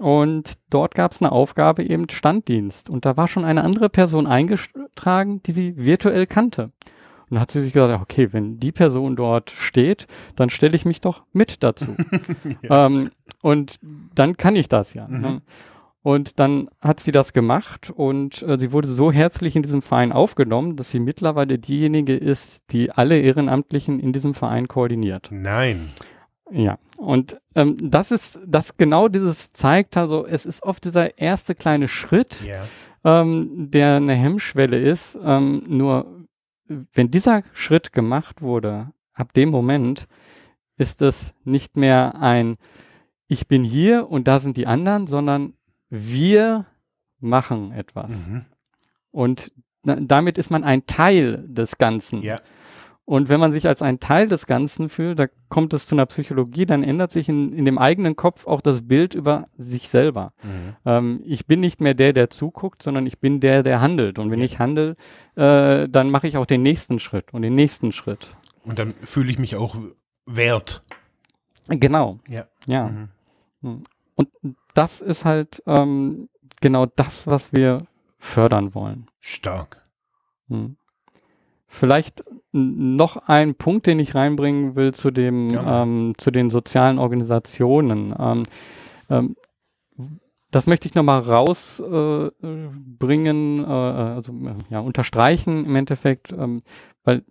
Und 0.00 0.54
dort 0.70 0.94
gab 0.94 1.12
es 1.12 1.20
eine 1.20 1.30
Aufgabe 1.30 1.84
eben 1.84 2.08
Standdienst. 2.08 2.88
Und 2.88 3.04
da 3.04 3.18
war 3.18 3.28
schon 3.28 3.44
eine 3.44 3.62
andere 3.62 3.90
Person 3.90 4.26
eingetragen, 4.26 5.42
die 5.44 5.52
sie 5.52 5.76
virtuell 5.76 6.26
kannte. 6.26 6.64
Und 6.64 7.36
dann 7.36 7.40
hat 7.40 7.50
sie 7.50 7.60
sich 7.60 7.74
gesagt, 7.74 8.02
okay, 8.02 8.32
wenn 8.32 8.58
die 8.58 8.72
Person 8.72 9.14
dort 9.14 9.50
steht, 9.50 10.06
dann 10.36 10.48
stelle 10.48 10.74
ich 10.74 10.86
mich 10.86 11.02
doch 11.02 11.22
mit 11.32 11.62
dazu. 11.62 11.96
ähm, 12.62 13.10
und 13.42 13.76
dann 14.14 14.36
kann 14.38 14.56
ich 14.56 14.68
das 14.68 14.94
ja. 14.94 15.06
Mhm. 15.06 15.20
Ne? 15.20 15.42
Und 16.02 16.40
dann 16.40 16.70
hat 16.80 17.00
sie 17.00 17.12
das 17.12 17.34
gemacht 17.34 17.92
und 17.94 18.42
äh, 18.42 18.58
sie 18.58 18.72
wurde 18.72 18.88
so 18.88 19.12
herzlich 19.12 19.54
in 19.54 19.62
diesem 19.62 19.82
Verein 19.82 20.12
aufgenommen, 20.12 20.76
dass 20.76 20.90
sie 20.90 20.98
mittlerweile 20.98 21.58
diejenige 21.58 22.16
ist, 22.16 22.62
die 22.72 22.90
alle 22.90 23.20
Ehrenamtlichen 23.20 24.00
in 24.00 24.14
diesem 24.14 24.32
Verein 24.32 24.66
koordiniert. 24.66 25.28
Nein. 25.30 25.90
Ja, 26.52 26.78
und 26.96 27.40
ähm, 27.54 27.76
das 27.90 28.10
ist, 28.10 28.38
das 28.46 28.76
genau 28.76 29.08
dieses 29.08 29.52
zeigt, 29.52 29.96
also 29.96 30.26
es 30.26 30.46
ist 30.46 30.62
oft 30.62 30.84
dieser 30.84 31.18
erste 31.18 31.54
kleine 31.54 31.88
Schritt, 31.88 32.44
Ja. 32.44 32.64
ähm, 33.04 33.70
der 33.70 33.96
eine 33.96 34.14
Hemmschwelle 34.14 34.78
ist. 34.78 35.16
Ähm, 35.22 35.62
nur 35.68 36.26
wenn 36.66 37.10
dieser 37.10 37.42
Schritt 37.52 37.92
gemacht 37.92 38.42
wurde, 38.42 38.92
ab 39.12 39.32
dem 39.32 39.50
Moment 39.50 40.06
ist 40.76 41.02
es 41.02 41.34
nicht 41.44 41.76
mehr 41.76 42.14
ein 42.20 42.56
Ich 43.28 43.46
bin 43.46 43.62
hier 43.62 44.08
und 44.10 44.26
da 44.26 44.40
sind 44.40 44.56
die 44.56 44.66
anderen, 44.66 45.06
sondern 45.06 45.54
wir 45.88 46.66
machen 47.20 47.70
etwas. 47.72 48.10
Mhm. 48.10 48.44
Und 49.12 49.52
damit 49.84 50.36
ist 50.38 50.50
man 50.50 50.64
ein 50.64 50.86
Teil 50.86 51.44
des 51.48 51.78
Ganzen. 51.78 52.22
Ja. 52.22 52.40
Und 53.10 53.28
wenn 53.28 53.40
man 53.40 53.52
sich 53.52 53.66
als 53.66 53.82
ein 53.82 53.98
Teil 53.98 54.28
des 54.28 54.46
Ganzen 54.46 54.88
fühlt, 54.88 55.18
da 55.18 55.26
kommt 55.48 55.74
es 55.74 55.88
zu 55.88 55.96
einer 55.96 56.06
Psychologie, 56.06 56.64
dann 56.64 56.84
ändert 56.84 57.10
sich 57.10 57.28
in, 57.28 57.52
in 57.52 57.64
dem 57.64 57.76
eigenen 57.76 58.14
Kopf 58.14 58.46
auch 58.46 58.60
das 58.60 58.86
Bild 58.86 59.16
über 59.16 59.48
sich 59.58 59.88
selber. 59.88 60.32
Mhm. 60.44 60.76
Ähm, 60.86 61.20
ich 61.24 61.44
bin 61.48 61.58
nicht 61.58 61.80
mehr 61.80 61.94
der, 61.94 62.12
der 62.12 62.30
zuguckt, 62.30 62.84
sondern 62.84 63.08
ich 63.08 63.18
bin 63.18 63.40
der, 63.40 63.64
der 63.64 63.80
handelt. 63.80 64.20
Und 64.20 64.30
wenn 64.30 64.40
ich 64.40 64.60
handle, 64.60 64.94
äh, 65.34 65.88
dann 65.88 66.12
mache 66.12 66.28
ich 66.28 66.36
auch 66.36 66.46
den 66.46 66.62
nächsten 66.62 67.00
Schritt 67.00 67.34
und 67.34 67.42
den 67.42 67.56
nächsten 67.56 67.90
Schritt. 67.90 68.36
Und 68.62 68.78
dann 68.78 68.94
fühle 69.02 69.32
ich 69.32 69.40
mich 69.40 69.56
auch 69.56 69.74
wert. 70.26 70.84
Genau, 71.66 72.20
Ja. 72.28 72.46
ja. 72.66 73.08
Mhm. 73.60 73.82
Und 74.14 74.28
das 74.74 75.00
ist 75.00 75.24
halt 75.24 75.64
ähm, 75.66 76.28
genau 76.60 76.86
das, 76.86 77.26
was 77.26 77.52
wir 77.52 77.88
fördern 78.18 78.72
wollen. 78.76 79.08
Stark. 79.18 79.82
Hm. 80.48 80.76
Vielleicht 81.72 82.24
noch 82.50 83.16
ein 83.28 83.54
Punkt, 83.54 83.86
den 83.86 84.00
ich 84.00 84.16
reinbringen 84.16 84.74
will 84.74 84.92
zu 84.92 85.12
dem, 85.12 85.52
Gerne. 85.52 85.82
ähm, 85.82 86.14
zu 86.18 86.32
den 86.32 86.50
sozialen 86.50 86.98
Organisationen. 86.98 88.12
Ähm, 88.18 88.42
ähm, 89.08 89.36
das 90.50 90.66
möchte 90.66 90.88
ich 90.88 90.96
nochmal 90.96 91.20
rausbringen, 91.20 92.32
äh, 92.42 92.96
bringen, 92.98 93.64
äh, 93.64 93.66
also 93.68 94.32
äh, 94.32 94.54
ja, 94.68 94.80
unterstreichen 94.80 95.64
im 95.64 95.76
Endeffekt, 95.76 96.32
ähm, 96.32 96.64
weil 97.04 97.22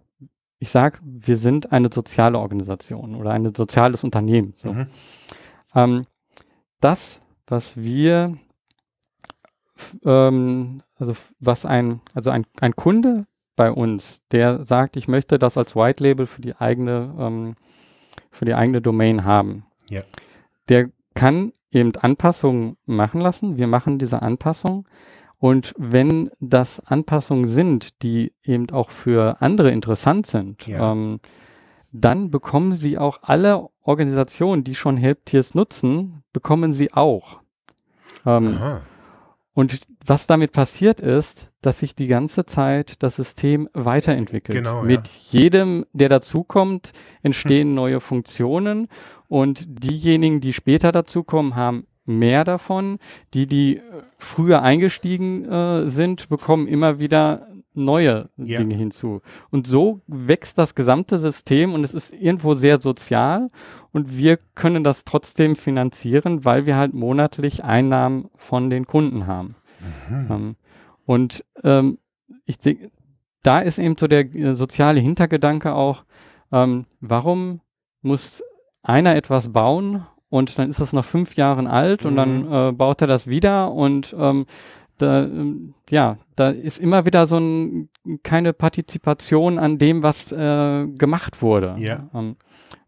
ich 0.60 0.70
sage, 0.70 1.00
wir 1.04 1.36
sind 1.36 1.74
eine 1.74 1.90
soziale 1.94 2.40
Organisation 2.40 3.16
oder 3.16 3.32
ein 3.32 3.54
soziales 3.54 4.06
Unternehmen. 4.06 4.54
So. 4.56 4.72
Mhm. 4.72 4.88
Ähm, 5.76 6.06
das, 6.80 7.20
was 7.46 7.76
wir, 7.76 8.38
ähm, 10.06 10.82
also 10.96 11.14
was 11.42 11.66
ein, 11.66 12.00
also 12.14 12.30
ein, 12.30 12.46
ein 12.62 12.74
Kunde 12.78 13.26
bei 13.60 13.74
uns, 13.74 14.22
der 14.32 14.64
sagt, 14.64 14.96
ich 14.96 15.10
möchte 15.10 15.38
das 15.38 15.58
als 15.58 15.76
White 15.76 16.02
Label 16.02 16.28
für 16.28 16.42
die 16.42 16.56
eigene, 16.56 17.14
ähm, 17.20 17.56
für 18.32 18.46
die 18.46 18.54
eigene 18.54 18.82
Domain 18.82 19.26
haben. 19.26 19.66
Ja. 19.90 20.02
Der 20.70 20.90
kann 21.14 21.52
eben 21.70 21.94
Anpassungen 21.98 22.78
machen 22.86 23.20
lassen. 23.20 23.58
Wir 23.58 23.68
machen 23.68 24.00
diese 24.00 24.22
Anpassung. 24.22 24.88
Und 25.40 25.74
wenn 25.78 26.32
das 26.40 26.80
Anpassungen 26.80 27.50
sind, 27.50 28.02
die 28.02 28.32
eben 28.44 28.70
auch 28.72 28.92
für 28.92 29.42
andere 29.42 29.72
interessant 29.72 30.26
sind, 30.26 30.66
Ja. 30.66 30.94
ähm, 30.94 31.20
dann 31.92 32.32
bekommen 32.32 32.76
sie 32.76 32.98
auch 32.98 33.20
alle 33.24 33.68
Organisationen, 33.82 34.64
die 34.64 34.76
schon 34.76 34.96
Helptiers 34.96 35.54
nutzen, 35.54 36.24
bekommen 36.32 36.72
sie 36.72 36.94
auch. 36.94 37.42
Ähm, 38.26 38.56
Aha. 38.56 38.82
Und 39.54 39.80
was 40.06 40.28
damit 40.28 40.52
passiert 40.52 41.00
ist, 41.00 41.50
dass 41.62 41.80
sich 41.80 41.96
die 41.96 42.08
ganze 42.08 42.46
Zeit 42.46 43.04
das 43.04 43.18
System 43.18 43.68
weiterentwickelt. 43.74 44.58
Genau, 44.58 44.84
Mit 44.84 45.08
jedem, 45.08 45.86
der 45.92 46.10
dazukommt, 46.10 46.92
entstehen 47.22 47.74
neue 47.74 48.00
Funktionen 48.00 48.88
und 49.28 49.66
diejenigen, 49.68 50.40
die 50.40 50.54
später 50.54 50.92
dazukommen, 50.92 51.56
haben 51.56 51.86
mehr 52.06 52.44
davon. 52.44 52.98
Die, 53.34 53.48
die 53.48 53.78
äh, 53.78 53.82
früher 54.18 54.62
eingestiegen 54.62 55.46
äh, 55.46 55.90
sind, 55.90 56.30
bekommen 56.30 56.68
immer 56.68 57.00
wieder 57.00 57.48
neue 57.80 58.30
Ja. 58.38 58.60
Dinge 58.60 58.76
hinzu. 58.76 59.22
Und 59.50 59.68
so 59.68 60.02
wächst 60.08 60.58
das 60.58 60.76
gesamte 60.76 61.20
System 61.20 61.74
und 61.74 61.84
es 61.84 61.94
ist 61.94 62.14
irgendwo 62.14 62.56
sehr 62.56 62.80
sozial 62.80 63.50
und 63.92 64.16
wir 64.16 64.38
können 64.56 64.84
das 64.84 65.04
trotzdem 65.06 65.56
finanzieren, 65.56 66.46
weil 66.46 66.66
wir 66.66 66.76
halt 66.76 66.94
monatlich 66.94 67.64
Einnahmen 67.64 68.30
von 68.36 68.70
den 68.70 68.86
Kunden 68.86 69.28
haben. 69.28 69.56
Mhm. 70.10 70.28
Ähm, 70.30 70.56
und 71.06 71.46
ähm, 71.64 71.98
ich 72.46 72.60
denke, 72.60 72.92
da 73.44 73.60
ist 73.60 73.80
eben 73.80 73.96
so 73.98 74.08
der 74.08 74.34
äh, 74.36 74.56
soziale 74.56 75.00
Hintergedanke 75.00 75.74
auch, 75.74 76.04
ähm, 76.52 76.86
warum 77.00 77.62
muss 78.02 78.44
einer 78.84 79.16
etwas 79.16 79.52
bauen 79.52 80.06
und 80.30 80.58
dann 80.58 80.70
ist 80.70 80.80
das 80.80 80.94
nach 80.94 81.06
fünf 81.06 81.36
Jahren 81.36 81.68
alt 81.68 82.06
und 82.06 82.16
dann 82.16 82.52
äh, 82.52 82.72
baut 82.72 83.02
er 83.02 83.08
das 83.08 83.28
wieder 83.28 83.72
und 83.72 84.16
ähm, 84.18 84.46
da, 85.02 85.24
ähm, 85.24 85.74
ja, 85.90 86.18
da 86.36 86.50
ist 86.50 86.80
immer 86.80 87.06
wieder 87.06 87.28
so 87.28 87.38
ein, 87.38 87.90
keine 88.24 88.54
Partizipation 88.54 89.58
an 89.58 89.78
dem, 89.78 90.04
was 90.04 90.32
äh, 90.32 90.88
gemacht 90.88 91.42
wurde. 91.42 91.76
Ja. 91.80 92.10
Ähm, 92.14 92.36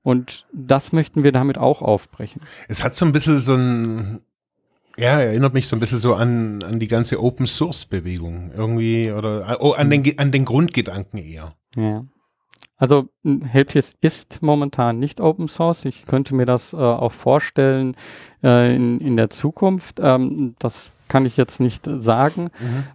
und 0.04 0.48
das 0.54 0.94
möchten 0.94 1.24
wir 1.24 1.32
damit 1.32 1.58
auch 1.58 1.82
aufbrechen. 1.82 2.42
Es 2.68 2.84
hat 2.84 2.96
so 2.96 3.06
ein 3.06 3.12
bisschen 3.12 3.42
so 3.42 3.56
ein, 3.56 4.22
ja, 4.98 5.20
erinnert 5.20 5.54
mich 5.54 5.68
so 5.68 5.76
ein 5.76 5.80
bisschen 5.80 6.00
so 6.00 6.16
an, 6.16 6.64
an 6.64 6.80
die 6.80 6.88
ganze 6.88 7.22
Open 7.22 7.48
Source 7.48 7.86
Bewegung 7.86 8.52
irgendwie 8.56 9.12
oder 9.12 9.58
oh, 9.62 9.72
an, 9.72 9.90
den, 9.90 10.04
Ge- 10.04 10.18
an 10.18 10.32
den 10.32 10.46
Grundgedanken 10.46 11.20
eher. 11.20 11.56
Ja. 11.76 12.04
Also 12.78 13.10
Helptiers 13.24 13.94
ist 14.02 14.42
momentan 14.42 14.98
nicht 14.98 15.22
Open 15.22 15.48
Source. 15.48 15.86
Ich 15.86 16.08
könnte 16.08 16.34
mir 16.34 16.48
das 16.48 16.74
äh, 16.74 16.78
auch 16.78 17.12
vorstellen 17.12 17.96
äh, 18.44 18.76
in, 18.76 19.00
in 19.00 19.18
der 19.18 19.30
Zukunft. 19.30 20.00
Ähm, 20.02 20.56
das 20.58 20.90
kann 21.12 21.26
ich 21.26 21.36
jetzt 21.36 21.60
nicht 21.60 21.90
sagen. 21.98 22.52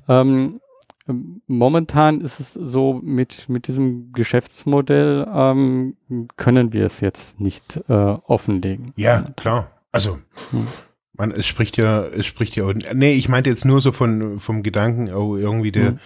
Ähm, 0.08 0.60
ähm, 1.06 1.42
momentan 1.46 2.22
ist 2.22 2.40
es 2.40 2.54
so, 2.54 2.98
mit, 3.02 3.50
mit 3.50 3.68
diesem 3.68 4.12
Geschäftsmodell 4.14 5.26
ähm, 5.30 5.96
können 6.38 6.72
wir 6.72 6.86
es 6.86 7.00
jetzt 7.00 7.38
nicht 7.38 7.78
äh, 7.90 7.92
offenlegen. 7.92 8.94
Ja, 8.96 9.20
klar. 9.36 9.70
Also, 9.92 10.18
Hm. 10.50 10.66
man, 11.12 11.30
es 11.30 11.46
spricht 11.46 11.76
ja, 11.76 12.04
es 12.06 12.24
spricht 12.24 12.56
ja, 12.56 12.64
nee, 12.94 13.12
ich 13.12 13.28
meinte 13.28 13.50
jetzt 13.50 13.66
nur 13.66 13.82
so 13.82 13.92
von, 13.92 14.38
vom 14.38 14.62
Gedanken, 14.62 15.12
oh, 15.12 15.36
irgendwie 15.36 15.72
der, 15.72 15.88
Hm. 15.90 15.98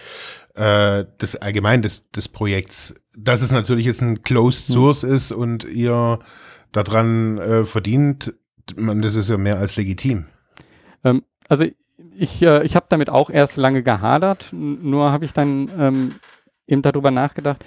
äh, 0.55 1.05
das 1.17 1.37
allgemein 1.37 1.81
des, 1.81 2.09
des 2.11 2.27
Projekts, 2.27 2.93
dass 3.15 3.41
es 3.41 3.53
natürlich 3.53 3.85
jetzt 3.85 4.01
ein 4.01 4.21
Closed 4.21 4.67
Hm. 4.67 4.73
Source 4.73 5.03
ist 5.03 5.31
und 5.31 5.63
ihr 5.63 6.19
daran 6.73 7.37
äh, 7.37 7.63
verdient, 7.63 8.33
man, 8.75 9.01
das 9.01 9.15
ist 9.15 9.29
ja 9.29 9.37
mehr 9.37 9.57
als 9.59 9.77
legitim. 9.77 10.25
Ähm, 11.05 11.23
also 11.47 11.65
ich, 12.21 12.41
äh, 12.43 12.63
ich 12.63 12.75
habe 12.75 12.85
damit 12.89 13.09
auch 13.09 13.29
erst 13.29 13.57
lange 13.57 13.81
gehadert, 13.81 14.49
nur 14.51 15.11
habe 15.11 15.25
ich 15.25 15.33
dann 15.33 15.69
ähm, 15.77 16.15
eben 16.67 16.81
darüber 16.83 17.09
nachgedacht, 17.09 17.65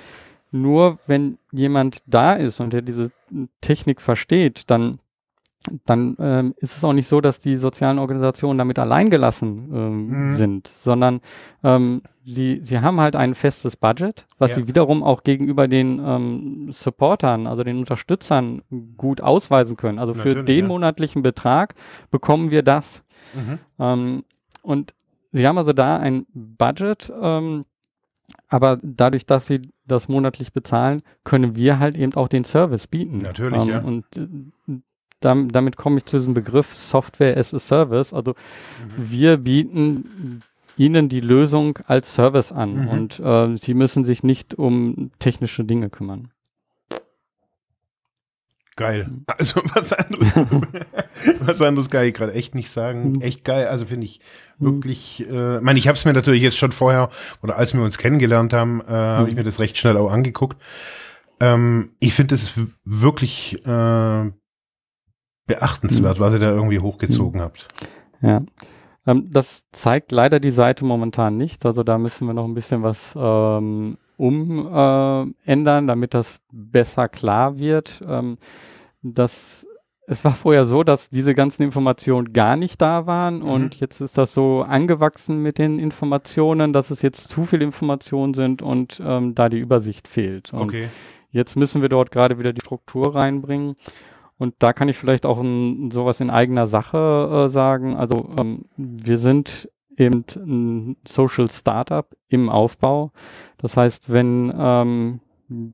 nur 0.52 0.98
wenn 1.06 1.38
jemand 1.50 1.98
da 2.06 2.34
ist 2.34 2.60
und 2.60 2.72
der 2.72 2.82
diese 2.82 3.10
Technik 3.60 4.00
versteht, 4.00 4.70
dann, 4.70 5.00
dann 5.84 6.16
ähm, 6.20 6.54
ist 6.58 6.76
es 6.76 6.84
auch 6.84 6.92
nicht 6.92 7.08
so, 7.08 7.20
dass 7.20 7.40
die 7.40 7.56
sozialen 7.56 7.98
Organisationen 7.98 8.58
damit 8.58 8.78
alleingelassen 8.78 9.70
ähm, 9.74 10.06
Mhm. 10.28 10.34
sind, 10.34 10.68
sondern 10.84 11.20
ähm, 11.64 12.02
sie, 12.24 12.60
sie 12.62 12.78
haben 12.78 13.00
halt 13.00 13.16
ein 13.16 13.34
festes 13.34 13.76
Budget, 13.76 14.24
was 14.38 14.50
Ja. 14.50 14.54
sie 14.56 14.68
wiederum 14.68 15.02
auch 15.02 15.24
gegenüber 15.24 15.66
den 15.66 16.00
ähm, 16.04 16.68
Supportern, 16.70 17.48
also 17.48 17.64
den 17.64 17.78
Unterstützern 17.78 18.62
gut 18.96 19.20
ausweisen 19.20 19.76
können. 19.76 19.98
Also 19.98 20.14
für 20.14 20.28
Natürlich, 20.28 20.46
den 20.46 20.60
ja. 20.60 20.68
monatlichen 20.68 21.22
Betrag 21.24 21.74
bekommen 22.12 22.52
wir 22.52 22.62
das. 22.62 23.02
Ähm, 23.80 24.22
und 24.64 24.94
sie 25.32 25.46
haben 25.46 25.58
also 25.58 25.72
da 25.72 25.96
ein 25.98 26.26
Budget, 26.34 27.12
ähm, 27.20 27.64
aber 28.48 28.78
dadurch, 28.82 29.26
dass 29.26 29.46
sie 29.46 29.60
das 29.86 30.08
monatlich 30.08 30.52
bezahlen, 30.52 31.02
können 31.24 31.56
wir 31.56 31.78
halt 31.78 31.96
eben 31.96 32.14
auch 32.14 32.28
den 32.28 32.44
Service 32.44 32.86
bieten. 32.86 33.18
Natürlich, 33.18 33.62
ähm, 33.62 33.68
ja. 33.68 33.78
Und 33.80 34.04
äh, 34.16 34.26
dam 35.20 35.50
damit 35.52 35.76
komme 35.76 35.98
ich 35.98 36.06
zu 36.06 36.16
diesem 36.18 36.34
Begriff 36.34 36.72
Software 36.74 37.36
as 37.36 37.52
a 37.54 37.58
Service. 37.58 38.12
Also 38.12 38.32
Mhm. 38.32 39.10
wir 39.10 39.36
bieten 39.36 40.42
ihnen 40.76 41.08
die 41.08 41.20
Lösung 41.20 41.78
als 41.86 42.14
Service 42.14 42.50
an 42.50 42.82
Mhm. 42.84 42.88
und 42.88 43.20
äh, 43.20 43.56
sie 43.56 43.74
müssen 43.74 44.04
sich 44.04 44.22
nicht 44.22 44.54
um 44.54 45.10
technische 45.18 45.64
Dinge 45.64 45.90
kümmern. 45.90 46.30
Geil. 48.76 49.06
Mhm. 49.08 49.24
Also 49.26 49.60
was 49.74 49.92
anderes, 49.92 50.32
was 51.40 51.62
anderes 51.62 51.90
kann 51.90 52.04
ich 52.04 52.14
gerade 52.14 52.32
echt 52.32 52.54
nicht 52.54 52.70
sagen. 52.70 53.12
Mhm. 53.12 53.20
Echt 53.20 53.44
geil. 53.44 53.68
Also 53.68 53.86
finde 53.86 54.06
ich 54.06 54.20
Mhm. 54.58 54.64
wirklich, 54.66 55.26
äh, 55.32 55.56
ich 55.56 55.62
meine, 55.62 55.78
ich 55.78 55.88
habe 55.88 55.96
es 55.96 56.04
mir 56.04 56.12
natürlich 56.12 56.42
jetzt 56.42 56.56
schon 56.58 56.70
vorher 56.72 57.10
oder 57.42 57.56
als 57.56 57.74
wir 57.74 57.82
uns 57.82 57.98
kennengelernt 57.98 58.52
haben, 58.52 58.80
äh, 58.82 58.84
habe 58.92 59.28
ich 59.28 59.34
Mhm. 59.34 59.38
mir 59.40 59.44
das 59.44 59.58
recht 59.60 59.76
schnell 59.78 59.96
auch 59.96 60.10
angeguckt. 60.12 60.60
Ähm, 61.40 61.90
ich 61.98 62.14
finde, 62.14 62.34
es 62.36 62.44
ist 62.44 62.60
wirklich 62.84 63.54
äh, 63.66 64.30
beachtenswert, 65.46 66.20
was 66.20 66.34
ihr 66.34 66.40
da 66.40 66.50
irgendwie 66.52 66.78
hochgezogen 66.78 67.40
Mhm. 67.40 67.44
habt. 67.44 67.68
Ja. 68.22 68.42
Ähm, 69.06 69.28
das 69.30 69.64
zeigt 69.72 70.12
leider 70.12 70.40
die 70.40 70.50
Seite 70.52 70.84
momentan 70.84 71.36
nicht. 71.36 71.66
Also 71.66 71.82
da 71.82 71.98
müssen 71.98 72.26
wir 72.26 72.34
noch 72.34 72.44
ein 72.46 72.54
bisschen 72.54 72.82
was 72.82 73.12
ähm, 73.16 73.98
umändern, 74.16 75.84
äh, 75.84 75.86
damit 75.86 76.14
das 76.14 76.40
besser 76.52 77.08
klar 77.08 77.58
wird. 77.58 78.02
Ähm, 78.06 78.38
das, 79.02 79.66
es 80.06 80.24
war 80.24 80.34
vorher 80.34 80.66
so, 80.66 80.82
dass 80.82 81.10
diese 81.10 81.34
ganzen 81.34 81.62
Informationen 81.62 82.32
gar 82.32 82.56
nicht 82.56 82.80
da 82.80 83.06
waren 83.06 83.40
mhm. 83.40 83.48
und 83.48 83.80
jetzt 83.80 84.00
ist 84.00 84.18
das 84.18 84.34
so 84.34 84.62
angewachsen 84.62 85.42
mit 85.42 85.58
den 85.58 85.78
Informationen, 85.78 86.72
dass 86.72 86.90
es 86.90 87.02
jetzt 87.02 87.28
zu 87.28 87.44
viele 87.44 87.64
Informationen 87.64 88.34
sind 88.34 88.62
und 88.62 89.00
ähm, 89.04 89.34
da 89.34 89.48
die 89.48 89.58
Übersicht 89.58 90.08
fehlt. 90.08 90.52
Und 90.52 90.62
okay. 90.62 90.88
Jetzt 91.34 91.56
müssen 91.56 91.82
wir 91.82 91.88
dort 91.88 92.12
gerade 92.12 92.38
wieder 92.38 92.52
die 92.52 92.60
Struktur 92.60 93.16
reinbringen. 93.16 93.74
Und 94.38 94.54
da 94.60 94.72
kann 94.72 94.88
ich 94.88 94.96
vielleicht 94.96 95.26
auch 95.26 95.40
ein, 95.40 95.90
sowas 95.90 96.20
in 96.20 96.30
eigener 96.30 96.68
Sache 96.68 97.46
äh, 97.46 97.48
sagen. 97.48 97.96
Also 97.96 98.30
ähm, 98.38 98.66
wir 98.76 99.18
sind 99.18 99.68
eben 99.96 100.24
ein 100.36 100.96
Social 101.06 101.50
Startup 101.50 102.06
im 102.28 102.48
Aufbau. 102.48 103.12
Das 103.58 103.76
heißt, 103.76 104.10
wenn 104.10 104.52
ähm, 104.56 105.20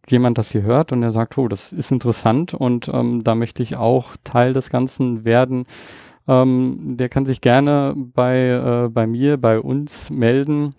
jemand 0.09 0.39
das 0.39 0.51
hier 0.51 0.63
hört 0.63 0.93
und 0.93 1.03
er 1.03 1.13
sagt, 1.13 1.39
oh, 1.39 1.49
das 1.49 1.73
ist 1.73 1.93
interessant 1.93 2.55
und 2.55 2.89
ähm, 2.93 3.25
da 3.25 3.35
möchte 3.35 3.63
ich 3.63 3.77
auch 3.77 4.17
Teil 4.25 4.53
des 4.53 4.71
Ganzen 4.71 5.25
werden, 5.25 5.67
ähm, 6.29 6.97
der 6.97 7.09
kann 7.09 7.27
sich 7.27 7.41
gerne 7.41 7.95
bei, 7.97 8.49
äh, 8.49 8.89
bei 8.89 9.07
mir, 9.07 9.37
bei 9.37 9.59
uns 9.59 10.11
melden 10.11 10.75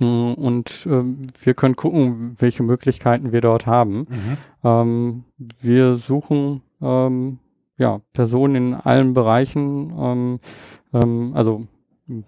hm, 0.00 0.34
und 0.34 0.86
äh, 0.86 1.02
wir 1.42 1.54
können 1.54 1.76
gucken, 1.76 2.36
welche 2.38 2.62
Möglichkeiten 2.62 3.32
wir 3.32 3.40
dort 3.40 3.66
haben. 3.66 4.06
Mhm. 4.08 4.36
Ähm, 4.62 5.24
wir 5.60 5.96
suchen 5.96 6.62
ähm, 6.80 7.38
ja, 7.78 8.00
Personen 8.12 8.54
in 8.54 8.74
allen 8.74 9.14
Bereichen, 9.14 9.92
ähm, 9.98 10.40
ähm, 10.92 11.32
also 11.34 11.66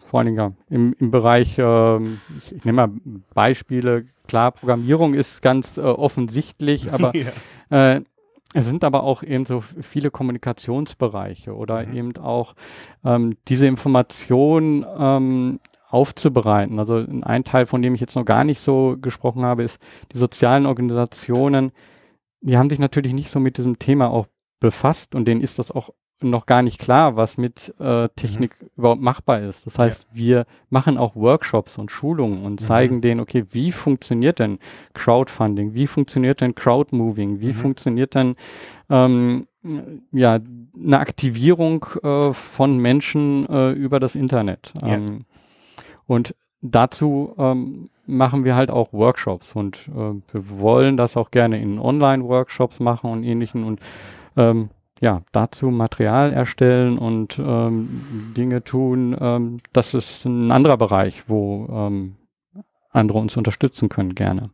vor 0.07 0.20
allen 0.20 0.26
Dingen 0.35 0.57
im, 0.68 0.95
im 0.99 1.11
Bereich, 1.11 1.57
ähm, 1.59 2.20
ich, 2.39 2.55
ich 2.55 2.64
nehme 2.64 2.87
mal 2.87 2.93
Beispiele, 3.35 4.07
klar, 4.26 4.53
Programmierung 4.53 5.14
ist 5.14 5.43
ganz 5.43 5.76
äh, 5.76 5.83
offensichtlich, 5.83 6.93
aber 6.93 7.12
ja. 7.16 7.97
äh, 7.97 8.03
es 8.55 8.66
sind 8.66 8.83
aber 8.83 9.03
auch 9.03 9.22
eben 9.22 9.45
so 9.45 9.61
viele 9.61 10.11
Kommunikationsbereiche 10.11 11.55
oder 11.55 11.85
mhm. 11.87 11.97
eben 11.97 12.16
auch 12.16 12.55
ähm, 13.05 13.37
diese 13.47 13.66
Information 13.66 14.87
ähm, 14.99 15.61
aufzubereiten. 15.89 16.79
Also 16.79 17.05
ein 17.22 17.45
Teil, 17.45 17.66
von 17.66 17.83
dem 17.83 17.95
ich 17.95 18.01
jetzt 18.01 18.16
noch 18.16 18.24
gar 18.24 18.45
nicht 18.45 18.61
so 18.61 18.97
gesprochen 19.01 19.45
habe, 19.45 19.62
ist 19.62 19.81
die 20.12 20.18
sozialen 20.18 20.66
Organisationen. 20.66 21.72
Die 22.41 22.57
haben 22.57 22.70
sich 22.70 22.79
natürlich 22.79 23.12
nicht 23.12 23.31
so 23.31 23.41
mit 23.41 23.59
diesem 23.59 23.79
Thema 23.79 24.11
auch 24.11 24.26
befasst 24.61 25.14
und 25.14 25.26
denen 25.26 25.41
ist 25.41 25.59
das 25.59 25.70
auch 25.70 25.91
noch 26.21 26.47
gar 26.47 26.62
nicht 26.62 26.79
klar, 26.81 27.16
was 27.16 27.39
mit 27.39 27.75
äh, 27.79 28.09
Technik 28.16 28.57
mhm. 28.61 28.69
überhaupt 28.77 29.01
machbar 29.01 29.41
ist. 29.41 29.66
Das 29.66 29.79
heißt, 29.79 30.07
ja. 30.11 30.19
wir 30.19 30.47
machen 30.71 30.99
auch 30.99 31.14
Workshops 31.14 31.79
und 31.79 31.91
Schulungen 31.91 32.45
und 32.45 32.61
mhm. 32.61 32.64
zeigen 32.64 33.01
denen, 33.01 33.21
okay, 33.21 33.45
wie 33.51 33.73
funktioniert 33.73 34.39
denn 34.39 34.59
Crowdfunding, 34.95 35.75
wie 35.75 35.87
funktioniert 35.87 36.41
denn 36.41 36.55
Crowdmoving, 36.55 37.41
wie 37.41 37.49
mhm. 37.49 37.55
funktioniert 37.55 38.14
denn 38.14 38.37
ähm, 38.91 39.47
ja 40.12 40.39
eine 40.77 40.99
Aktivierung 40.99 41.87
äh, 42.03 42.33
von 42.33 42.79
Menschen 42.79 43.49
äh, 43.49 43.71
über 43.73 44.01
das 44.01 44.14
Internet. 44.14 44.73
Ja. 44.83 44.95
Ähm, 44.95 45.25
und 46.07 46.35
dazu 46.62 47.35
ähm, 47.39 47.91
machen 48.07 48.45
wir 48.45 48.57
halt 48.57 48.71
auch 48.71 48.93
Workshops 48.93 49.55
und 49.55 49.89
äh, 49.89 50.14
wir 50.33 50.59
wollen 50.59 50.97
das 50.97 51.16
auch 51.16 51.31
gerne 51.31 51.61
in 51.61 51.79
Online-Workshops 51.79 52.81
machen 52.81 53.11
und 53.11 53.23
ähnlichen 53.23 53.64
und 53.64 53.81
ähm, 54.37 54.71
ja, 55.01 55.23
dazu 55.33 55.71
Material 55.71 56.33
erstellen 56.33 56.99
und 56.99 57.39
ähm, 57.39 58.33
Dinge 58.37 58.65
tun, 58.65 59.17
ähm, 59.21 59.59
das 59.73 59.95
ist 59.95 60.25
ein 60.25 60.51
anderer 60.51 60.77
Bereich, 60.77 61.25
wo 61.29 61.67
ähm, 61.71 62.17
andere 62.91 63.19
uns 63.19 63.37
unterstützen 63.37 63.89
können, 63.89 64.15
gerne. 64.15 64.51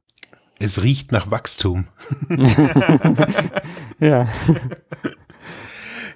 Es 0.59 0.83
riecht 0.83 1.13
nach 1.13 1.31
Wachstum. 1.31 1.87
ja. 3.99 4.29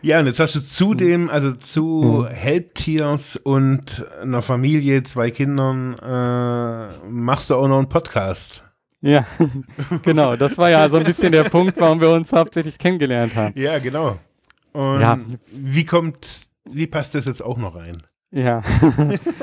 Ja, 0.00 0.20
und 0.20 0.26
jetzt 0.26 0.38
hast 0.38 0.54
du 0.54 0.60
zudem, 0.60 1.28
also 1.28 1.52
zu 1.54 2.26
mhm. 2.28 2.32
Helptiers 2.32 3.36
und 3.36 4.06
einer 4.22 4.42
Familie, 4.42 5.02
zwei 5.02 5.32
Kindern, 5.32 5.98
äh, 5.98 7.08
machst 7.08 7.50
du 7.50 7.56
auch 7.56 7.66
noch 7.66 7.78
einen 7.78 7.88
Podcast. 7.88 8.67
Ja, 9.00 9.26
genau. 10.02 10.36
Das 10.36 10.58
war 10.58 10.70
ja 10.70 10.88
so 10.88 10.96
ein 10.96 11.04
bisschen 11.04 11.32
der 11.32 11.44
Punkt, 11.44 11.78
warum 11.80 12.00
wir 12.00 12.10
uns 12.10 12.32
hauptsächlich 12.32 12.78
kennengelernt 12.78 13.36
haben. 13.36 13.58
Ja, 13.58 13.78
genau. 13.78 14.18
Und 14.72 15.00
ja. 15.00 15.18
wie 15.50 15.84
kommt, 15.84 16.46
wie 16.68 16.86
passt 16.86 17.14
das 17.14 17.26
jetzt 17.26 17.42
auch 17.42 17.58
noch 17.58 17.76
rein? 17.76 18.02
Ja. 18.30 18.62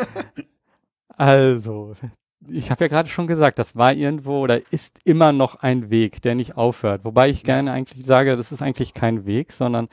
also, 1.17 1.95
ich 2.47 2.69
habe 2.69 2.83
ja 2.83 2.87
gerade 2.89 3.09
schon 3.09 3.27
gesagt, 3.27 3.57
das 3.57 3.75
war 3.75 3.93
irgendwo 3.93 4.39
oder 4.39 4.61
ist 4.71 4.99
immer 5.03 5.31
noch 5.31 5.55
ein 5.55 5.89
Weg, 5.89 6.21
der 6.21 6.35
nicht 6.35 6.57
aufhört. 6.57 7.05
Wobei 7.05 7.29
ich 7.29 7.43
gerne 7.43 7.71
eigentlich 7.71 8.05
sage, 8.05 8.35
das 8.35 8.51
ist 8.51 8.61
eigentlich 8.61 8.93
kein 8.93 9.25
Weg, 9.25 9.51
sondern 9.51 9.87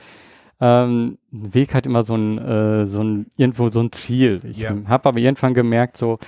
ähm, 0.61 1.19
ein 1.33 1.55
Weg 1.55 1.75
hat 1.75 1.87
immer 1.87 2.05
so 2.05 2.15
ein, 2.15 2.39
äh, 2.39 2.87
so 2.87 3.03
ein, 3.03 3.27
irgendwo 3.37 3.69
so 3.71 3.81
ein 3.81 3.93
Ziel. 3.93 4.43
Ich 4.45 4.59
ja. 4.59 4.75
habe 4.87 5.09
aber 5.09 5.19
irgendwann 5.19 5.55
gemerkt, 5.55 5.97
so, 5.97 6.19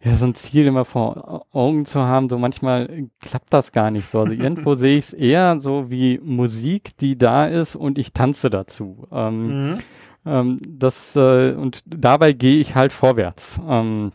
ja, 0.00 0.14
so 0.14 0.26
ein 0.26 0.34
Ziel 0.34 0.66
immer 0.66 0.84
vor 0.84 1.46
Augen 1.52 1.84
zu 1.84 2.00
haben, 2.00 2.28
so 2.28 2.38
manchmal 2.38 3.08
klappt 3.20 3.52
das 3.52 3.72
gar 3.72 3.90
nicht 3.90 4.08
so. 4.08 4.20
Also 4.20 4.32
irgendwo 4.34 4.74
sehe 4.74 4.96
ich 4.98 5.06
es 5.06 5.12
eher 5.12 5.60
so 5.60 5.90
wie 5.90 6.20
Musik, 6.22 6.96
die 6.98 7.18
da 7.18 7.46
ist 7.46 7.74
und 7.74 7.98
ich 7.98 8.12
tanze 8.12 8.48
dazu. 8.48 9.08
Ähm, 9.10 9.70
mhm. 9.70 9.78
ähm, 10.24 10.60
das, 10.66 11.16
äh, 11.16 11.52
und 11.52 11.82
dabei 11.86 12.32
gehe 12.32 12.60
ich 12.60 12.76
halt 12.76 12.92
vorwärts. 12.92 13.58
Ähm, 13.68 14.12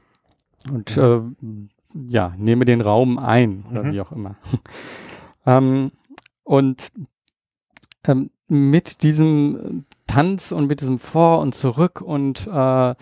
und 0.71 0.95
äh, 0.95 1.19
ja, 2.07 2.33
nehme 2.37 2.63
den 2.63 2.81
Raum 2.81 3.19
ein 3.19 3.65
oder 3.69 3.83
mhm. 3.83 3.91
wie 3.91 4.01
auch 4.01 4.11
immer. 4.13 4.35
ähm, 5.45 5.91
und 6.43 6.91
ähm, 8.07 8.31
mit 8.47 9.03
diesem 9.03 9.85
Tanz 10.07 10.51
und 10.53 10.67
mit 10.67 10.79
diesem 10.79 10.99
Vor 10.99 11.39
und 11.39 11.55
Zurück 11.55 11.99
und 12.01 12.47
äh, 12.47 12.91
äh, 12.91 12.95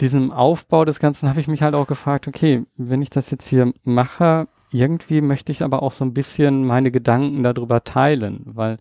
diesem 0.00 0.32
Aufbau 0.32 0.84
des 0.84 0.98
Ganzen 0.98 1.28
habe 1.28 1.40
ich 1.40 1.48
mich 1.48 1.62
halt 1.62 1.74
auch 1.74 1.86
gefragt, 1.86 2.28
okay, 2.28 2.64
wenn 2.76 3.02
ich 3.02 3.10
das 3.10 3.30
jetzt 3.30 3.48
hier 3.48 3.72
mache, 3.84 4.48
irgendwie 4.70 5.20
möchte 5.20 5.52
ich 5.52 5.62
aber 5.62 5.82
auch 5.82 5.92
so 5.92 6.04
ein 6.04 6.14
bisschen 6.14 6.66
meine 6.66 6.90
Gedanken 6.90 7.42
darüber 7.42 7.84
teilen, 7.84 8.42
weil 8.44 8.78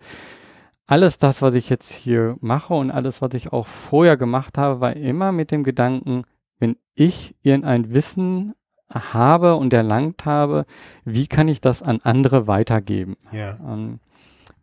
alles 0.87 1.17
das, 1.17 1.41
was 1.41 1.53
ich 1.55 1.69
jetzt 1.69 1.91
hier 1.91 2.35
mache 2.41 2.73
und 2.73 2.91
alles, 2.91 3.21
was 3.21 3.33
ich 3.35 3.53
auch 3.53 3.67
vorher 3.67 4.17
gemacht 4.17 4.57
habe, 4.57 4.81
war 4.81 4.95
immer 4.95 5.31
mit 5.31 5.51
dem 5.51 5.63
Gedanken, 5.63 6.23
wenn 6.59 6.77
ich 6.95 7.35
irgendein 7.41 7.93
Wissen 7.93 8.53
habe 8.89 9.55
und 9.55 9.73
erlangt 9.73 10.25
habe, 10.25 10.65
wie 11.05 11.27
kann 11.27 11.47
ich 11.47 11.61
das 11.61 11.81
an 11.81 11.99
andere 12.03 12.47
weitergeben? 12.47 13.15
Ja. 13.31 13.57
Ähm, 13.65 13.99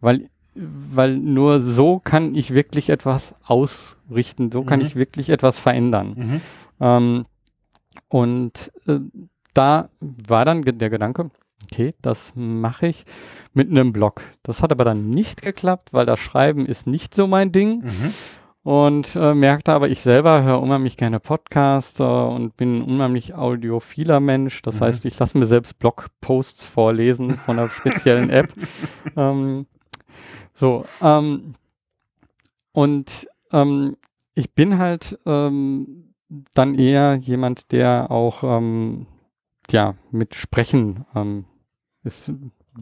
weil 0.01 0.29
weil 0.55 1.17
nur 1.17 1.61
so 1.61 2.01
kann 2.03 2.35
ich 2.35 2.55
wirklich 2.55 2.91
etwas 2.91 3.35
ausrichten, 3.45 4.51
so 4.53 4.63
kann 4.63 4.81
mhm. 4.81 4.87
ich 4.87 4.97
wirklich 4.97 5.31
etwas 5.31 5.59
verändern. 5.59 6.15
Mhm. 6.17 6.41
Ähm, 6.81 7.25
und 8.09 8.73
äh, 8.87 8.99
da 9.55 9.89
war 10.01 10.45
dann 10.45 10.63
der 10.63 10.91
Gedanke, 10.91 11.31
okay, 11.65 11.95
das 12.03 12.33
mache 12.35 12.89
ich 12.89 13.05
mit 13.53 13.71
einem 13.71 13.93
Blog. 13.93 14.23
Das 14.43 14.63
hat 14.63 14.73
aber 14.73 14.85
dann 14.85 15.11
nicht 15.11 15.43
geklappt, 15.43 15.93
weil 15.93 16.07
das 16.07 16.19
Schreiben 16.19 16.67
ist 16.67 16.87
nicht 16.87 17.15
so 17.15 17.27
mein 17.27 17.53
Ding. 17.53 17.83
Mhm. 17.83 18.15
Und 18.63 19.17
äh, 19.17 19.33
merkte 19.35 19.73
aber, 19.73 19.89
ich 19.89 20.03
selber 20.03 20.43
höre 20.43 20.61
unheimlich 20.61 20.99
gerne 20.99 21.19
Podcasts 21.19 21.99
äh, 21.99 22.03
und 22.03 22.59
bin 22.59 22.79
ein 22.79 22.83
unheimlich 22.83 23.35
audiophiler 23.35 24.21
Mensch. 24.21 24.61
Das 24.61 24.77
mhm. 24.77 24.85
heißt, 24.85 25.05
ich 25.07 25.19
lasse 25.19 25.39
mir 25.39 25.47
selbst 25.47 25.79
Blogposts 25.79 26.67
vorlesen 26.67 27.31
von 27.31 27.59
einer 27.59 27.71
speziellen 27.71 28.29
App. 28.29 28.53
ähm, 29.17 29.67
so, 30.61 30.85
ähm, 31.01 31.55
und 32.73 33.29
ähm, 33.51 33.97
ich 34.35 34.53
bin 34.53 34.77
halt 34.79 35.19
ähm, 35.25 36.13
dann 36.53 36.75
eher 36.79 37.15
jemand, 37.15 37.73
der 37.73 38.11
auch 38.11 38.45
ähm, 38.45 39.07
ja 39.71 39.95
mit 40.11 40.35
Sprechen 40.35 41.07
ähm, 41.15 41.47
es 42.05 42.31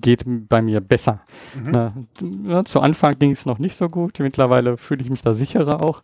geht 0.01 0.25
bei 0.27 0.61
mir 0.61 0.81
besser. 0.81 1.21
Mhm. 1.55 2.51
Äh, 2.51 2.65
zu 2.65 2.81
Anfang 2.81 3.17
ging 3.19 3.31
es 3.31 3.47
noch 3.47 3.61
nicht 3.61 3.77
so 3.77 3.89
gut, 3.89 4.19
mittlerweile 4.19 4.77
fühle 4.77 5.03
ich 5.03 5.11
mich 5.11 5.23
da 5.23 5.33
sicherer 5.33 5.83
auch. 5.83 6.03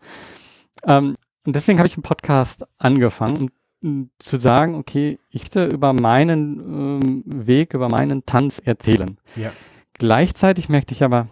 Ähm, 0.85 1.16
und 1.45 1.57
deswegen 1.57 1.79
habe 1.79 1.89
ich 1.89 1.97
einen 1.97 2.05
Podcast 2.05 2.64
angefangen, 2.79 3.51
um 3.83 4.11
zu 4.20 4.39
sagen, 4.39 4.77
okay, 4.77 5.18
ich 5.29 5.53
will 5.55 5.75
über 5.75 5.93
meinen 5.93 6.61
ähm, 6.61 7.22
Weg, 7.27 7.75
über 7.75 7.89
meinen 7.89 8.25
Tanz 8.27 8.61
erzählen. 8.64 9.18
Ja. 9.35 9.53
Gleichzeitig 9.95 10.68
merkte 10.68 10.95
ich 10.95 11.05
aber, 11.05 11.29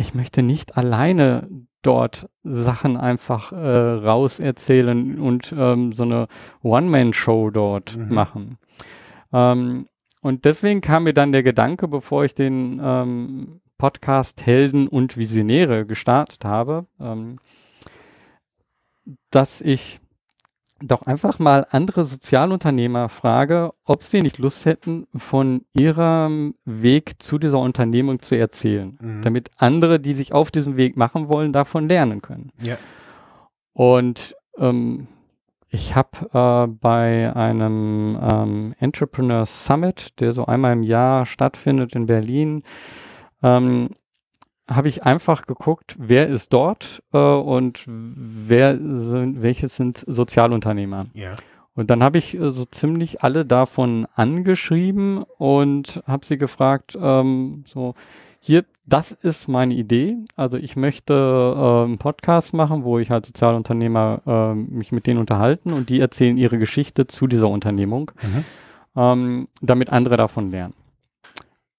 ich 0.00 0.14
möchte 0.14 0.42
nicht 0.42 0.76
alleine 0.76 1.48
dort 1.82 2.28
Sachen 2.42 2.96
einfach 2.96 3.52
äh, 3.52 3.56
raus 3.56 4.38
erzählen 4.38 5.18
und 5.18 5.54
ähm, 5.56 5.92
so 5.92 6.02
eine 6.02 6.26
One-Man-Show 6.62 7.50
dort 7.50 7.96
mhm. 7.96 8.14
machen. 8.14 8.58
Ähm, 9.32 9.88
und 10.20 10.44
deswegen 10.44 10.80
kam 10.80 11.04
mir 11.04 11.14
dann 11.14 11.32
der 11.32 11.42
Gedanke, 11.42 11.88
bevor 11.88 12.24
ich 12.24 12.34
den 12.34 12.80
ähm, 12.82 13.60
Podcast 13.78 14.44
Helden 14.44 14.88
und 14.88 15.16
Visionäre 15.16 15.86
gestartet 15.86 16.44
habe, 16.44 16.86
ähm, 17.00 17.38
dass 19.30 19.60
ich 19.60 20.00
doch 20.82 21.02
einfach 21.02 21.38
mal 21.38 21.66
andere 21.70 22.04
Sozialunternehmer 22.04 23.08
frage, 23.08 23.72
ob 23.84 24.02
sie 24.02 24.22
nicht 24.22 24.38
Lust 24.38 24.64
hätten, 24.64 25.06
von 25.14 25.62
ihrem 25.72 26.54
Weg 26.64 27.22
zu 27.22 27.38
dieser 27.38 27.58
Unternehmung 27.58 28.20
zu 28.22 28.36
erzählen, 28.36 28.98
Mhm. 29.00 29.22
damit 29.22 29.50
andere, 29.56 30.00
die 30.00 30.14
sich 30.14 30.32
auf 30.32 30.50
diesem 30.50 30.76
Weg 30.76 30.96
machen 30.96 31.28
wollen, 31.28 31.52
davon 31.52 31.88
lernen 31.88 32.22
können. 32.22 32.50
Ja. 32.60 32.76
Und 33.72 34.34
ähm, 34.58 35.06
ich 35.68 35.94
habe 35.94 36.08
äh, 36.32 36.66
bei 36.66 37.34
einem 37.34 38.18
ähm, 38.20 38.74
Entrepreneur 38.80 39.46
Summit, 39.46 40.20
der 40.20 40.32
so 40.32 40.46
einmal 40.46 40.72
im 40.72 40.82
Jahr 40.82 41.26
stattfindet 41.26 41.94
in 41.94 42.06
Berlin, 42.06 42.62
ähm, 43.42 43.90
habe 44.70 44.88
ich 44.88 45.04
einfach 45.04 45.46
geguckt, 45.46 45.96
wer 45.98 46.28
ist 46.28 46.52
dort 46.52 47.02
äh, 47.12 47.18
und 47.18 47.82
wer 47.86 48.76
sind, 48.76 49.42
welche 49.42 49.68
sind 49.68 50.04
Sozialunternehmer. 50.06 51.06
Ja. 51.12 51.32
Und 51.74 51.90
dann 51.90 52.02
habe 52.02 52.18
ich 52.18 52.34
äh, 52.34 52.52
so 52.52 52.64
ziemlich 52.66 53.22
alle 53.22 53.44
davon 53.44 54.06
angeschrieben 54.14 55.24
und 55.38 56.02
habe 56.06 56.26
sie 56.26 56.38
gefragt, 56.38 56.96
ähm, 57.00 57.64
so, 57.66 57.94
hier, 58.40 58.64
das 58.86 59.12
ist 59.12 59.48
meine 59.48 59.74
Idee. 59.74 60.16
Also 60.36 60.56
ich 60.56 60.74
möchte 60.76 61.14
äh, 61.14 61.84
einen 61.84 61.98
Podcast 61.98 62.54
machen, 62.54 62.84
wo 62.84 62.98
ich 62.98 63.10
halt 63.10 63.26
Sozialunternehmer 63.26 64.22
äh, 64.26 64.54
mich 64.54 64.92
mit 64.92 65.06
denen 65.06 65.20
unterhalten 65.20 65.72
und 65.72 65.88
die 65.90 66.00
erzählen 66.00 66.36
ihre 66.38 66.58
Geschichte 66.58 67.06
zu 67.06 67.26
dieser 67.26 67.48
Unternehmung, 67.48 68.10
Mhm. 68.22 68.44
ähm, 68.96 69.48
damit 69.60 69.90
andere 69.90 70.16
davon 70.16 70.50
lernen. 70.50 70.74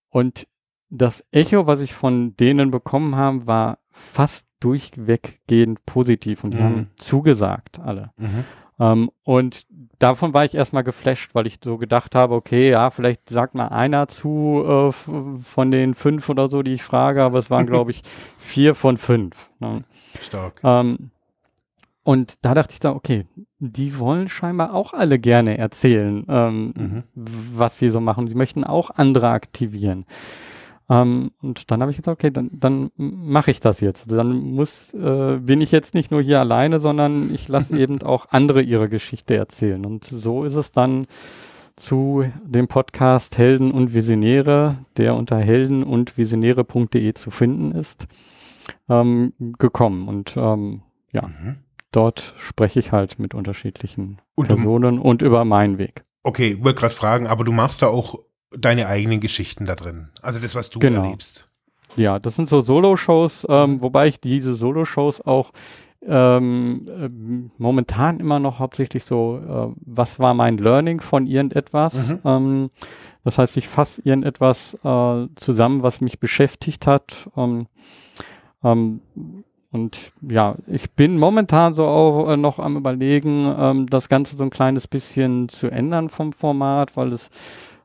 Und 0.09 0.45
das 0.91 1.23
Echo, 1.31 1.65
was 1.67 1.79
ich 1.79 1.93
von 1.93 2.35
denen 2.37 2.69
bekommen 2.69 3.15
habe, 3.15 3.47
war 3.47 3.77
fast 3.91 4.47
durchweggehend 4.59 5.85
positiv 5.85 6.43
und 6.43 6.51
die 6.51 6.57
Mhm. 6.57 6.63
haben 6.63 6.87
zugesagt, 6.97 7.79
alle. 7.79 8.11
Mhm. 8.17 8.43
Ähm, 8.79 9.11
und 9.23 9.65
davon 9.99 10.33
war 10.33 10.43
ich 10.45 10.53
erstmal 10.55 10.83
geflasht, 10.83 11.33
weil 11.33 11.47
ich 11.47 11.59
so 11.63 11.77
gedacht 11.77 12.13
habe, 12.15 12.35
okay, 12.35 12.69
ja, 12.71 12.89
vielleicht 12.89 13.29
sagt 13.29 13.55
mal 13.55 13.67
einer 13.69 14.07
zu 14.07 14.63
äh, 14.67 14.91
von 14.91 15.71
den 15.71 15.93
fünf 15.95 16.29
oder 16.29 16.47
so, 16.47 16.61
die 16.61 16.73
ich 16.73 16.83
frage, 16.83 17.23
aber 17.23 17.39
es 17.39 17.49
waren, 17.49 17.65
glaube 17.67 17.91
ich, 17.91 18.01
vier 18.37 18.75
von 18.75 18.97
fünf. 18.97 19.49
Ne? 19.59 19.83
Stark. 20.19 20.61
Ähm, 20.63 21.11
und 22.03 22.43
da 22.43 22.53
dachte 22.55 22.73
ich 22.73 22.79
dann, 22.79 22.95
okay, 22.95 23.25
die 23.59 23.97
wollen 23.99 24.27
scheinbar 24.27 24.73
auch 24.73 24.93
alle 24.93 25.19
gerne 25.19 25.57
erzählen, 25.57 26.25
ähm, 26.27 26.73
Mhm. 26.75 27.03
was 27.13 27.77
sie 27.77 27.89
so 27.89 27.99
machen. 28.01 28.27
Sie 28.27 28.35
möchten 28.35 28.63
auch 28.63 28.89
andere 28.89 29.29
aktivieren. 29.29 30.05
Ähm, 30.91 31.31
und 31.41 31.71
dann 31.71 31.79
habe 31.81 31.91
ich 31.91 31.97
gesagt, 31.97 32.19
okay, 32.19 32.31
dann, 32.31 32.49
dann 32.51 32.91
mache 32.97 33.49
ich 33.51 33.61
das 33.61 33.79
jetzt. 33.79 34.11
Dann 34.11 34.41
muss, 34.51 34.93
äh, 34.93 35.37
bin 35.37 35.61
ich 35.61 35.71
jetzt 35.71 35.93
nicht 35.93 36.11
nur 36.11 36.21
hier 36.21 36.39
alleine, 36.41 36.79
sondern 36.81 37.33
ich 37.33 37.47
lasse 37.47 37.77
eben 37.79 38.01
auch 38.01 38.25
andere 38.31 38.61
ihre 38.61 38.89
Geschichte 38.89 39.35
erzählen. 39.35 39.85
Und 39.85 40.03
so 40.03 40.43
ist 40.43 40.55
es 40.55 40.71
dann 40.71 41.07
zu 41.77 42.25
dem 42.43 42.67
Podcast 42.67 43.37
Helden 43.37 43.71
und 43.71 43.93
Visionäre, 43.93 44.75
der 44.97 45.15
unter 45.15 45.37
helden 45.37 45.83
und 45.83 46.17
visionäre.de 46.17 47.13
zu 47.13 47.31
finden 47.31 47.71
ist, 47.71 48.07
ähm, 48.89 49.33
gekommen. 49.57 50.07
Und 50.09 50.35
ähm, 50.35 50.81
ja, 51.13 51.27
Mhm. 51.27 51.55
dort 51.91 52.33
spreche 52.37 52.79
ich 52.79 52.91
halt 52.91 53.17
mit 53.17 53.33
unterschiedlichen 53.33 54.19
Und 54.35 54.47
Personen 54.47 54.99
und 54.99 55.21
über 55.21 55.45
meinen 55.45 55.77
Weg. 55.77 56.03
okay, 56.23 56.49
ich 56.57 56.63
wollte 56.63 56.81
gerade 56.81 56.93
fragen, 56.93 57.27
aber 57.27 57.43
du 57.45 57.51
machst 57.53 57.81
da 57.81 57.87
auch 57.87 58.19
deine 58.57 58.87
eigenen 58.87 59.19
Geschichten 59.19 59.65
da 59.65 59.75
drin. 59.75 60.09
Also 60.21 60.39
das, 60.39 60.55
was 60.55 60.69
du 60.69 60.79
Genau. 60.79 61.03
erlebst. 61.03 61.47
Ja, 61.95 62.19
das 62.19 62.35
sind 62.35 62.47
so 62.49 62.61
Solo-Shows, 62.61 63.45
ähm, 63.49 63.81
wobei 63.81 64.07
ich 64.07 64.19
diese 64.19 64.55
Solo-Shows 64.55 65.21
auch 65.21 65.51
ähm, 66.07 66.87
ähm, 66.89 67.51
momentan 67.57 68.19
immer 68.19 68.39
noch 68.39 68.57
hauptsächlich 68.59 69.05
so, 69.05 69.37
äh, 69.37 69.79
was 69.85 70.19
war 70.19 70.33
mein 70.33 70.57
Learning 70.57 70.99
von 70.99 71.27
irgendetwas? 71.27 72.09
Mhm. 72.09 72.19
Ähm, 72.25 72.69
das 73.23 73.37
heißt, 73.37 73.55
ich 73.57 73.67
fasse 73.67 74.01
irgendetwas 74.03 74.73
äh, 74.83 75.27
zusammen, 75.35 75.83
was 75.83 76.01
mich 76.01 76.19
beschäftigt 76.19 76.87
hat. 76.87 77.29
Ähm, 77.37 77.67
ähm, 78.63 79.01
und 79.71 80.11
ja, 80.27 80.55
ich 80.67 80.91
bin 80.91 81.17
momentan 81.19 81.75
so 81.75 81.85
auch 81.85 82.29
äh, 82.29 82.37
noch 82.37 82.57
am 82.57 82.77
überlegen, 82.77 83.53
ähm, 83.57 83.87
das 83.87 84.09
Ganze 84.09 84.35
so 84.37 84.43
ein 84.43 84.49
kleines 84.49 84.87
bisschen 84.87 85.49
zu 85.49 85.67
ändern 85.69 86.09
vom 86.09 86.33
Format, 86.33 86.97
weil 86.97 87.13
es 87.13 87.29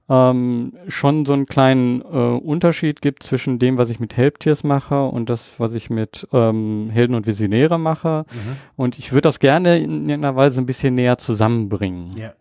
ähm, 0.09 0.73
schon 0.89 1.27
so 1.27 1.33
einen 1.33 1.47
kleinen 1.47 2.01
äh, 2.01 2.05
Unterschied 2.05 3.03
gibt 3.03 3.23
zwischen 3.23 3.59
dem, 3.59 3.77
was 3.77 3.91
ich 3.91 3.99
mit 3.99 4.17
Helptiers 4.17 4.63
mache 4.63 5.05
und 5.05 5.29
das, 5.29 5.45
was 5.59 5.75
ich 5.75 5.91
mit 5.91 6.29
ähm, 6.33 6.91
Helden 6.93 7.15
und 7.15 7.27
Visionäre 7.27 7.79
mache. 7.79 8.25
Mhm. 8.31 8.57
Und 8.77 8.99
ich 8.99 9.13
würde 9.13 9.23
das 9.23 9.41
gerne 9.41 9.79
in 9.79 10.09
irgendeiner 10.09 10.37
Weise 10.37 10.61
ein 10.61 10.67
bisschen 10.67 10.95
näher 10.95 11.19
zusammenbringen, 11.19 12.11
Ja. 12.17 12.33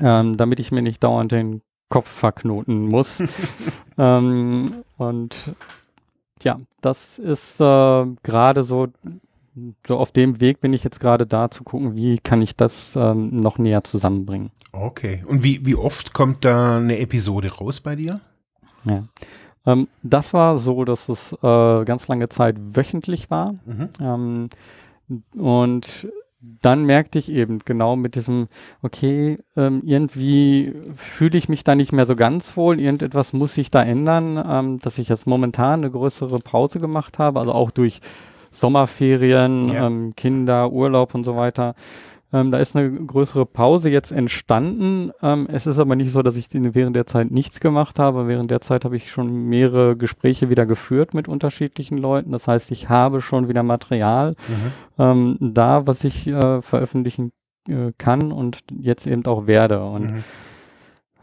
ähm, 0.00 0.36
damit 0.36 0.60
ich 0.60 0.70
mir 0.70 0.82
nicht 0.82 1.02
dauernd 1.02 1.32
den 1.32 1.62
Kopf 1.88 2.08
verknoten 2.08 2.86
muss. 2.86 3.22
ähm, 3.98 4.66
und 4.96 5.54
ja, 6.42 6.56
das 6.80 7.18
ist 7.18 7.60
äh, 7.60 8.06
gerade 8.22 8.62
so, 8.62 8.88
so 9.86 9.98
auf 9.98 10.12
dem 10.12 10.40
Weg 10.40 10.60
bin 10.60 10.72
ich 10.72 10.84
jetzt 10.84 11.00
gerade 11.00 11.26
da 11.26 11.50
zu 11.50 11.64
gucken, 11.64 11.94
wie 11.94 12.18
kann 12.18 12.40
ich 12.42 12.56
das 12.56 12.96
ähm, 12.96 13.40
noch 13.40 13.58
näher 13.58 13.84
zusammenbringen. 13.84 14.50
Okay. 14.72 15.22
Und 15.26 15.44
wie, 15.44 15.64
wie 15.66 15.74
oft 15.74 16.14
kommt 16.14 16.44
da 16.44 16.78
eine 16.78 16.98
Episode 16.98 17.52
raus 17.52 17.80
bei 17.80 17.96
dir? 17.96 18.20
Ja. 18.84 19.04
Ähm, 19.66 19.88
das 20.02 20.32
war 20.32 20.58
so, 20.58 20.84
dass 20.84 21.08
es 21.08 21.32
äh, 21.42 21.84
ganz 21.84 22.08
lange 22.08 22.28
Zeit 22.28 22.56
wöchentlich 22.58 23.30
war. 23.30 23.54
Mhm. 23.66 23.88
Ähm, 24.00 24.48
und 25.36 26.08
dann 26.40 26.84
merkte 26.84 27.18
ich 27.18 27.30
eben 27.30 27.60
genau 27.64 27.94
mit 27.94 28.16
diesem, 28.16 28.48
okay, 28.82 29.38
ähm, 29.56 29.82
irgendwie 29.84 30.74
fühle 30.96 31.38
ich 31.38 31.48
mich 31.48 31.62
da 31.62 31.74
nicht 31.74 31.92
mehr 31.92 32.06
so 32.06 32.16
ganz 32.16 32.56
wohl, 32.56 32.80
irgendetwas 32.80 33.32
muss 33.32 33.54
sich 33.54 33.70
da 33.70 33.82
ändern, 33.82 34.42
ähm, 34.44 34.78
dass 34.80 34.98
ich 34.98 35.08
jetzt 35.08 35.26
momentan 35.26 35.80
eine 35.80 35.90
größere 35.90 36.38
Pause 36.40 36.80
gemacht 36.80 37.20
habe, 37.20 37.38
also 37.38 37.52
auch 37.52 37.70
durch 37.70 38.00
Sommerferien, 38.52 39.64
Ja. 39.68 39.86
ähm, 39.86 40.14
Kinder, 40.16 40.70
Urlaub 40.70 41.14
und 41.14 41.24
so 41.24 41.36
weiter. 41.36 41.74
Ähm, 42.34 42.50
da 42.50 42.58
ist 42.58 42.74
eine 42.74 42.90
größere 42.90 43.44
Pause 43.44 43.90
jetzt 43.90 44.10
entstanden. 44.10 45.10
Ähm, 45.22 45.46
es 45.52 45.66
ist 45.66 45.78
aber 45.78 45.96
nicht 45.96 46.12
so, 46.12 46.22
dass 46.22 46.36
ich 46.36 46.48
während 46.52 46.96
der 46.96 47.06
Zeit 47.06 47.30
nichts 47.30 47.60
gemacht 47.60 47.98
habe. 47.98 48.26
Während 48.26 48.50
der 48.50 48.62
Zeit 48.62 48.86
habe 48.86 48.96
ich 48.96 49.10
schon 49.10 49.48
mehrere 49.50 49.96
Gespräche 49.96 50.48
wieder 50.48 50.64
geführt 50.64 51.12
mit 51.12 51.28
unterschiedlichen 51.28 51.98
Leuten. 51.98 52.32
Das 52.32 52.48
heißt, 52.48 52.70
ich 52.70 52.88
habe 52.88 53.20
schon 53.20 53.48
wieder 53.48 53.62
Material 53.62 54.30
Mhm. 54.48 54.72
ähm, 54.98 55.36
da, 55.40 55.86
was 55.86 56.04
ich 56.04 56.26
äh, 56.26 56.62
veröffentlichen 56.62 57.32
äh, 57.68 57.92
kann 57.98 58.32
und 58.32 58.60
jetzt 58.80 59.06
eben 59.06 59.26
auch 59.26 59.46
werde. 59.46 59.84
Und 59.84 60.24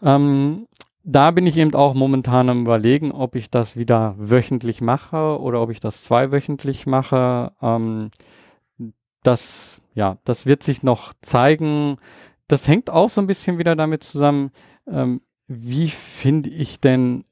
Mhm. 0.03 0.67
Da 1.03 1.31
bin 1.31 1.47
ich 1.47 1.57
eben 1.57 1.73
auch 1.75 1.93
momentan 1.93 2.49
am 2.49 2.61
überlegen, 2.61 3.11
ob 3.11 3.35
ich 3.35 3.49
das 3.49 3.75
wieder 3.75 4.15
wöchentlich 4.17 4.81
mache 4.81 5.39
oder 5.39 5.61
ob 5.61 5.69
ich 5.71 5.79
das 5.79 6.03
zweiwöchentlich 6.03 6.85
mache. 6.85 7.53
Ähm, 7.61 8.11
das, 9.23 9.81
ja, 9.93 10.17
das 10.25 10.45
wird 10.45 10.63
sich 10.63 10.83
noch 10.83 11.13
zeigen. 11.21 11.97
Das 12.47 12.67
hängt 12.67 12.89
auch 12.89 13.09
so 13.09 13.21
ein 13.21 13.27
bisschen 13.27 13.57
wieder 13.57 13.75
damit 13.75 14.03
zusammen, 14.03 14.51
ähm, 14.87 15.21
wie 15.47 15.89
finde 15.89 16.49
ich 16.49 16.79
denn 16.79 17.25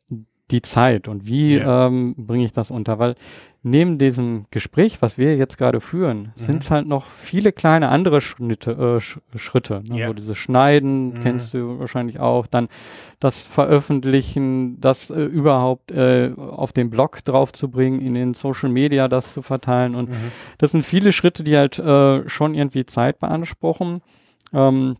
die 0.51 0.61
Zeit 0.61 1.07
und 1.07 1.25
wie 1.27 1.57
Ja. 1.57 1.87
ähm, 1.87 2.15
bringe 2.17 2.45
ich 2.45 2.53
das 2.53 2.71
unter? 2.71 2.99
Weil 2.99 3.15
neben 3.63 3.97
diesem 3.97 4.45
Gespräch, 4.49 5.01
was 5.01 5.17
wir 5.17 5.35
jetzt 5.35 5.57
gerade 5.57 5.81
führen, 5.81 6.31
Mhm. 6.37 6.41
sind 6.45 6.63
es 6.63 6.71
halt 6.71 6.87
noch 6.87 7.05
viele 7.07 7.51
kleine 7.51 7.89
andere 7.89 8.21
Schnitte, 8.21 8.71
äh, 8.71 8.99
Sch 9.01 9.19
Schritte. 9.35 9.83
Ne? 9.85 9.97
Ja. 9.99 10.07
So 10.07 10.13
dieses 10.13 10.37
Schneiden 10.37 11.09
Mhm. 11.15 11.19
kennst 11.19 11.53
du 11.53 11.77
wahrscheinlich 11.79 12.21
auch, 12.21 12.47
dann 12.47 12.69
das 13.19 13.45
Veröffentlichen, 13.45 14.79
das 14.79 15.09
äh, 15.09 15.23
überhaupt 15.23 15.91
äh, 15.91 16.31
auf 16.37 16.71
den 16.71 16.89
Blog 16.89 17.23
draufzubringen, 17.25 17.99
in 18.01 18.13
den 18.13 18.33
Social 18.33 18.69
Media 18.69 19.07
das 19.07 19.33
zu 19.33 19.41
verteilen 19.41 19.95
und 19.95 20.09
Mhm. 20.09 20.31
das 20.59 20.71
sind 20.71 20.85
viele 20.85 21.11
Schritte, 21.11 21.43
die 21.43 21.57
halt 21.57 21.77
äh, 21.79 22.27
schon 22.29 22.53
irgendwie 22.55 22.85
Zeit 22.85 23.19
beanspruchen. 23.19 23.99
Ähm, 24.53 24.95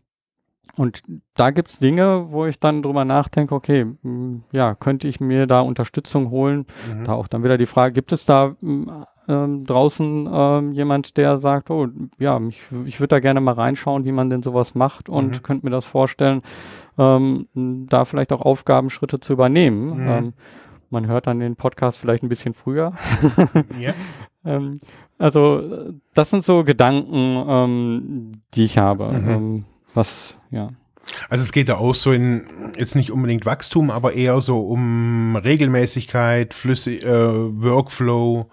und 0.78 1.02
da 1.34 1.50
gibt 1.50 1.68
es 1.70 1.78
Dinge, 1.78 2.28
wo 2.30 2.46
ich 2.46 2.58
dann 2.60 2.82
drüber 2.82 3.04
nachdenke, 3.04 3.54
okay, 3.54 3.84
mh, 4.02 4.40
ja, 4.52 4.74
könnte 4.74 5.08
ich 5.08 5.20
mir 5.20 5.46
da 5.46 5.60
Unterstützung 5.60 6.30
holen? 6.30 6.64
Mhm. 6.90 7.04
Da 7.04 7.12
auch 7.12 7.26
dann 7.28 7.44
wieder 7.44 7.58
die 7.58 7.66
Frage, 7.66 7.92
gibt 7.92 8.12
es 8.12 8.24
da 8.24 8.54
mh, 8.60 9.04
ähm, 9.28 9.66
draußen 9.66 10.28
ähm, 10.32 10.72
jemand, 10.72 11.16
der 11.18 11.38
sagt, 11.38 11.70
oh 11.70 11.88
ja, 12.18 12.38
mich, 12.38 12.62
ich 12.86 12.98
würde 13.00 13.08
da 13.16 13.20
gerne 13.20 13.40
mal 13.40 13.52
reinschauen, 13.54 14.06
wie 14.06 14.12
man 14.12 14.30
denn 14.30 14.42
sowas 14.42 14.74
macht 14.74 15.08
und 15.10 15.36
Mhm. 15.36 15.42
könnte 15.42 15.66
mir 15.66 15.70
das 15.70 15.84
vorstellen, 15.84 16.40
ähm, 16.96 17.46
da 17.54 18.04
vielleicht 18.06 18.32
auch 18.32 18.40
Aufgabenschritte 18.40 19.20
zu 19.20 19.34
übernehmen. 19.34 20.02
Mhm. 20.04 20.08
Ähm, 20.08 20.32
man 20.90 21.06
hört 21.06 21.26
dann 21.26 21.40
den 21.40 21.56
Podcast 21.56 21.98
vielleicht 21.98 22.22
ein 22.22 22.30
bisschen 22.30 22.54
früher. 22.54 22.92
Ja. 23.78 23.92
Ähm, 24.44 24.78
also, 25.18 25.90
das 26.14 26.30
sind 26.30 26.44
so 26.44 26.62
Gedanken, 26.62 27.44
ähm, 27.48 28.32
die 28.54 28.64
ich 28.64 28.78
habe. 28.78 29.12
Mhm. 29.12 29.64
Was, 29.92 30.36
ja. 30.50 30.68
Also 31.30 31.42
es 31.42 31.52
geht 31.52 31.70
da 31.70 31.76
auch 31.78 31.94
so 31.94 32.12
in, 32.12 32.44
jetzt 32.76 32.94
nicht 32.94 33.10
unbedingt 33.12 33.46
Wachstum, 33.46 33.90
aber 33.90 34.12
eher 34.12 34.40
so 34.42 34.60
um 34.60 35.36
Regelmäßigkeit, 35.36 36.52
Flüssig, 36.52 37.02
äh, 37.04 37.08
Workflow, 37.62 38.46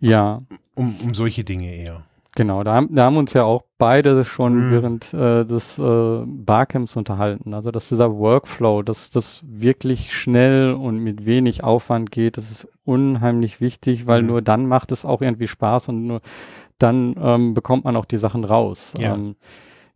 Ja, 0.00 0.40
um, 0.74 0.96
um 1.00 1.14
solche 1.14 1.44
Dinge 1.44 1.72
eher. 1.72 2.02
Genau, 2.34 2.64
da 2.64 2.74
haben, 2.74 2.94
da 2.94 3.04
haben 3.04 3.18
uns 3.18 3.34
ja 3.34 3.44
auch 3.44 3.62
beide 3.78 4.24
schon 4.24 4.68
Mhm. 4.68 4.72
während 4.72 5.14
äh, 5.14 5.44
des 5.44 5.78
äh, 5.78 6.22
Barcamps 6.26 6.96
unterhalten. 6.96 7.52
Also 7.54 7.70
dass 7.70 7.88
dieser 7.88 8.10
Workflow, 8.16 8.82
dass 8.82 9.10
das 9.10 9.42
wirklich 9.46 10.12
schnell 10.14 10.72
und 10.72 10.98
mit 10.98 11.26
wenig 11.26 11.62
Aufwand 11.62 12.10
geht, 12.10 12.36
das 12.38 12.50
ist 12.50 12.66
unheimlich 12.84 13.60
wichtig, 13.60 14.06
weil 14.06 14.22
Mhm. 14.22 14.28
nur 14.28 14.42
dann 14.42 14.66
macht 14.66 14.92
es 14.92 15.04
auch 15.04 15.20
irgendwie 15.20 15.46
Spaß 15.46 15.88
und 15.90 16.06
nur 16.06 16.20
dann 16.78 17.14
ähm, 17.22 17.54
bekommt 17.54 17.84
man 17.84 17.96
auch 17.96 18.06
die 18.06 18.16
Sachen 18.16 18.44
raus. 18.44 18.94
Ja. 18.98 19.14
Ähm, 19.14 19.36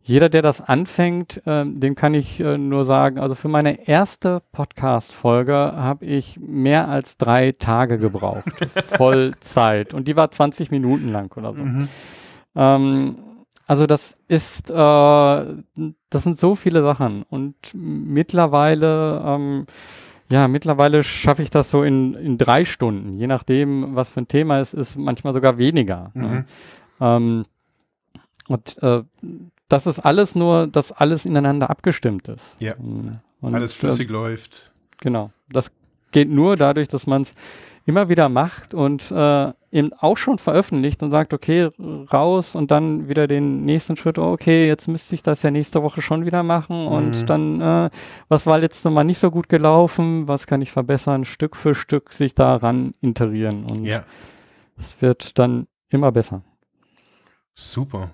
jeder, 0.07 0.29
der 0.29 0.41
das 0.41 0.61
anfängt, 0.61 1.41
ähm, 1.45 1.81
dem 1.81 1.95
kann 1.95 2.13
ich 2.13 2.39
äh, 2.39 2.57
nur 2.57 2.85
sagen, 2.85 3.19
also 3.19 3.35
für 3.35 3.49
meine 3.49 3.89
erste 3.89 4.41
Podcast-Folge 4.53 5.53
habe 5.53 6.05
ich 6.05 6.39
mehr 6.39 6.87
als 6.87 7.17
drei 7.17 7.51
Tage 7.51 7.97
gebraucht. 7.97 8.45
Vollzeit. 8.85 9.93
Und 9.93 10.07
die 10.07 10.15
war 10.15 10.31
20 10.31 10.71
Minuten 10.71 11.11
lang 11.11 11.35
oder 11.35 11.53
so. 11.53 11.61
Mhm. 11.61 11.89
Ähm, 12.55 13.15
also 13.65 13.85
das 13.85 14.17
ist, 14.29 14.69
äh, 14.69 14.73
das 14.73 16.23
sind 16.23 16.39
so 16.39 16.55
viele 16.55 16.83
Sachen 16.83 17.23
und 17.23 17.55
mittlerweile, 17.73 19.21
ähm, 19.25 19.65
ja, 20.31 20.47
mittlerweile 20.47 21.03
schaffe 21.03 21.41
ich 21.41 21.49
das 21.49 21.69
so 21.69 21.83
in, 21.83 22.13
in 22.13 22.37
drei 22.37 22.63
Stunden, 22.63 23.17
je 23.19 23.27
nachdem, 23.27 23.93
was 23.97 24.07
für 24.07 24.21
ein 24.21 24.29
Thema 24.29 24.61
es 24.61 24.73
ist, 24.73 24.95
manchmal 24.95 25.33
sogar 25.33 25.57
weniger. 25.57 26.11
Mhm. 26.13 26.21
Ne? 26.21 26.45
Ähm, 27.01 27.45
und 28.47 28.81
äh, 28.81 29.03
das 29.69 29.87
ist 29.87 29.99
alles 29.99 30.35
nur, 30.35 30.67
dass 30.67 30.91
alles 30.91 31.25
ineinander 31.25 31.69
abgestimmt 31.69 32.27
ist. 32.27 32.43
Ja. 32.59 32.73
Mhm. 32.77 33.19
Und, 33.41 33.53
Alles 33.55 33.73
flüssig 33.73 34.09
läuft. 34.09 34.73
Genau. 35.01 35.31
Das 35.49 35.71
geht 36.11 36.29
nur 36.29 36.55
dadurch, 36.55 36.87
dass 36.87 37.05
man 37.05 37.21
es 37.23 37.33
immer 37.85 38.09
wieder 38.09 38.27
macht 38.29 38.73
und 38.73 39.11
äh, 39.11 39.53
eben 39.71 39.93
auch 39.93 40.17
schon 40.17 40.39
veröffentlicht 40.39 41.01
und 41.03 41.11
sagt, 41.11 41.33
okay, 41.33 41.69
raus 42.11 42.55
und 42.55 42.71
dann 42.71 43.07
wieder 43.07 43.27
den 43.27 43.63
nächsten 43.63 43.95
Schritt, 43.95 44.17
oh, 44.17 44.31
okay, 44.33 44.67
jetzt 44.67 44.87
müsste 44.87 45.15
ich 45.15 45.23
das 45.23 45.41
ja 45.43 45.51
nächste 45.51 45.83
Woche 45.83 46.01
schon 46.01 46.25
wieder 46.25 46.43
machen 46.43 46.81
Mhm. 46.81 46.87
und 46.91 47.29
dann, 47.29 47.61
äh, 47.61 47.89
was 48.27 48.45
war 48.45 48.57
letztes 48.57 48.91
Mal 48.91 49.03
nicht 49.05 49.19
so 49.19 49.29
gut 49.31 49.47
gelaufen, 49.47 50.27
was 50.27 50.47
kann 50.47 50.61
ich 50.61 50.71
verbessern, 50.71 51.23
Stück 51.23 51.55
für 51.55 51.75
Stück 51.75 52.11
sich 52.11 52.33
daran 52.35 52.93
interieren 53.01 53.63
und 53.65 53.85
Ja, 53.85 54.03
es 54.77 55.01
wird 55.01 55.37
dann 55.39 55.67
immer 55.89 56.11
besser. 56.11 56.41
super. 57.53 58.11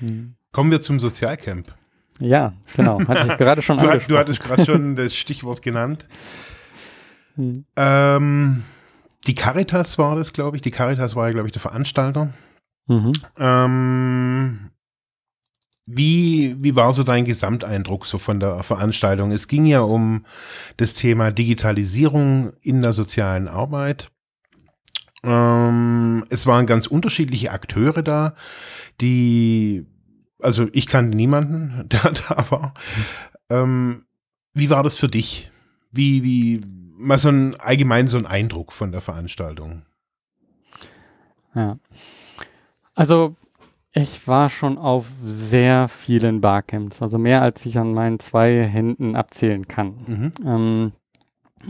Mhm. 0.00 0.34
Kommen 0.52 0.70
wir 0.70 0.82
zum 0.82 1.00
Sozialcamp. 1.00 1.74
Ja, 2.20 2.52
genau, 2.76 3.00
hatte 3.08 3.32
ich 3.32 3.38
gerade 3.38 3.62
schon 3.62 3.78
Du, 3.78 3.82
hat, 3.82 3.88
du 3.88 3.92
angesprochen. 3.94 4.18
hattest 4.18 4.40
gerade 4.42 4.64
schon 4.64 4.96
das 4.96 5.14
Stichwort 5.16 5.62
genannt. 5.62 6.06
Mhm. 7.36 7.64
Ähm, 7.76 8.62
die 9.26 9.34
Caritas 9.34 9.98
war 9.98 10.14
das, 10.16 10.32
glaube 10.32 10.56
ich. 10.56 10.62
Die 10.62 10.70
Caritas 10.70 11.16
war 11.16 11.26
ja, 11.26 11.32
glaube 11.32 11.48
ich, 11.48 11.52
der 11.52 11.62
Veranstalter. 11.62 12.32
Mhm. 12.86 13.12
Ähm, 13.38 14.70
wie, 15.86 16.56
wie 16.62 16.76
war 16.76 16.92
so 16.92 17.02
dein 17.02 17.24
Gesamteindruck 17.24 18.06
so 18.06 18.18
von 18.18 18.38
der 18.38 18.62
Veranstaltung? 18.62 19.32
Es 19.32 19.48
ging 19.48 19.66
ja 19.66 19.80
um 19.80 20.26
das 20.76 20.94
Thema 20.94 21.30
Digitalisierung 21.30 22.52
in 22.60 22.82
der 22.82 22.92
sozialen 22.92 23.48
Arbeit. 23.48 24.10
Ähm, 25.24 26.24
es 26.30 26.46
waren 26.46 26.66
ganz 26.66 26.86
unterschiedliche 26.86 27.52
Akteure 27.52 28.02
da, 28.02 28.34
die, 29.00 29.86
also 30.42 30.66
ich 30.72 30.86
kannte 30.86 31.16
niemanden, 31.16 31.88
der 31.88 32.12
da 32.12 32.50
war. 32.50 32.74
Ähm, 33.50 34.04
wie 34.54 34.70
war 34.70 34.82
das 34.82 34.96
für 34.96 35.08
dich? 35.08 35.50
Wie, 35.90 36.22
wie, 36.22 36.62
mal 36.96 37.18
so 37.18 37.28
ein 37.28 37.58
allgemein 37.58 38.08
so 38.08 38.18
ein 38.18 38.26
Eindruck 38.26 38.72
von 38.72 38.92
der 38.92 39.00
Veranstaltung? 39.00 39.82
Ja. 41.54 41.78
Also 42.94 43.36
ich 43.92 44.26
war 44.26 44.48
schon 44.48 44.78
auf 44.78 45.06
sehr 45.22 45.88
vielen 45.88 46.40
Barcamps, 46.40 47.02
also 47.02 47.18
mehr 47.18 47.42
als 47.42 47.64
ich 47.66 47.78
an 47.78 47.92
meinen 47.92 48.18
zwei 48.20 48.64
Händen 48.64 49.16
abzählen 49.16 49.68
kann. 49.68 49.94
Mhm. 50.06 50.32
Ähm, 50.46 50.92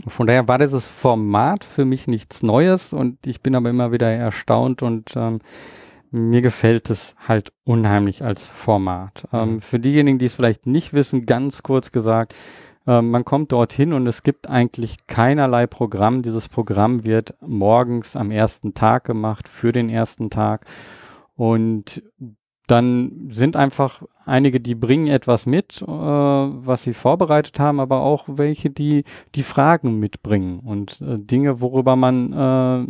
von 0.07 0.25
daher 0.25 0.47
war 0.47 0.57
dieses 0.57 0.87
Format 0.87 1.65
für 1.65 1.85
mich 1.85 2.07
nichts 2.07 2.41
Neues 2.41 2.93
und 2.93 3.25
ich 3.27 3.41
bin 3.41 3.55
aber 3.55 3.69
immer 3.69 3.91
wieder 3.91 4.09
erstaunt 4.09 4.81
und 4.81 5.13
ähm, 5.15 5.39
mir 6.13 6.41
gefällt 6.41 6.89
es 6.89 7.15
halt 7.27 7.51
unheimlich 7.65 8.23
als 8.23 8.45
Format. 8.45 9.27
Ähm, 9.33 9.53
Mhm. 9.55 9.61
für 9.61 9.79
diejenigen, 9.79 10.19
die 10.19 10.25
es 10.25 10.35
vielleicht 10.35 10.67
nicht 10.67 10.93
wissen, 10.93 11.25
ganz 11.25 11.63
kurz 11.63 11.91
gesagt, 11.91 12.35
ähm, 12.85 13.11
man 13.11 13.25
kommt 13.25 13.51
dorthin 13.51 13.93
und 13.93 14.05
es 14.07 14.23
gibt 14.23 14.49
eigentlich 14.49 15.07
keinerlei 15.07 15.67
Programm. 15.67 16.21
Dieses 16.21 16.49
Programm 16.49 17.03
wird 17.05 17.33
morgens 17.41 18.15
am 18.15 18.29
ersten 18.29 18.73
Tag 18.73 19.05
gemacht, 19.05 19.47
für 19.47 19.71
den 19.71 19.89
ersten 19.89 20.29
Tag. 20.29 20.65
Und 21.35 22.03
dann 22.67 23.29
sind 23.31 23.55
einfach 23.55 24.03
einige, 24.25 24.59
die 24.61 24.75
bringen 24.75 25.07
etwas 25.07 25.45
mit, 25.45 25.81
äh, 25.81 25.85
was 25.87 26.83
sie 26.83 26.93
vorbereitet 26.93 27.59
haben, 27.59 27.79
aber 27.79 28.01
auch 28.01 28.25
welche, 28.27 28.69
die 28.69 29.03
die 29.35 29.43
Fragen 29.43 29.99
mitbringen 29.99 30.59
und 30.59 31.01
äh, 31.01 31.17
Dinge, 31.17 31.59
worüber 31.59 31.95
man, 31.95 32.31
äh, 32.33 32.85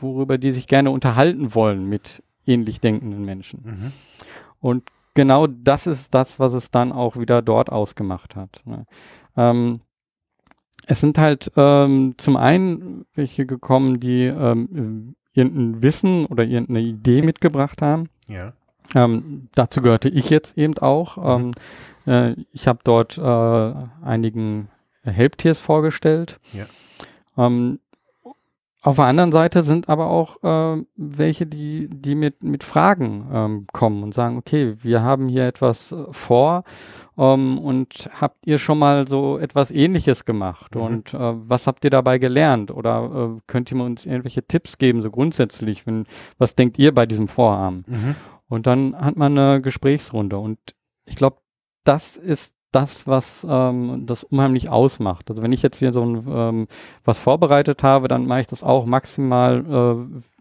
worüber 0.00 0.38
die 0.38 0.52
sich 0.52 0.68
gerne 0.68 0.90
unterhalten 0.90 1.54
wollen 1.54 1.88
mit 1.88 2.22
ähnlich 2.46 2.80
denkenden 2.80 3.24
Menschen. 3.24 3.60
Mhm. 3.64 3.92
Und 4.60 4.84
genau 5.14 5.46
das 5.46 5.86
ist 5.86 6.14
das, 6.14 6.38
was 6.38 6.52
es 6.52 6.70
dann 6.70 6.92
auch 6.92 7.16
wieder 7.16 7.42
dort 7.42 7.70
ausgemacht 7.70 8.36
hat. 8.36 8.62
Ne? 8.64 8.86
Ähm, 9.36 9.80
es 10.86 11.00
sind 11.00 11.18
halt 11.18 11.50
ähm, 11.56 12.14
zum 12.18 12.36
einen 12.36 13.06
welche 13.14 13.46
gekommen, 13.46 14.00
die 14.00 14.24
ähm, 14.24 15.16
irgendein 15.32 15.82
Wissen 15.82 16.26
oder 16.26 16.44
irgendeine 16.44 16.80
Idee 16.80 17.22
mitgebracht 17.22 17.82
haben. 17.82 18.08
Ja. 18.28 18.52
Ähm, 18.94 19.48
dazu 19.54 19.80
gehörte 19.82 20.08
ich 20.08 20.30
jetzt 20.30 20.58
eben 20.58 20.76
auch. 20.78 21.16
Mhm. 21.16 21.52
Ähm, 22.06 22.34
äh, 22.36 22.44
ich 22.52 22.68
habe 22.68 22.80
dort 22.84 23.18
äh, 23.18 24.04
einigen 24.04 24.68
Helptiers 25.02 25.58
vorgestellt. 25.58 26.38
Ja. 26.52 26.66
Ähm, 27.36 27.80
auf 28.84 28.96
der 28.96 29.06
anderen 29.06 29.32
Seite 29.32 29.62
sind 29.62 29.88
aber 29.88 30.08
auch 30.08 30.42
äh, 30.42 30.84
welche, 30.96 31.46
die, 31.46 31.88
die 31.88 32.14
mit, 32.14 32.42
mit 32.44 32.62
Fragen 32.62 33.26
ähm, 33.32 33.66
kommen 33.72 34.02
und 34.02 34.12
sagen, 34.12 34.36
okay, 34.36 34.74
wir 34.82 35.02
haben 35.02 35.28
hier 35.28 35.46
etwas 35.46 35.90
äh, 35.92 36.04
vor 36.10 36.64
ähm, 37.16 37.58
und 37.58 38.10
habt 38.20 38.46
ihr 38.46 38.58
schon 38.58 38.78
mal 38.78 39.08
so 39.08 39.38
etwas 39.38 39.70
ähnliches 39.70 40.26
gemacht 40.26 40.74
Mhm. 40.74 40.80
und 40.82 41.14
äh, 41.14 41.18
was 41.18 41.66
habt 41.66 41.82
ihr 41.84 41.90
dabei 41.90 42.18
gelernt 42.18 42.70
oder 42.70 43.36
äh, 43.36 43.40
könnt 43.46 43.70
ihr 43.72 43.78
mir 43.78 43.84
uns 43.84 44.04
irgendwelche 44.04 44.42
Tipps 44.46 44.76
geben, 44.76 45.00
so 45.00 45.10
grundsätzlich, 45.10 45.86
wenn, 45.86 46.04
was 46.36 46.54
denkt 46.54 46.78
ihr 46.78 46.92
bei 46.94 47.06
diesem 47.06 47.26
Vorhaben? 47.26 47.84
Mhm. 47.86 48.14
Und 48.48 48.66
dann 48.66 48.94
hat 49.00 49.16
man 49.16 49.38
eine 49.38 49.62
Gesprächsrunde. 49.62 50.36
Und 50.36 50.58
ich 51.06 51.16
glaube, 51.16 51.38
das 51.84 52.18
ist 52.18 52.54
das, 52.74 53.06
was 53.06 53.46
ähm, 53.48 54.04
das 54.06 54.24
unheimlich 54.24 54.68
ausmacht. 54.70 55.30
Also 55.30 55.42
wenn 55.42 55.52
ich 55.52 55.62
jetzt 55.62 55.78
hier 55.78 55.92
so 55.92 56.02
ein, 56.04 56.24
ähm, 56.28 56.66
was 57.04 57.18
vorbereitet 57.18 57.82
habe, 57.82 58.08
dann 58.08 58.26
mache 58.26 58.40
ich 58.40 58.46
das 58.46 58.62
auch 58.62 58.84
maximal 58.86 59.64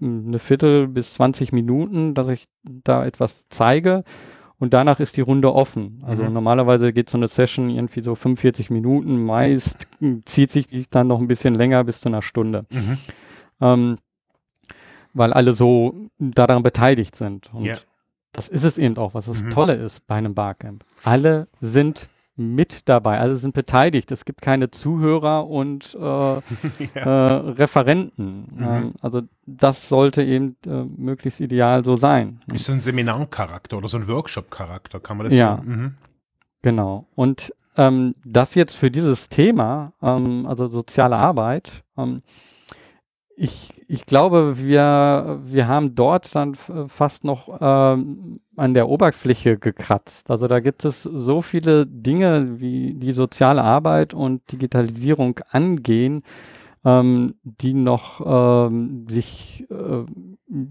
äh, 0.01 0.03
eine 0.05 0.39
Viertel 0.39 0.88
bis 0.88 1.13
20 1.15 1.51
Minuten, 1.51 2.13
dass 2.13 2.27
ich 2.29 2.45
da 2.63 3.05
etwas 3.05 3.47
zeige. 3.49 4.03
Und 4.59 4.73
danach 4.73 4.99
ist 5.01 5.17
die 5.17 5.21
Runde 5.21 5.53
offen. 5.53 6.01
Also 6.05 6.23
Mhm. 6.23 6.34
normalerweise 6.34 6.93
geht 6.93 7.09
so 7.09 7.17
eine 7.17 7.27
Session 7.27 7.69
irgendwie 7.69 8.01
so 8.01 8.15
45 8.15 8.69
Minuten. 8.69 9.23
Meist 9.25 9.88
zieht 10.25 10.51
sich 10.51 10.67
die 10.67 10.86
dann 10.89 11.07
noch 11.07 11.19
ein 11.19 11.27
bisschen 11.27 11.53
länger 11.55 11.84
bis 11.84 11.99
zu 12.01 12.07
einer 12.09 12.21
Stunde 12.21 12.65
Mhm. 12.71 12.97
ähm, 13.61 13.97
weil 15.13 15.34
alle 15.34 15.53
so 15.53 15.93
daran 16.17 16.63
beteiligt 16.63 17.15
sind. 17.15 17.53
Und 17.53 17.65
Ja. 17.65 17.75
das 18.31 18.47
ist 18.47 18.63
es 18.63 18.77
eben 18.77 18.97
auch, 18.97 19.13
was 19.13 19.25
das 19.27 19.43
Mhm. 19.43 19.49
Tolle 19.51 19.73
ist 19.75 20.07
bei 20.07 20.15
einem 20.15 20.34
Barcamp. 20.34 20.84
Alle 21.03 21.47
sind 21.61 22.09
mit 22.36 22.89
dabei, 22.89 23.19
alle 23.19 23.36
sind 23.36 23.53
beteiligt. 23.53 24.11
Es 24.11 24.25
gibt 24.25 24.41
keine 24.41 24.71
Zuhörer 24.71 25.47
und 25.47 25.95
äh, 25.95 25.99
ja. 25.99 26.39
äh, 26.95 27.34
Referenten. 27.51 28.47
Mhm. 28.55 28.63
Ähm, 28.63 28.93
also 29.01 29.21
das 29.45 29.88
sollte 29.88 30.23
eben 30.23 30.55
äh, 30.65 30.84
möglichst 30.84 31.39
ideal 31.39 31.84
so 31.84 31.95
sein. 31.95 32.41
Ist 32.51 32.65
so 32.65 32.73
ein 32.73 32.81
Seminarcharakter 32.81 33.77
oder 33.77 33.88
so 33.88 33.97
ein 33.97 34.07
Workshop-Charakter, 34.07 34.99
kann 34.99 35.17
man 35.17 35.25
das 35.27 35.36
Ja. 35.36 35.57
so? 35.63 35.69
Mhm. 35.69 35.93
Genau. 36.63 37.05
Und 37.15 37.53
ähm, 37.77 38.15
das 38.23 38.55
jetzt 38.55 38.75
für 38.75 38.89
dieses 38.89 39.29
Thema, 39.29 39.93
ähm, 40.01 40.45
also 40.47 40.69
soziale 40.69 41.17
Arbeit, 41.17 41.84
ähm, 41.97 42.21
ich, 43.36 43.73
ich 43.88 44.05
glaube, 44.05 44.57
wir, 44.59 45.39
wir 45.43 45.67
haben 45.67 45.95
dort 45.95 46.34
dann 46.36 46.55
fast 46.88 47.23
noch 47.23 47.57
ähm, 47.61 48.39
an 48.55 48.73
der 48.73 48.89
Oberfläche 48.89 49.57
gekratzt. 49.57 50.29
Also 50.29 50.47
da 50.47 50.59
gibt 50.59 50.86
es 50.86 51.03
so 51.03 51.41
viele 51.41 51.86
Dinge, 51.88 52.59
wie 52.59 52.93
die 52.93 53.11
soziale 53.11 53.63
Arbeit 53.63 54.13
und 54.13 54.51
Digitalisierung 54.51 55.39
angehen, 55.49 56.23
ähm, 56.86 57.36
die 57.43 57.73
noch 57.73 58.21
ähm, 58.25 59.07
sich, 59.09 59.65
äh, 59.71 60.05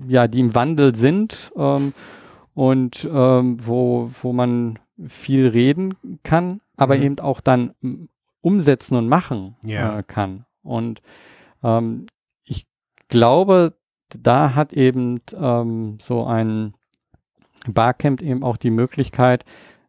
ja, 0.07 0.29
die 0.29 0.41
im 0.41 0.55
Wandel 0.55 0.95
sind 0.95 1.53
ähm, 1.57 1.93
und 2.55 3.09
ähm, 3.13 3.57
wo, 3.67 4.09
wo 4.23 4.33
man 4.33 4.79
viel 5.09 5.49
reden 5.49 5.95
kann, 6.23 6.61
aber 6.77 6.97
Mhm. 6.97 7.03
eben 7.03 7.19
auch 7.21 7.41
dann 7.41 7.75
umsetzen 8.41 8.97
und 8.97 9.09
machen 9.09 9.57
Ja. 9.65 9.99
äh, 9.99 10.03
kann. 10.03 10.45
Und 10.63 11.01
ähm, 11.65 12.07
glaube, 13.13 13.75
da 14.19 14.55
hat 14.55 14.73
eben 14.73 15.21
ähm, 15.41 15.99
so 16.03 16.25
ein 16.27 16.75
Barcamp 17.69 18.21
eben 18.23 18.43
auch 18.43 18.57
die 18.57 18.71
Möglichkeit, 18.71 19.45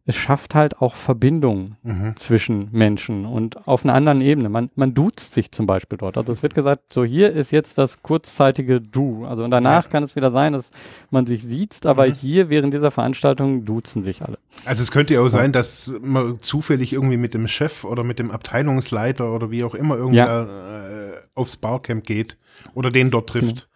es 0.05 0.17
schafft 0.17 0.53
halt 0.53 0.81
auch 0.81 0.95
Verbindungen 0.95 1.77
Mhm. 1.81 2.17
zwischen 2.17 2.67
Menschen 2.73 3.25
und 3.25 3.65
auf 3.69 3.85
einer 3.85 3.93
anderen 3.93 4.19
Ebene. 4.19 4.49
Man, 4.49 4.69
man 4.75 4.93
duzt 4.93 5.31
sich 5.33 5.53
zum 5.53 5.65
Beispiel 5.65 5.97
dort. 5.97 6.17
Also 6.17 6.33
es 6.33 6.43
wird 6.43 6.53
gesagt, 6.55 6.93
so 6.93 7.05
hier 7.05 7.31
ist 7.31 7.51
jetzt 7.53 7.77
das 7.77 8.03
kurzzeitige 8.03 8.81
Du. 8.81 9.23
Also 9.25 9.45
und 9.45 9.51
danach 9.51 9.85
Ja. 9.85 9.89
kann 9.89 10.03
es 10.03 10.17
wieder 10.17 10.29
sein, 10.29 10.51
dass 10.51 10.69
man 11.09 11.25
sich 11.25 11.41
sieht, 11.43 11.85
aber 11.85 12.05
Mhm. 12.07 12.13
hier 12.15 12.49
während 12.49 12.73
dieser 12.73 12.91
Veranstaltung 12.91 13.63
duzen 13.63 14.03
sich 14.03 14.21
alle. 14.21 14.37
Also 14.65 14.81
es 14.83 14.91
könnte 14.91 15.13
ja 15.13 15.21
auch 15.21 15.29
sein, 15.29 15.53
dass 15.53 15.93
man 16.01 16.37
zufällig 16.41 16.91
irgendwie 16.91 17.17
mit 17.17 17.33
dem 17.33 17.47
Chef 17.47 17.85
oder 17.85 18.03
mit 18.03 18.19
dem 18.19 18.29
Abteilungsleiter 18.29 19.33
oder 19.33 19.51
wie 19.51 19.63
auch 19.63 19.73
immer 19.73 19.95
irgendwie 19.95 20.17
Ja. 20.17 20.43
äh, 20.43 21.13
aufs 21.33 21.55
Barcamp 21.55 22.03
geht 22.05 22.37
oder 22.73 22.91
den 22.91 23.11
dort 23.11 23.29
trifft. 23.29 23.69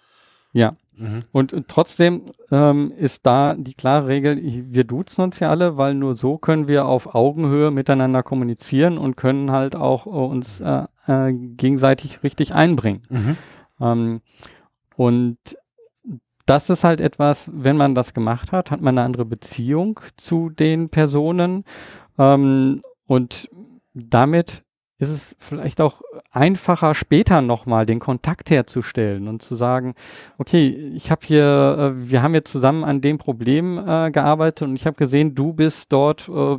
Ja. 0.53 0.75
Mhm. 0.97 1.23
Und 1.31 1.53
trotzdem 1.67 2.23
ähm, 2.51 2.91
ist 2.97 3.25
da 3.25 3.53
die 3.53 3.75
klare 3.75 4.07
Regel, 4.07 4.39
wir 4.41 4.83
duzen 4.83 5.21
uns 5.21 5.39
ja 5.39 5.49
alle, 5.49 5.77
weil 5.77 5.93
nur 5.93 6.15
so 6.15 6.37
können 6.37 6.67
wir 6.67 6.87
auf 6.87 7.13
Augenhöhe 7.13 7.69
miteinander 7.69 8.23
kommunizieren 8.23 8.97
und 8.97 9.15
können 9.15 9.51
halt 9.51 9.75
auch 9.75 10.07
äh, 10.07 10.09
uns 10.09 10.59
äh, 10.59 10.85
äh, 11.05 11.33
gegenseitig 11.33 12.23
richtig 12.23 12.55
einbringen. 12.55 13.03
Mhm. 13.09 13.37
Ähm, 13.79 14.21
und 14.95 15.37
das 16.47 16.69
ist 16.69 16.83
halt 16.83 17.01
etwas, 17.01 17.51
wenn 17.53 17.77
man 17.77 17.93
das 17.93 18.13
gemacht 18.13 18.51
hat, 18.51 18.71
hat 18.71 18.81
man 18.81 18.97
eine 18.97 19.05
andere 19.05 19.25
Beziehung 19.25 19.99
zu 20.15 20.49
den 20.49 20.89
Personen. 20.89 21.63
Ähm, 22.17 22.81
und 23.05 23.49
damit 23.93 24.63
ist 24.99 25.09
es 25.09 25.35
vielleicht 25.37 25.79
auch 25.79 26.01
einfacher, 26.31 26.95
später 26.95 27.41
nochmal 27.43 27.85
den 27.85 27.99
Kontakt 27.99 28.49
herzustellen 28.49 29.27
und 29.27 29.43
zu 29.43 29.53
sagen, 29.55 29.93
okay, 30.39 30.69
ich 30.95 31.11
habe 31.11 31.21
hier, 31.23 31.93
äh, 31.95 32.09
wir 32.09 32.23
haben 32.23 32.33
jetzt 32.33 32.51
zusammen 32.51 32.83
an 32.83 32.99
dem 33.01 33.19
Problem 33.19 33.77
äh, 33.77 34.09
gearbeitet 34.09 34.67
und 34.67 34.75
ich 34.75 34.87
habe 34.87 34.95
gesehen, 34.97 35.35
du 35.35 35.53
bist 35.53 35.93
dort 35.93 36.27
äh, 36.27 36.57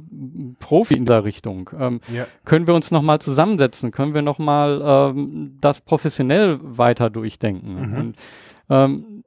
Profi 0.61 0.95
in 0.95 1.05
der 1.05 1.24
Richtung. 1.24 1.70
Ähm, 1.78 2.01
Ja. 2.12 2.26
können 2.45 2.68
wir 2.68 2.74
uns 2.74 2.93
nochmal 2.93 3.18
zusammensetzen? 3.20 3.91
Können 3.91 4.14
wir 4.14 4.22
nochmal 4.22 4.80
ähm, 4.84 5.57
das 5.61 5.80
professionell 5.80 6.61
weiter 6.62 7.11
durchdenken? 7.11 7.91
Mhm. 7.91 7.97
Und 7.99 8.16
ähm, 8.70 9.24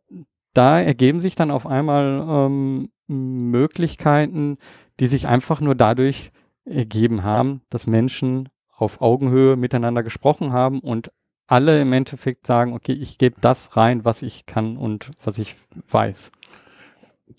da 0.53 0.79
ergeben 0.79 1.19
sich 1.19 1.35
dann 1.35 1.51
auf 1.51 1.67
einmal 1.67 2.25
ähm, 2.29 2.89
Möglichkeiten, 3.07 4.57
die 4.99 5.07
sich 5.07 5.27
einfach 5.27 5.59
nur 5.61 5.75
dadurch 5.75 6.31
ergeben 6.65 7.23
haben, 7.23 7.61
dass 7.69 7.87
Menschen 7.87 8.49
auf 8.81 9.01
Augenhöhe 9.01 9.55
miteinander 9.55 10.03
gesprochen 10.03 10.53
haben 10.53 10.79
und 10.79 11.11
alle 11.47 11.81
im 11.81 11.91
Endeffekt 11.93 12.47
sagen, 12.47 12.73
okay, 12.73 12.93
ich 12.93 13.17
gebe 13.17 13.35
das 13.41 13.75
rein, 13.75 14.05
was 14.05 14.21
ich 14.21 14.45
kann 14.45 14.77
und 14.77 15.11
was 15.23 15.37
ich 15.37 15.55
weiß. 15.89 16.31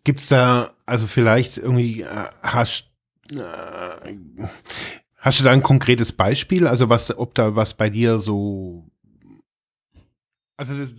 Gibt's 0.04 0.28
da, 0.28 0.72
also 0.86 1.06
vielleicht 1.06 1.58
irgendwie, 1.58 2.02
äh, 2.02 2.28
hast, 2.42 2.90
äh, 3.30 4.16
hast 5.16 5.40
du 5.40 5.44
da 5.44 5.50
ein 5.50 5.62
konkretes 5.62 6.12
Beispiel? 6.12 6.66
Also 6.66 6.88
was, 6.88 7.16
ob 7.16 7.34
da 7.34 7.56
was 7.56 7.74
bei 7.74 7.88
dir 7.88 8.18
so, 8.18 8.84
also 10.62 10.78
das, 10.78 10.94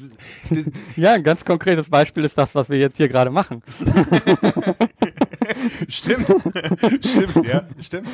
das, 0.49 0.65
Ja, 0.97 1.13
ein 1.13 1.23
ganz 1.23 1.45
konkretes 1.45 1.89
Beispiel 1.89 2.25
ist 2.25 2.37
das, 2.37 2.53
was 2.53 2.69
wir 2.69 2.77
jetzt 2.77 2.97
hier 2.97 3.07
gerade 3.07 3.29
machen. 3.29 3.63
stimmt, 5.87 6.27
stimmt, 7.05 7.45
ja, 7.45 7.65
stimmt. 7.79 8.09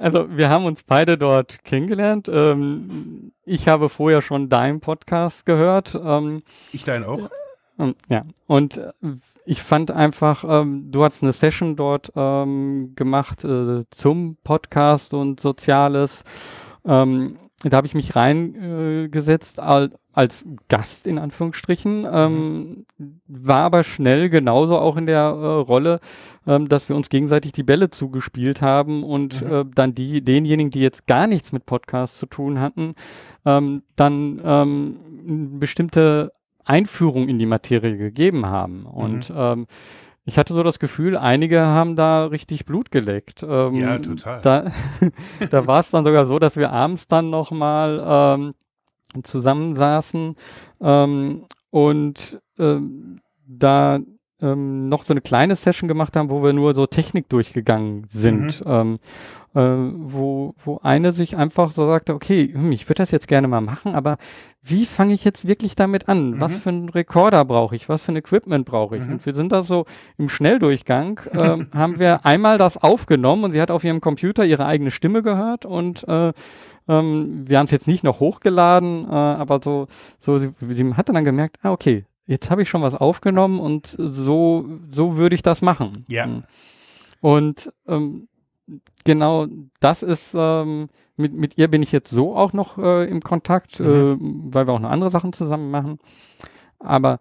Also 0.00 0.26
wir 0.36 0.48
haben 0.48 0.64
uns 0.64 0.82
beide 0.82 1.18
dort 1.18 1.64
kennengelernt. 1.64 2.28
Ähm, 2.32 3.32
ich 3.44 3.68
habe 3.68 3.88
vorher 3.88 4.22
schon 4.22 4.48
deinen 4.48 4.80
Podcast 4.80 5.44
gehört. 5.46 5.98
Ähm, 6.00 6.42
Ich 6.72 6.84
deinen 6.84 7.04
auch. 7.04 7.28
ähm, 7.78 7.94
ja, 8.10 8.24
und 8.46 8.76
äh, 8.78 8.92
ich 9.44 9.62
fand 9.62 9.90
einfach, 9.90 10.44
ähm, 10.46 10.90
du 10.90 11.04
hast 11.04 11.22
eine 11.22 11.32
Session 11.32 11.74
dort 11.74 12.12
ähm, 12.14 12.92
gemacht 12.96 13.44
äh, 13.44 13.84
zum 13.90 14.36
Podcast 14.44 15.14
und 15.14 15.40
Soziales. 15.40 16.22
Ähm, 16.84 17.38
da 17.64 17.78
habe 17.78 17.86
ich 17.86 17.94
mich 17.94 18.14
reingesetzt 18.14 19.58
al 19.58 19.90
als 20.18 20.44
Gast 20.68 21.06
in 21.06 21.16
Anführungsstrichen, 21.16 22.04
ähm, 22.10 22.86
war 23.28 23.58
aber 23.62 23.84
schnell 23.84 24.28
genauso 24.28 24.76
auch 24.76 24.96
in 24.96 25.06
der 25.06 25.20
äh, 25.20 25.46
Rolle, 25.60 26.00
ähm, 26.44 26.68
dass 26.68 26.88
wir 26.88 26.96
uns 26.96 27.08
gegenseitig 27.08 27.52
die 27.52 27.62
Bälle 27.62 27.90
zugespielt 27.90 28.60
haben 28.60 29.04
und 29.04 29.40
Mhm. 29.42 29.52
äh, 29.52 29.64
dann 29.74 29.94
die, 29.94 30.20
denjenigen, 30.22 30.70
die 30.70 30.80
jetzt 30.80 31.06
gar 31.06 31.28
nichts 31.28 31.52
mit 31.52 31.66
Podcasts 31.66 32.18
zu 32.18 32.26
tun 32.26 32.58
hatten, 32.60 32.94
ähm, 33.46 33.82
dann 33.94 34.40
ähm, 34.44 34.98
eine 35.28 35.58
bestimmte 35.60 36.32
Einführung 36.64 37.28
in 37.28 37.38
die 37.38 37.46
Materie 37.46 37.96
gegeben 37.96 38.46
haben. 38.46 38.86
Und 38.86 39.32
ähm, 39.34 39.66
ich 40.24 40.36
hatte 40.36 40.52
so 40.52 40.62
das 40.64 40.80
Gefühl, 40.80 41.16
einige 41.16 41.60
haben 41.64 41.94
da 41.94 42.26
richtig 42.26 42.66
Blut 42.66 42.90
geleckt. 42.90 43.42
Ähm, 43.48 43.76
Ja, 43.76 43.98
total. 43.98 44.40
Da, 44.42 44.72
da 45.50 45.66
war 45.68 45.78
es 45.80 45.90
dann 45.90 46.04
sogar 46.04 46.26
so, 46.26 46.38
dass 46.40 46.56
wir 46.56 46.72
abends 46.72 47.06
dann 47.06 47.30
nochmal 47.30 48.02
ähm, 48.04 48.54
zusammensaßen 49.22 50.36
ähm, 50.80 51.44
und 51.70 52.40
ähm, 52.58 53.20
da 53.46 53.98
ähm, 54.40 54.88
noch 54.88 55.02
so 55.02 55.12
eine 55.12 55.20
kleine 55.20 55.56
Session 55.56 55.88
gemacht 55.88 56.16
haben, 56.16 56.30
wo 56.30 56.42
wir 56.42 56.52
nur 56.52 56.74
so 56.74 56.86
Technik 56.86 57.28
durchgegangen 57.28 58.06
sind. 58.08 58.62
Ähm, 58.66 58.98
äh, 59.54 59.60
wo, 59.60 60.54
wo 60.62 60.78
eine 60.82 61.12
sich 61.12 61.36
einfach 61.36 61.70
so 61.72 61.86
sagte, 61.86 62.14
okay, 62.14 62.52
hm, 62.52 62.70
ich 62.70 62.86
würde 62.86 63.02
das 63.02 63.10
jetzt 63.10 63.28
gerne 63.28 63.48
mal 63.48 63.62
machen, 63.62 63.94
aber 63.94 64.18
wie 64.62 64.84
fange 64.84 65.14
ich 65.14 65.24
jetzt 65.24 65.48
wirklich 65.48 65.74
damit 65.74 66.08
an? 66.08 66.38
Was 66.38 66.52
Mhm. 66.52 66.56
für 66.56 66.68
einen 66.68 66.88
Rekorder 66.90 67.44
brauche 67.46 67.74
ich? 67.74 67.88
Was 67.88 68.04
für 68.04 68.12
ein 68.12 68.16
Equipment 68.16 68.66
brauche 68.66 68.98
ich? 68.98 69.04
Mhm. 69.04 69.12
Und 69.14 69.26
wir 69.26 69.34
sind 69.34 69.50
da 69.50 69.62
so 69.62 69.86
im 70.18 70.28
Schnelldurchgang, 70.28 71.20
ähm, 71.40 71.68
haben 71.74 71.98
wir 71.98 72.26
einmal 72.26 72.58
das 72.58 72.76
aufgenommen 72.76 73.44
und 73.44 73.52
sie 73.52 73.60
hat 73.62 73.70
auf 73.70 73.84
ihrem 73.84 74.02
Computer 74.02 74.44
ihre 74.44 74.66
eigene 74.66 74.90
Stimme 74.90 75.22
gehört 75.22 75.64
und 75.64 76.06
äh, 76.06 76.32
ähm, 76.88 77.44
wir 77.48 77.58
haben 77.58 77.66
es 77.66 77.70
jetzt 77.70 77.86
nicht 77.86 78.04
noch 78.04 78.20
hochgeladen, 78.20 79.04
äh, 79.04 79.12
aber 79.12 79.60
so, 79.62 79.86
so 80.18 80.38
sie, 80.38 80.50
sie 80.60 80.94
hatte 80.94 81.12
dann 81.12 81.24
gemerkt, 81.24 81.58
ah, 81.62 81.72
okay, 81.72 82.04
jetzt 82.26 82.50
habe 82.50 82.62
ich 82.62 82.68
schon 82.68 82.82
was 82.82 82.94
aufgenommen 82.94 83.60
und 83.60 83.94
so, 83.98 84.66
so 84.90 85.16
würde 85.16 85.34
ich 85.34 85.42
das 85.42 85.62
machen. 85.62 86.04
Ja. 86.08 86.26
Mhm. 86.26 86.44
Und 87.20 87.72
ähm, 87.86 88.28
genau 89.04 89.46
das 89.80 90.02
ist, 90.02 90.34
ähm, 90.34 90.88
mit, 91.16 91.34
mit 91.34 91.58
ihr 91.58 91.68
bin 91.68 91.82
ich 91.82 91.90
jetzt 91.92 92.10
so 92.10 92.36
auch 92.36 92.52
noch 92.52 92.78
äh, 92.78 93.08
im 93.08 93.20
Kontakt, 93.22 93.80
Mhm. 93.80 93.86
äh, 93.86 94.54
weil 94.54 94.66
wir 94.66 94.74
auch 94.74 94.78
noch 94.80 94.90
andere 94.90 95.10
Sachen 95.10 95.32
zusammen 95.32 95.70
machen. 95.70 95.98
Aber 96.78 97.18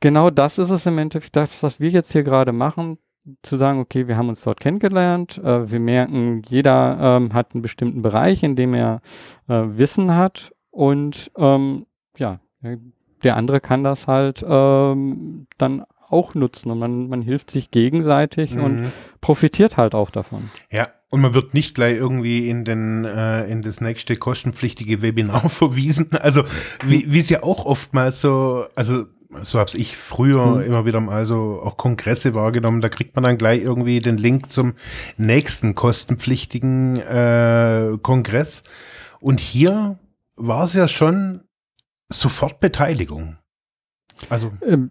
genau 0.00 0.30
das 0.30 0.58
ist 0.58 0.70
es 0.70 0.86
im 0.86 0.98
Endeffekt, 0.98 1.36
das, 1.36 1.62
was 1.62 1.78
wir 1.80 1.90
jetzt 1.90 2.12
hier 2.12 2.22
gerade 2.22 2.52
machen, 2.52 2.98
zu 3.42 3.56
sagen, 3.56 3.80
okay, 3.80 4.08
wir 4.08 4.16
haben 4.16 4.28
uns 4.28 4.42
dort 4.42 4.60
kennengelernt, 4.60 5.38
äh, 5.38 5.70
wir 5.70 5.80
merken, 5.80 6.42
jeder 6.48 6.98
ähm, 7.00 7.34
hat 7.34 7.54
einen 7.54 7.62
bestimmten 7.62 8.02
Bereich, 8.02 8.42
in 8.42 8.56
dem 8.56 8.74
er 8.74 9.00
äh, 9.48 9.62
Wissen 9.66 10.14
hat 10.14 10.52
und 10.70 11.30
ähm, 11.36 11.86
ja, 12.16 12.40
äh, 12.62 12.76
der 13.22 13.36
andere 13.36 13.60
kann 13.60 13.82
das 13.84 14.06
halt 14.06 14.44
ähm, 14.46 15.46
dann 15.58 15.84
auch 16.08 16.34
nutzen 16.34 16.70
und 16.70 16.78
man, 16.78 17.08
man 17.08 17.20
hilft 17.22 17.50
sich 17.50 17.70
gegenseitig 17.70 18.56
und 18.58 18.80
Mhm. 18.80 18.92
profitiert 19.20 19.76
halt 19.76 19.94
auch 19.94 20.10
davon. 20.10 20.50
Ja, 20.70 20.88
und 21.10 21.20
man 21.20 21.34
wird 21.34 21.52
nicht 21.52 21.74
gleich 21.74 21.96
irgendwie 21.96 22.48
in 22.48 22.64
den 22.64 23.04
äh, 23.04 23.46
in 23.46 23.62
das 23.62 23.80
nächste 23.80 24.16
kostenpflichtige 24.16 25.02
Webinar 25.02 25.48
verwiesen. 25.50 26.12
Also 26.12 26.44
wie 26.86 27.12
wie 27.12 27.20
es 27.20 27.28
ja 27.28 27.42
auch 27.42 27.66
oftmals 27.66 28.20
so, 28.20 28.64
also 28.76 29.04
so 29.42 29.58
habe 29.58 29.70
ich 29.76 29.96
früher 29.96 30.56
Mhm. 30.56 30.62
immer 30.62 30.84
wieder 30.84 31.00
mal 31.00 31.26
so 31.26 31.60
auch 31.62 31.76
Kongresse 31.76 32.34
wahrgenommen. 32.34 32.80
Da 32.80 32.88
kriegt 32.88 33.14
man 33.14 33.24
dann 33.24 33.38
gleich 33.38 33.62
irgendwie 33.62 34.00
den 34.00 34.16
Link 34.16 34.50
zum 34.50 34.74
nächsten 35.16 35.74
kostenpflichtigen 35.74 36.96
äh, 36.96 37.98
Kongress. 38.02 38.62
Und 39.20 39.40
hier 39.40 39.98
war 40.36 40.64
es 40.64 40.74
ja 40.74 40.88
schon 40.88 41.42
sofort 42.08 42.60
Beteiligung. 42.60 43.36
Also 44.30 44.52
Ähm, 44.62 44.90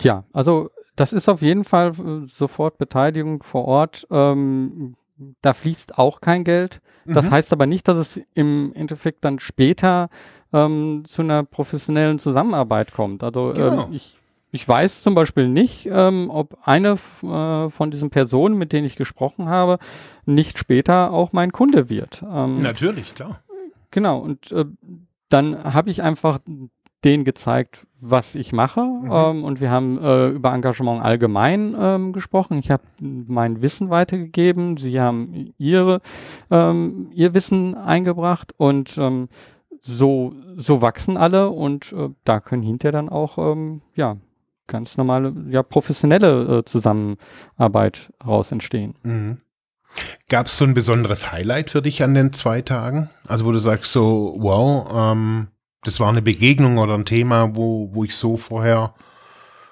ja, 0.00 0.24
also 0.32 0.70
das 0.94 1.12
ist 1.12 1.28
auf 1.28 1.42
jeden 1.42 1.64
Fall 1.64 1.92
äh, 1.92 2.26
sofort 2.26 2.78
Beteiligung 2.78 3.42
vor 3.42 3.64
Ort. 3.66 4.06
Ähm, 4.10 4.96
da 5.40 5.54
fließt 5.54 5.98
auch 5.98 6.20
kein 6.20 6.44
Geld. 6.44 6.80
Das 7.06 7.26
mhm. 7.26 7.30
heißt 7.30 7.52
aber 7.52 7.66
nicht, 7.66 7.88
dass 7.88 7.96
es 7.96 8.20
im 8.34 8.72
Endeffekt 8.74 9.24
dann 9.24 9.38
später 9.38 10.08
ähm, 10.56 11.02
zu 11.06 11.22
einer 11.22 11.42
professionellen 11.44 12.18
Zusammenarbeit 12.18 12.92
kommt. 12.92 13.22
Also 13.22 13.52
Genau. 13.54 13.84
ähm, 13.84 13.92
ich, 13.92 14.16
ich 14.52 14.66
weiß 14.66 15.02
zum 15.02 15.14
Beispiel 15.14 15.48
nicht, 15.48 15.88
ähm, 15.90 16.30
ob 16.30 16.56
eine 16.64 16.96
äh, 17.22 17.68
von 17.68 17.90
diesen 17.90 18.10
Personen, 18.10 18.56
mit 18.56 18.72
denen 18.72 18.86
ich 18.86 18.96
gesprochen 18.96 19.48
habe, 19.48 19.78
nicht 20.24 20.58
später 20.58 21.12
auch 21.12 21.32
mein 21.32 21.52
Kunde 21.52 21.90
wird. 21.90 22.22
Ähm, 22.22 22.62
natürlich, 22.62 23.14
klar. 23.14 23.40
Genau, 23.90 24.18
und 24.18 24.50
äh, 24.52 24.64
dann 25.28 25.62
habe 25.74 25.90
ich 25.90 26.02
einfach 26.02 26.38
denen 27.04 27.24
gezeigt, 27.24 27.86
was 28.00 28.34
ich 28.34 28.52
mache. 28.52 28.82
Mhm. 28.82 29.10
Ähm, 29.12 29.44
und 29.44 29.60
wir 29.60 29.70
haben 29.70 29.98
äh, 30.02 30.28
über 30.28 30.52
Engagement 30.52 31.02
allgemein 31.02 31.74
ähm, 31.78 32.12
gesprochen. 32.12 32.58
Ich 32.58 32.70
habe 32.70 32.82
mein 33.00 33.62
Wissen 33.62 33.90
weitergegeben. 33.90 34.76
Sie 34.76 35.00
haben 35.00 35.54
ihre, 35.58 36.00
ähm, 36.50 37.08
ihr 37.12 37.32
Wissen 37.34 37.74
eingebracht. 37.74 38.52
Und 38.56 38.98
ähm, 38.98 39.28
so, 39.86 40.34
so 40.56 40.82
wachsen 40.82 41.16
alle. 41.16 41.50
Und 41.50 41.92
äh, 41.92 42.08
da 42.24 42.40
können 42.40 42.62
hinterher 42.62 42.92
dann 42.92 43.08
auch, 43.08 43.38
ähm, 43.38 43.82
ja, 43.94 44.16
ganz 44.66 44.96
normale, 44.96 45.32
ja, 45.48 45.62
professionelle 45.62 46.58
äh, 46.58 46.64
Zusammenarbeit 46.64 48.12
raus 48.24 48.52
entstehen. 48.52 48.94
Mhm. 49.02 49.40
Gab 50.28 50.46
es 50.46 50.58
so 50.58 50.64
ein 50.64 50.74
besonderes 50.74 51.30
Highlight 51.32 51.70
für 51.70 51.80
dich 51.80 52.02
an 52.02 52.14
den 52.14 52.32
zwei 52.32 52.60
Tagen? 52.60 53.08
Also 53.26 53.44
wo 53.44 53.52
du 53.52 53.58
sagst 53.58 53.92
so, 53.92 54.34
wow, 54.38 54.88
ähm, 54.92 55.48
das 55.82 56.00
war 56.00 56.08
eine 56.08 56.22
Begegnung 56.22 56.78
oder 56.78 56.94
ein 56.94 57.04
Thema, 57.04 57.54
wo, 57.54 57.94
wo 57.94 58.04
ich 58.04 58.16
so 58.16 58.36
vorher 58.36 58.94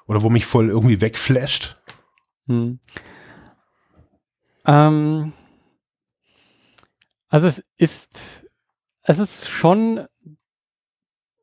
oder 0.06 0.22
wo 0.22 0.30
mich 0.30 0.46
voll 0.46 0.68
irgendwie 0.68 1.00
wegflasht? 1.00 1.76
Hm. 2.46 2.78
Ähm, 4.66 5.32
also 7.28 7.48
es 7.48 7.64
ist, 7.76 8.43
es 9.04 9.18
ist 9.18 9.48
schon 9.48 10.06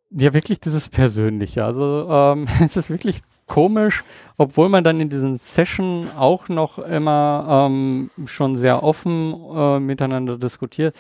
ja 0.10 0.34
wirklich 0.34 0.60
dieses 0.60 0.90
Persönliche. 0.90 1.64
Also 1.64 2.08
ähm, 2.10 2.48
es 2.66 2.76
ist 2.76 2.90
wirklich 2.90 3.22
komisch, 3.48 4.04
obwohl 4.38 4.70
man 4.70 4.84
dann 4.84 5.00
in 5.00 5.10
diesen 5.10 5.38
Session 5.38 6.10
auch 6.18 6.50
noch 6.50 6.80
immer 6.80 7.68
ähm, 7.70 8.10
schon 8.26 8.58
sehr 8.58 8.84
offen 8.84 9.34
äh, 9.54 9.80
miteinander 9.80 10.38
diskutiert, 10.38 10.96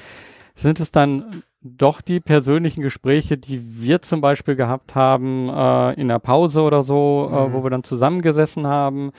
sind 0.56 0.80
es 0.80 0.92
dann 0.92 1.44
doch 1.62 2.02
die 2.02 2.20
persönlichen 2.20 2.82
Gespräche, 2.82 3.38
die 3.38 3.80
wir 3.80 4.02
zum 4.02 4.20
Beispiel 4.20 4.56
gehabt 4.56 4.96
haben 4.96 5.50
äh, 5.50 5.94
in 5.94 6.08
der 6.08 6.20
Pause 6.20 6.62
oder 6.62 6.84
so, 6.84 7.30
mhm. 7.30 7.36
äh, 7.36 7.54
wo 7.54 7.64
wir 7.64 7.70
dann 7.70 7.84
zusammengesessen 7.84 8.68
haben, 8.68 9.12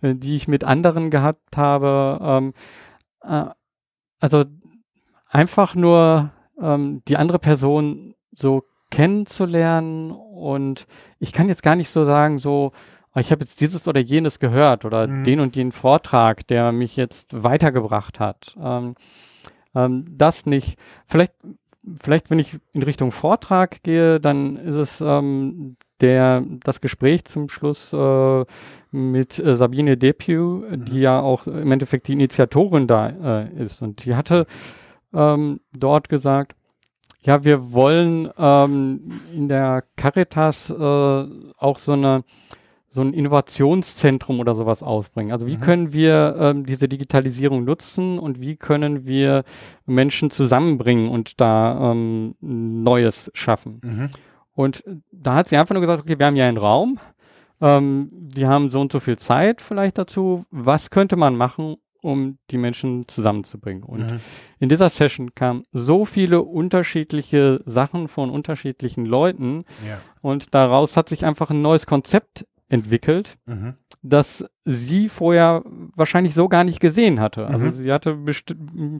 äh, 0.00 0.14
die 0.14 0.36
ich 0.36 0.48
mit 0.48 0.64
anderen 0.64 1.10
gehabt 1.10 1.56
habe. 1.56 2.18
Ähm, 2.22 2.54
äh, 3.22 3.50
also 4.20 4.44
einfach 5.28 5.74
nur 5.74 6.30
ähm, 6.60 7.02
die 7.08 7.16
andere 7.16 7.38
Person 7.38 8.14
so 8.32 8.64
kennenzulernen 8.90 10.10
und 10.10 10.86
ich 11.18 11.32
kann 11.32 11.48
jetzt 11.48 11.62
gar 11.62 11.76
nicht 11.76 11.90
so 11.90 12.04
sagen, 12.04 12.38
so, 12.38 12.72
oh, 13.14 13.20
ich 13.20 13.30
habe 13.30 13.42
jetzt 13.42 13.60
dieses 13.60 13.86
oder 13.86 14.00
jenes 14.00 14.38
gehört 14.38 14.84
oder 14.84 15.06
mhm. 15.06 15.24
den 15.24 15.40
und 15.40 15.56
den 15.56 15.72
Vortrag, 15.72 16.46
der 16.46 16.72
mich 16.72 16.96
jetzt 16.96 17.28
weitergebracht 17.32 18.20
hat. 18.20 18.56
Ähm, 18.62 18.94
ähm, 19.74 20.04
das 20.16 20.46
nicht. 20.46 20.78
Vielleicht, 21.06 21.34
vielleicht, 22.00 22.30
wenn 22.30 22.38
ich 22.38 22.58
in 22.72 22.82
Richtung 22.82 23.12
Vortrag 23.12 23.82
gehe, 23.82 24.20
dann 24.20 24.56
ist 24.56 24.76
es 24.76 25.00
ähm, 25.00 25.76
der, 26.00 26.44
das 26.62 26.80
Gespräch 26.80 27.24
zum 27.24 27.48
Schluss 27.48 27.92
äh, 27.92 28.44
mit 28.90 29.38
äh, 29.38 29.56
Sabine 29.56 29.96
Depew, 29.96 30.64
mhm. 30.68 30.84
die 30.84 31.00
ja 31.00 31.20
auch 31.20 31.46
im 31.46 31.72
Endeffekt 31.72 32.08
die 32.08 32.12
Initiatorin 32.12 32.86
da 32.86 33.08
äh, 33.08 33.64
ist. 33.64 33.82
Und 33.82 34.04
die 34.04 34.14
hatte 34.14 34.46
ähm, 35.12 35.60
dort 35.72 36.08
gesagt, 36.08 36.54
ja, 37.22 37.44
wir 37.44 37.72
wollen 37.72 38.30
ähm, 38.38 39.20
in 39.34 39.48
der 39.48 39.84
Caritas 39.96 40.70
äh, 40.70 40.74
auch 40.74 41.78
so 41.78 41.92
eine 41.92 42.24
so 42.90 43.02
ein 43.02 43.12
Innovationszentrum 43.12 44.40
oder 44.40 44.54
sowas 44.54 44.82
ausbringen. 44.82 45.30
Also 45.30 45.46
wie 45.46 45.56
mhm. 45.56 45.60
können 45.60 45.92
wir 45.92 46.36
ähm, 46.38 46.64
diese 46.64 46.88
Digitalisierung 46.88 47.64
nutzen 47.64 48.18
und 48.18 48.40
wie 48.40 48.56
können 48.56 49.04
wir 49.04 49.44
Menschen 49.84 50.30
zusammenbringen 50.30 51.10
und 51.10 51.38
da 51.38 51.92
ähm, 51.92 52.34
Neues 52.40 53.30
schaffen? 53.34 53.80
Mhm. 53.84 54.10
Und 54.54 54.82
da 55.12 55.34
hat 55.34 55.48
sie 55.48 55.58
einfach 55.58 55.74
nur 55.74 55.82
gesagt, 55.82 56.02
okay, 56.02 56.18
wir 56.18 56.26
haben 56.26 56.36
ja 56.36 56.48
einen 56.48 56.56
Raum, 56.56 56.98
ähm, 57.60 58.10
wir 58.10 58.48
haben 58.48 58.70
so 58.70 58.80
und 58.80 58.90
so 58.90 59.00
viel 59.00 59.18
Zeit 59.18 59.60
vielleicht 59.60 59.98
dazu. 59.98 60.46
Was 60.50 60.90
könnte 60.90 61.16
man 61.16 61.36
machen, 61.36 61.76
um 62.02 62.38
die 62.50 62.58
Menschen 62.58 63.08
zusammenzubringen. 63.08 63.82
Und 63.82 64.10
mhm. 64.10 64.20
in 64.58 64.68
dieser 64.68 64.90
Session 64.90 65.34
kamen 65.34 65.64
so 65.72 66.04
viele 66.04 66.42
unterschiedliche 66.42 67.60
Sachen 67.64 68.08
von 68.08 68.30
unterschiedlichen 68.30 69.04
Leuten. 69.04 69.64
Ja. 69.86 70.00
Und 70.20 70.54
daraus 70.54 70.96
hat 70.96 71.08
sich 71.08 71.24
einfach 71.24 71.50
ein 71.50 71.62
neues 71.62 71.86
Konzept 71.86 72.46
entwickelt, 72.68 73.38
mhm. 73.46 73.74
das 74.02 74.44
sie 74.64 75.08
vorher 75.08 75.62
wahrscheinlich 75.96 76.34
so 76.34 76.48
gar 76.48 76.64
nicht 76.64 76.80
gesehen 76.80 77.18
hatte. 77.20 77.46
Also 77.46 77.66
mhm. 77.66 77.72
sie 77.74 77.92
hatte 77.92 78.18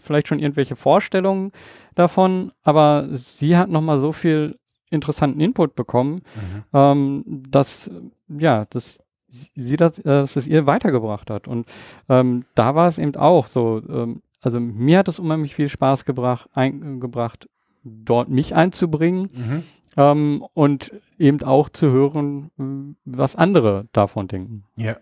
vielleicht 0.03 0.28
schon 0.28 0.38
irgendwelche 0.38 0.76
Vorstellungen 0.76 1.53
davon, 1.94 2.53
aber 2.62 3.09
sie 3.12 3.57
hat 3.57 3.68
nochmal 3.68 3.99
so 3.99 4.12
viel 4.12 4.59
interessanten 4.90 5.40
Input 5.40 5.74
bekommen, 5.74 6.22
mhm. 6.34 6.64
ähm, 6.72 7.24
dass 7.26 7.90
ja, 8.28 8.64
das 8.70 8.99
sie 9.29 9.76
das, 9.76 9.99
äh, 9.99 10.03
dass 10.05 10.37
es 10.37 10.47
ihr 10.47 10.66
weitergebracht 10.66 11.31
hat. 11.31 11.49
Und 11.49 11.66
ähm, 12.09 12.45
da 12.55 12.74
war 12.74 12.89
es 12.89 12.99
eben 12.99 13.14
auch 13.16 13.47
so, 13.47 13.83
ähm, 13.89 14.22
also 14.41 14.61
mir 14.61 14.99
hat 14.99 15.09
es 15.09 15.18
unheimlich 15.18 15.55
viel 15.55 15.68
Spaß 15.68 16.05
gebracht, 16.05 16.49
eingebracht, 16.53 17.49
dort 17.85 18.29
mich 18.29 18.55
einzubringen 18.55 19.31
mhm. 19.33 19.62
ähm, 19.97 20.45
und 20.55 20.93
eben 21.18 21.43
auch 21.43 21.68
zu 21.68 21.91
hören, 21.91 22.97
was 23.05 23.37
andere 23.37 23.89
davon 23.93 24.29
denken. 24.29 24.64
Ja. 24.76 24.97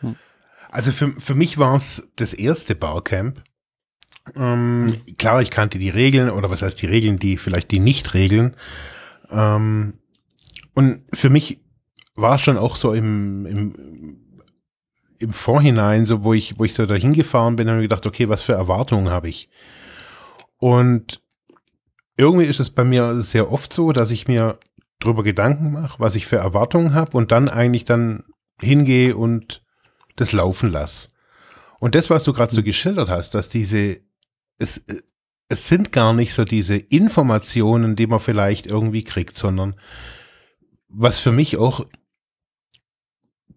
Hm. 0.00 0.16
Also 0.70 0.90
für, 0.90 1.08
für 1.08 1.34
mich 1.34 1.58
war 1.58 1.74
es 1.74 2.08
das 2.16 2.34
erste 2.34 2.74
Barcamp. 2.74 3.42
Ähm, 4.36 4.98
klar, 5.18 5.42
ich 5.42 5.50
kannte 5.50 5.78
die 5.78 5.90
Regeln 5.90 6.30
oder 6.30 6.48
was 6.48 6.62
heißt 6.62 6.80
die 6.80 6.86
Regeln, 6.86 7.18
die 7.18 7.36
vielleicht 7.36 7.70
die 7.70 7.80
Nicht-Regeln. 7.80 8.54
Ähm, 9.30 9.94
und 10.74 11.02
für 11.12 11.28
mich 11.28 11.60
war 12.14 12.38
schon 12.38 12.58
auch 12.58 12.76
so 12.76 12.92
im, 12.92 13.46
im, 13.46 14.18
im 15.18 15.32
Vorhinein, 15.32 16.06
so 16.06 16.24
wo 16.24 16.34
ich, 16.34 16.58
wo 16.58 16.64
ich 16.64 16.74
so 16.74 16.86
dahin 16.86 17.12
gefahren 17.12 17.56
bin, 17.56 17.68
habe 17.68 17.78
ich 17.78 17.84
gedacht, 17.84 18.06
okay, 18.06 18.28
was 18.28 18.42
für 18.42 18.52
Erwartungen 18.52 19.10
habe 19.10 19.28
ich? 19.28 19.48
Und 20.58 21.22
irgendwie 22.16 22.46
ist 22.46 22.60
es 22.60 22.70
bei 22.70 22.84
mir 22.84 23.20
sehr 23.20 23.50
oft 23.50 23.72
so, 23.72 23.92
dass 23.92 24.10
ich 24.10 24.28
mir 24.28 24.58
darüber 25.00 25.22
Gedanken 25.22 25.72
mache, 25.72 25.98
was 25.98 26.14
ich 26.14 26.26
für 26.26 26.36
Erwartungen 26.36 26.94
habe 26.94 27.16
und 27.16 27.32
dann 27.32 27.48
eigentlich 27.48 27.84
dann 27.84 28.24
hingehe 28.60 29.16
und 29.16 29.62
das 30.16 30.32
laufen 30.32 30.70
lasse. 30.70 31.08
Und 31.80 31.94
das, 31.94 32.10
was 32.10 32.22
du 32.24 32.32
gerade 32.32 32.52
so 32.52 32.58
hm. 32.58 32.64
geschildert 32.64 33.08
hast, 33.08 33.34
dass 33.34 33.48
diese, 33.48 34.00
es, 34.58 34.84
es 35.48 35.68
sind 35.68 35.90
gar 35.90 36.12
nicht 36.12 36.34
so 36.34 36.44
diese 36.44 36.76
Informationen, 36.76 37.96
die 37.96 38.06
man 38.06 38.20
vielleicht 38.20 38.66
irgendwie 38.66 39.02
kriegt, 39.02 39.36
sondern 39.36 39.74
was 40.88 41.18
für 41.18 41.32
mich 41.32 41.56
auch 41.56 41.86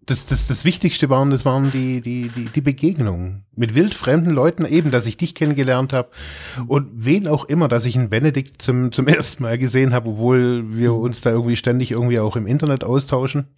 das, 0.06 0.24
das, 0.26 0.46
das 0.46 0.64
Wichtigste 0.64 1.10
waren, 1.10 1.30
das 1.30 1.44
waren 1.44 1.72
die, 1.72 2.00
die, 2.00 2.28
die, 2.28 2.44
die 2.44 2.60
Begegnungen 2.60 3.44
mit 3.56 3.74
wildfremden 3.74 4.32
Leuten, 4.32 4.64
eben, 4.64 4.92
dass 4.92 5.06
ich 5.06 5.16
dich 5.16 5.34
kennengelernt 5.34 5.92
habe 5.92 6.10
und 6.68 6.88
wen 6.92 7.26
auch 7.26 7.44
immer, 7.44 7.66
dass 7.66 7.84
ich 7.84 7.96
einen 7.96 8.08
Benedikt 8.08 8.62
zum, 8.62 8.92
zum 8.92 9.08
ersten 9.08 9.42
Mal 9.42 9.58
gesehen 9.58 9.92
habe, 9.92 10.10
obwohl 10.10 10.76
wir 10.76 10.94
uns 10.94 11.20
da 11.20 11.30
irgendwie 11.30 11.56
ständig 11.56 11.90
irgendwie 11.90 12.20
auch 12.20 12.36
im 12.36 12.46
Internet 12.46 12.84
austauschen. 12.84 13.48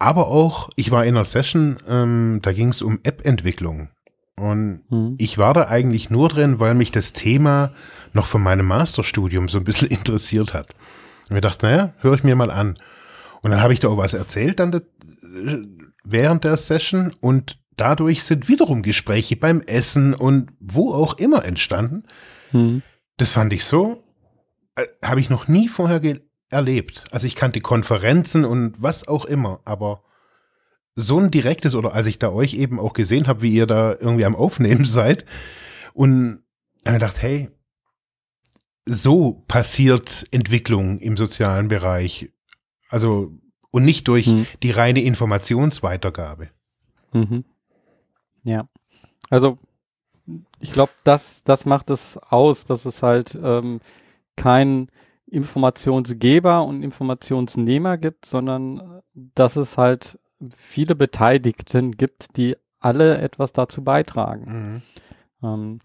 Aber 0.00 0.28
auch, 0.28 0.70
ich 0.76 0.90
war 0.90 1.04
in 1.04 1.14
einer 1.14 1.24
Session, 1.24 1.76
ähm, 1.88 2.40
da 2.42 2.52
ging 2.52 2.68
es 2.68 2.82
um 2.82 3.00
App-Entwicklung. 3.02 3.90
Und 4.36 4.80
mhm. 4.88 5.14
ich 5.18 5.36
war 5.36 5.52
da 5.52 5.68
eigentlich 5.68 6.08
nur 6.08 6.30
drin, 6.30 6.58
weil 6.58 6.74
mich 6.74 6.90
das 6.90 7.12
Thema 7.12 7.72
noch 8.14 8.26
von 8.26 8.42
meinem 8.42 8.66
Masterstudium 8.66 9.48
so 9.48 9.58
ein 9.58 9.64
bisschen 9.64 9.88
interessiert 9.90 10.54
hat. 10.54 10.74
Und 11.28 11.34
mir 11.34 11.42
dachte, 11.42 11.66
naja, 11.66 11.92
höre 11.98 12.14
ich 12.14 12.24
mir 12.24 12.34
mal 12.34 12.50
an. 12.50 12.74
Und 13.42 13.50
dann 13.50 13.62
habe 13.62 13.72
ich 13.72 13.80
da 13.80 13.88
auch 13.88 13.96
was 13.96 14.14
erzählt 14.14 14.60
dann 14.60 14.82
während 16.04 16.44
der 16.44 16.56
Session 16.56 17.14
und 17.20 17.58
dadurch 17.76 18.24
sind 18.24 18.48
wiederum 18.48 18.82
Gespräche 18.82 19.36
beim 19.36 19.60
Essen 19.62 20.14
und 20.14 20.50
wo 20.60 20.92
auch 20.92 21.18
immer 21.18 21.44
entstanden. 21.44 22.04
Hm. 22.50 22.82
Das 23.16 23.30
fand 23.30 23.52
ich 23.52 23.64
so, 23.64 24.04
äh, 24.76 24.86
habe 25.02 25.20
ich 25.20 25.30
noch 25.30 25.48
nie 25.48 25.68
vorher 25.68 26.00
erlebt. 26.50 27.04
Also 27.10 27.26
ich 27.26 27.36
kannte 27.36 27.60
Konferenzen 27.60 28.44
und 28.44 28.82
was 28.82 29.08
auch 29.08 29.24
immer, 29.24 29.60
aber 29.64 30.02
so 30.96 31.18
ein 31.18 31.30
direktes 31.30 31.74
oder 31.74 31.94
als 31.94 32.06
ich 32.06 32.18
da 32.18 32.30
euch 32.30 32.54
eben 32.54 32.80
auch 32.80 32.92
gesehen 32.92 33.28
habe, 33.28 33.42
wie 33.42 33.54
ihr 33.54 33.66
da 33.66 33.92
irgendwie 33.92 34.24
am 34.24 34.36
Aufnehmen 34.36 34.84
seid 34.86 35.24
und 35.94 36.42
ich 36.84 36.98
dachte, 36.98 37.20
hey, 37.20 37.50
so 38.86 39.44
passiert 39.46 40.26
Entwicklung 40.30 40.98
im 40.98 41.16
sozialen 41.16 41.68
Bereich. 41.68 42.30
Also, 42.90 43.32
und 43.70 43.84
nicht 43.84 44.08
durch 44.08 44.26
hm. 44.26 44.46
die 44.62 44.72
reine 44.72 45.02
Informationsweitergabe. 45.02 46.48
Mhm. 47.12 47.44
Ja. 48.42 48.68
Also, 49.30 49.58
ich 50.58 50.72
glaube, 50.72 50.92
das, 51.04 51.44
das 51.44 51.64
macht 51.66 51.90
es 51.90 52.18
aus, 52.18 52.64
dass 52.64 52.84
es 52.84 53.02
halt 53.02 53.38
ähm, 53.40 53.80
kein 54.36 54.88
Informationsgeber 55.26 56.64
und 56.64 56.82
Informationsnehmer 56.82 57.96
gibt, 57.96 58.26
sondern 58.26 59.02
dass 59.14 59.56
es 59.56 59.78
halt 59.78 60.18
viele 60.50 60.94
Beteiligten 60.94 61.92
gibt, 61.92 62.36
die 62.36 62.56
alle 62.80 63.18
etwas 63.18 63.52
dazu 63.52 63.84
beitragen. 63.84 64.82
Mhm. 65.40 65.46
Ähm, 65.46 65.78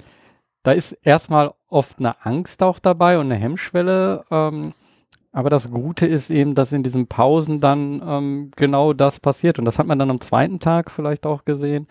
da 0.64 0.72
ist 0.72 0.94
erstmal 1.04 1.54
oft 1.68 2.00
eine 2.00 2.26
Angst 2.26 2.64
auch 2.64 2.80
dabei 2.80 3.20
und 3.20 3.26
eine 3.26 3.36
Hemmschwelle. 3.36 4.26
Ähm, 4.32 4.74
aber 5.36 5.50
das 5.50 5.70
Gute 5.70 6.06
ist 6.08 6.32
eben, 6.32 6.56
dass 6.56 6.72
in 6.72 6.82
diesen 6.84 7.08
Pausen 7.08 7.60
dann 7.60 8.02
ähm, 8.08 8.52
genau 8.56 8.94
das 8.94 9.20
passiert. 9.20 9.60
Und 9.60 9.66
das 9.66 9.78
hat 9.78 9.86
man 9.86 10.00
dann 10.00 10.10
am 10.10 10.22
zweiten 10.22 10.60
Tag 10.60 10.90
vielleicht 10.90 11.26
auch 11.26 11.44
gesehen, 11.46 11.88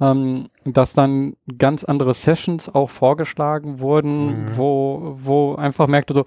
ähm, 0.00 0.48
dass 0.64 0.92
dann 0.92 1.34
ganz 1.58 1.84
andere 1.84 2.12
Sessions 2.12 2.68
auch 2.74 2.90
vorgeschlagen 2.90 3.78
wurden, 3.78 4.26
Mhm. 4.46 4.56
wo, 4.56 5.16
wo 5.22 5.54
einfach 5.54 5.86
merkte 5.86 6.12
so, 6.12 6.24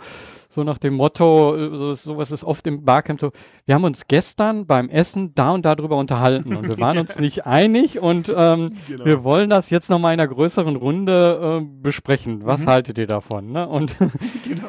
so 0.48 0.64
nach 0.64 0.78
dem 0.78 0.94
Motto, 0.94 1.58
so, 1.58 1.94
sowas 1.96 2.32
ist 2.32 2.46
oft 2.46 2.66
im 2.68 2.86
Barcamp 2.86 3.20
so, 3.20 3.32
wir 3.66 3.76
haben 3.76 3.84
uns 3.84 4.08
gestern 4.08 4.66
beim 4.66 4.88
Essen 4.88 5.34
da 5.36 5.52
und 5.52 5.66
darüber 5.66 5.98
unterhalten 5.98 6.56
und 6.56 6.70
wir 6.70 6.80
waren 6.80 6.98
uns 6.98 7.20
nicht 7.20 7.46
einig 7.46 8.00
und 8.00 8.34
ähm, 8.34 8.78
Genau. 8.88 9.04
wir 9.04 9.26
wollen 9.26 9.50
das 9.50 9.70
jetzt 9.70 9.90
nochmal 9.90 10.14
in 10.14 10.22
einer 10.22 10.30
größeren 10.34 10.78
Runde 10.78 11.60
äh, 11.62 11.66
besprechen. 11.82 12.46
Was 12.46 12.62
Mhm. 12.62 12.68
haltet 12.68 12.98
ihr 12.98 13.08
davon? 13.08 13.52
Ne? 13.52 13.68
Und 13.68 13.98
genau. 14.48 14.68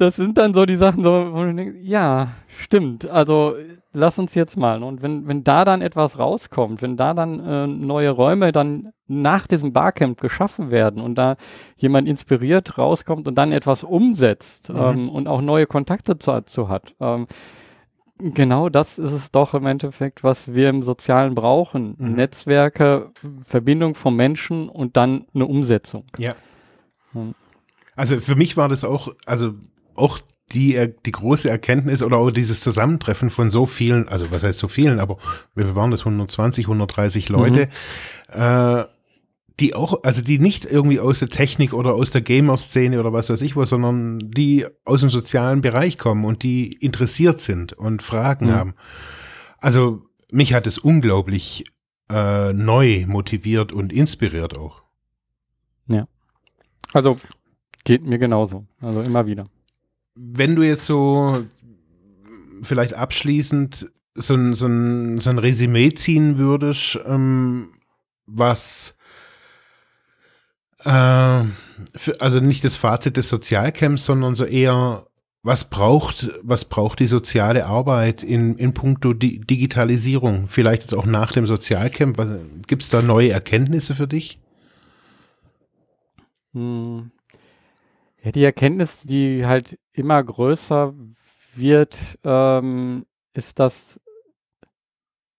Das 0.00 0.16
sind 0.16 0.38
dann 0.38 0.54
so 0.54 0.64
die 0.64 0.76
Sachen, 0.76 1.02
so, 1.02 1.10
wo 1.32 1.44
du 1.44 1.54
denkst, 1.54 1.78
ja, 1.82 2.28
stimmt. 2.56 3.08
Also 3.08 3.54
lass 3.92 4.18
uns 4.18 4.34
jetzt 4.34 4.56
mal. 4.56 4.82
Und 4.82 5.02
wenn, 5.02 5.26
wenn 5.28 5.44
da 5.44 5.64
dann 5.64 5.82
etwas 5.82 6.18
rauskommt, 6.18 6.80
wenn 6.80 6.96
da 6.96 7.12
dann 7.12 7.40
äh, 7.40 7.66
neue 7.66 8.10
Räume 8.10 8.52
dann 8.52 8.92
nach 9.06 9.46
diesem 9.46 9.72
Barcamp 9.72 10.20
geschaffen 10.20 10.70
werden 10.70 11.02
und 11.02 11.16
da 11.16 11.36
jemand 11.76 12.08
inspiriert 12.08 12.78
rauskommt 12.78 13.28
und 13.28 13.34
dann 13.34 13.52
etwas 13.52 13.84
umsetzt 13.84 14.70
Mhm. 14.70 14.78
ähm, 14.78 15.08
und 15.10 15.28
auch 15.28 15.40
neue 15.42 15.66
Kontakte 15.66 16.16
dazu 16.16 16.68
hat, 16.68 16.94
ähm, 17.00 17.26
genau 18.18 18.68
das 18.68 18.98
ist 18.98 19.12
es 19.12 19.30
doch 19.30 19.54
im 19.54 19.66
Endeffekt, 19.66 20.22
was 20.24 20.54
wir 20.54 20.68
im 20.70 20.82
Sozialen 20.82 21.34
brauchen. 21.34 21.96
Mhm. 21.98 22.14
Netzwerke, 22.14 23.10
Verbindung 23.46 23.94
von 23.94 24.14
Menschen 24.16 24.68
und 24.68 24.96
dann 24.96 25.26
eine 25.34 25.46
Umsetzung. 25.46 26.04
Ja. 26.18 26.34
Hm. 27.12 27.34
Also 27.96 28.16
für 28.18 28.36
mich 28.36 28.56
war 28.56 28.68
das 28.68 28.84
auch, 28.84 29.08
also 29.26 29.52
auch 29.94 30.18
die, 30.52 30.92
die 31.06 31.12
große 31.12 31.48
Erkenntnis 31.48 32.02
oder 32.02 32.16
auch 32.16 32.30
dieses 32.30 32.60
Zusammentreffen 32.60 33.30
von 33.30 33.50
so 33.50 33.66
vielen, 33.66 34.08
also 34.08 34.30
was 34.30 34.42
heißt 34.42 34.58
so 34.58 34.68
vielen, 34.68 34.98
aber 34.98 35.18
wir 35.54 35.76
waren 35.76 35.90
das 35.92 36.00
120, 36.00 36.64
130 36.66 37.28
Leute, 37.28 37.68
äh, 38.28 38.84
die 39.60 39.74
auch, 39.74 40.02
also 40.02 40.22
die 40.22 40.38
nicht 40.38 40.64
irgendwie 40.64 40.98
aus 40.98 41.20
der 41.20 41.28
Technik 41.28 41.72
oder 41.72 41.94
aus 41.94 42.10
der 42.10 42.22
Gamer-Szene 42.22 42.98
oder 42.98 43.12
was 43.12 43.30
weiß 43.30 43.42
ich 43.42 43.56
was, 43.56 43.68
sondern 43.68 44.18
die 44.30 44.66
aus 44.84 45.00
dem 45.00 45.10
sozialen 45.10 45.60
Bereich 45.60 45.98
kommen 45.98 46.24
und 46.24 46.42
die 46.42 46.72
interessiert 46.72 47.40
sind 47.40 47.72
und 47.74 48.02
Fragen 48.02 48.46
Mhm. 48.46 48.54
haben. 48.54 48.74
Also 49.58 50.02
mich 50.32 50.54
hat 50.54 50.66
es 50.66 50.78
unglaublich 50.78 51.64
äh, 52.10 52.52
neu 52.52 53.04
motiviert 53.06 53.72
und 53.72 53.92
inspiriert 53.92 54.56
auch. 54.58 54.82
Also 56.92 57.18
geht 57.84 58.04
mir 58.04 58.18
genauso. 58.18 58.66
Also 58.80 59.02
immer 59.02 59.26
wieder. 59.26 59.44
Wenn 60.22 60.54
du 60.54 60.62
jetzt 60.62 60.84
so 60.84 61.44
vielleicht 62.62 62.94
abschließend 62.94 63.90
so 64.14 64.34
ein, 64.34 64.54
so 64.54 64.66
ein, 64.66 65.20
so 65.20 65.30
ein 65.30 65.38
Resümee 65.38 65.94
ziehen 65.94 66.36
würdest, 66.36 66.98
ähm, 67.06 67.70
was 68.26 68.96
äh, 70.84 71.44
für, 71.96 72.20
also 72.20 72.40
nicht 72.40 72.64
das 72.64 72.76
Fazit 72.76 73.16
des 73.16 73.28
Sozialcamps, 73.28 74.04
sondern 74.04 74.34
so 74.34 74.44
eher, 74.44 75.06
was 75.42 75.70
braucht, 75.70 76.28
was 76.42 76.66
braucht 76.66 77.00
die 77.00 77.06
soziale 77.06 77.64
Arbeit 77.64 78.22
in, 78.22 78.56
in 78.56 78.74
puncto 78.74 79.14
Di 79.14 79.40
Digitalisierung? 79.40 80.48
Vielleicht 80.48 80.82
jetzt 80.82 80.94
auch 80.94 81.06
nach 81.06 81.32
dem 81.32 81.46
Sozialcamp. 81.46 82.20
Gibt 82.66 82.82
es 82.82 82.90
da 82.90 83.00
neue 83.00 83.30
Erkenntnisse 83.30 83.94
für 83.94 84.06
dich? 84.06 84.38
Hm. 86.52 87.10
Ja, 88.22 88.32
die 88.32 88.44
Erkenntnis, 88.44 89.00
die 89.02 89.46
halt 89.46 89.78
immer 89.92 90.22
größer 90.22 90.94
wird, 91.54 92.18
ähm, 92.24 93.06
ist, 93.32 93.58
dass, 93.58 94.00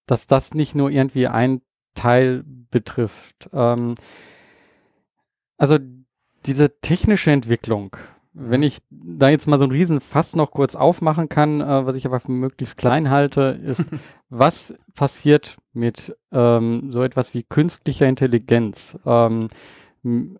dass 0.06 0.28
das 0.28 0.54
nicht 0.54 0.76
nur 0.76 0.89
irgendwie 0.89 1.28
ein 1.28 1.62
Teil 1.95 2.43
betrifft. 2.45 3.49
Ähm, 3.54 3.95
also 5.58 5.78
diese 6.45 6.80
technische 6.82 7.32
Entwicklung, 7.32 7.95
wenn 8.34 8.64
ich 8.64 8.80
da 8.89 9.30
jetzt 9.30 9.47
mal 9.47 9.60
so 9.60 9.66
einen 9.66 9.74
riesen 9.74 9.99
Fass 9.99 10.36
noch 10.36 10.52
kurz 10.52 10.76
aufmachen 10.76 11.30
kann, 11.30 11.62
äh, 11.62 11.86
was 11.86 11.95
ich 11.95 12.06
aber 12.06 12.20
für 12.20 12.32
möglichst 12.32 12.78
klein 12.78 13.10
halte, 13.10 13.60
ist, 13.64 13.86
was 14.30 14.74
passiert 14.95 15.58
mit 15.74 16.16
ähm, 16.32 16.91
so 16.91 17.04
etwas 17.04 17.34
wie 17.34 17.43
künstlicher 17.43 18.08
Intelligenz? 18.08 18.97
Ähm, 19.06 19.49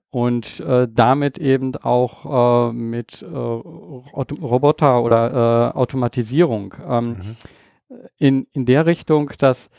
und 0.10 0.60
äh, 0.62 0.88
damit 0.92 1.38
eben 1.38 1.76
auch 1.76 2.70
äh, 2.70 2.74
mit 2.74 3.22
äh, 3.22 3.28
Roboter 3.28 5.04
oder 5.04 5.72
äh, 5.74 5.78
Automatisierung 5.78 6.74
ähm, 6.88 7.08
Mhm. 7.10 7.36
in, 8.18 8.48
in 8.54 8.66
der 8.66 8.86
Richtung, 8.88 9.32
dass 9.38 9.70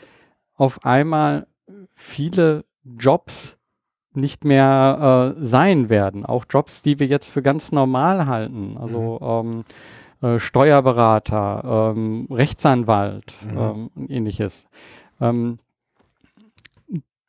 auf 0.55 0.85
einmal 0.85 1.47
viele 1.95 2.63
Jobs 2.85 3.57
nicht 4.13 4.45
mehr 4.45 5.35
äh, 5.37 5.45
sein 5.45 5.89
werden. 5.89 6.25
Auch 6.25 6.45
Jobs, 6.49 6.81
die 6.81 6.99
wir 6.99 7.07
jetzt 7.07 7.29
für 7.29 7.41
ganz 7.41 7.71
normal 7.71 8.27
halten. 8.27 8.77
Also 8.79 9.19
ähm, 9.21 9.63
äh, 10.21 10.39
Steuerberater, 10.39 11.93
ähm, 11.95 12.27
Rechtsanwalt 12.29 13.33
Mhm. 13.43 13.57
ähm, 13.57 13.89
und 13.95 14.09
ähnliches. 14.11 14.65
Ähm, 15.19 15.57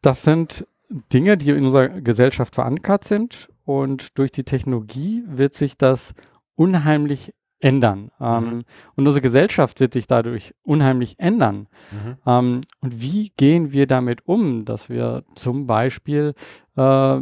das 0.03 0.23
sind 0.23 0.67
Dinge, 1.13 1.37
die 1.37 1.51
in 1.51 1.65
unserer 1.65 1.89
Gesellschaft 1.89 2.55
verankert 2.55 3.05
sind 3.05 3.49
und 3.65 4.19
durch 4.19 4.31
die 4.33 4.45
Technologie 4.45 5.25
wird 5.27 5.55
sich 5.55 5.77
das 5.77 6.15
unheimlich 6.57 7.33
ändern. 7.61 8.11
Ähm, 8.21 8.45
Mhm. 8.45 8.53
und 8.97 9.07
unsere 9.07 9.23
Gesellschaft 9.23 9.81
wird 9.81 9.95
sich 9.95 10.07
dadurch 10.07 10.55
unheimlich 10.63 11.19
ändern. 11.19 11.67
Mhm. 11.91 12.17
Ähm, 12.27 12.61
und 12.81 13.01
wie 13.01 13.33
gehen 13.37 13.73
wir 13.73 13.87
damit 13.87 14.27
um, 14.29 14.65
dass 14.67 14.89
wir 14.91 15.25
zum 15.35 15.67
Beispiel 15.67 16.35
äh, 16.77 17.19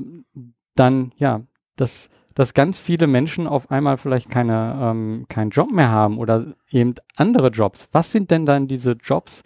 dann, 0.74 1.12
ja, 1.16 1.42
dass, 1.76 2.08
dass 2.34 2.54
ganz 2.54 2.78
viele 2.78 3.06
Menschen 3.06 3.46
auf 3.46 3.70
einmal 3.70 3.98
vielleicht 3.98 4.30
keine, 4.30 4.76
ähm, 4.80 5.26
keinen 5.28 5.50
Job 5.50 5.70
mehr 5.70 5.90
haben 5.90 6.18
oder 6.18 6.54
eben 6.70 6.94
andere 7.16 7.48
Jobs. 7.48 7.88
Was 7.92 8.10
sind 8.10 8.30
denn 8.30 8.44
dann 8.46 8.66
diese 8.66 8.92
Jobs, 8.92 9.42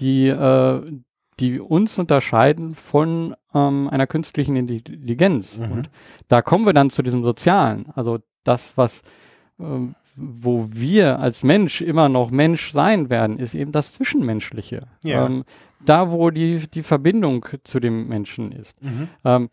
die, 0.00 0.26
äh, 0.28 1.00
die 1.38 1.60
uns 1.60 1.98
unterscheiden 1.98 2.74
von 2.74 3.34
ähm, 3.54 3.88
einer 3.90 4.06
künstlichen 4.06 4.56
Intelligenz? 4.56 5.58
Mhm. 5.58 5.72
Und 5.72 5.90
da 6.28 6.42
kommen 6.42 6.66
wir 6.66 6.72
dann 6.72 6.90
zu 6.90 7.02
diesem 7.02 7.22
Sozialen. 7.22 7.86
Also 7.94 8.18
das, 8.44 8.72
was 8.76 9.02
ähm, 9.58 9.94
wo 10.16 10.68
wir 10.70 11.20
als 11.20 11.42
Mensch 11.42 11.80
immer 11.80 12.08
noch 12.08 12.30
Mensch 12.30 12.72
sein 12.72 13.10
werden, 13.10 13.38
ist 13.38 13.54
eben 13.54 13.72
das 13.72 13.92
Zwischenmenschliche. 13.92 14.86
Ja. 15.04 15.26
Ähm, 15.26 15.44
da, 15.84 16.10
wo 16.10 16.30
die, 16.30 16.68
die 16.68 16.82
Verbindung 16.82 17.46
zu 17.64 17.80
dem 17.80 18.08
Menschen 18.08 18.52
ist. 18.52 18.82
Mhm. 18.82 19.08
Ähm, 19.24 19.50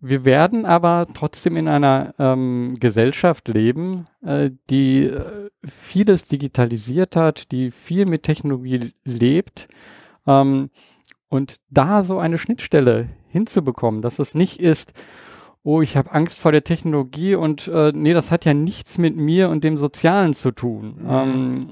wir 0.00 0.24
werden 0.24 0.64
aber 0.64 1.06
trotzdem 1.14 1.56
in 1.56 1.68
einer 1.68 2.14
ähm, 2.18 2.76
Gesellschaft 2.80 3.48
leben, 3.48 4.06
äh, 4.24 4.50
die 4.68 5.04
äh, 5.04 5.48
vieles 5.64 6.26
digitalisiert 6.26 7.14
hat, 7.14 7.52
die 7.52 7.70
viel 7.70 8.06
mit 8.06 8.24
Technologie 8.24 8.92
lebt. 9.04 9.68
Und 11.32 11.56
da 11.70 12.04
so 12.04 12.18
eine 12.18 12.36
Schnittstelle 12.36 13.08
hinzubekommen, 13.28 14.02
dass 14.02 14.18
es 14.18 14.34
nicht 14.34 14.60
ist, 14.60 14.92
oh, 15.62 15.80
ich 15.80 15.96
habe 15.96 16.12
Angst 16.12 16.38
vor 16.38 16.52
der 16.52 16.62
Technologie 16.62 17.36
und 17.36 17.68
äh, 17.68 17.90
nee, 17.94 18.12
das 18.12 18.30
hat 18.30 18.44
ja 18.44 18.52
nichts 18.52 18.98
mit 18.98 19.16
mir 19.16 19.48
und 19.48 19.64
dem 19.64 19.78
Sozialen 19.78 20.34
zu 20.34 20.50
tun, 20.50 20.96
Mhm. 20.98 21.08
ähm, 21.08 21.68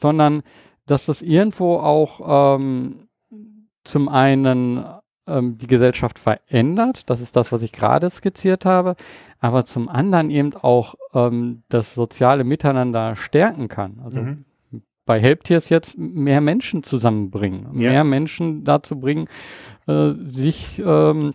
sondern 0.00 0.42
dass 0.86 1.04
das 1.04 1.20
irgendwo 1.20 1.76
auch 1.76 2.56
ähm, 2.56 3.08
zum 3.84 4.08
einen 4.08 4.82
ähm, 5.26 5.58
die 5.58 5.66
Gesellschaft 5.66 6.18
verändert, 6.18 7.10
das 7.10 7.20
ist 7.20 7.36
das, 7.36 7.52
was 7.52 7.60
ich 7.60 7.72
gerade 7.72 8.08
skizziert 8.08 8.64
habe, 8.64 8.96
aber 9.40 9.66
zum 9.66 9.90
anderen 9.90 10.30
eben 10.30 10.54
auch 10.56 10.94
ähm, 11.12 11.64
das 11.68 11.94
soziale 11.94 12.44
Miteinander 12.44 13.14
stärken 13.14 13.68
kann. 13.68 14.00
Also 14.02 14.20
Mhm. 14.20 14.46
Bei 15.06 15.20
Helptiers 15.20 15.68
jetzt 15.70 15.96
mehr 15.96 16.40
Menschen 16.40 16.82
zusammenbringen, 16.82 17.80
Ja. 17.80 17.90
mehr 17.90 18.04
Menschen 18.04 18.64
dazu 18.64 18.98
bringen, 19.00 19.28
äh, 19.86 20.12
sich 20.26 20.82
ähm, 20.84 21.32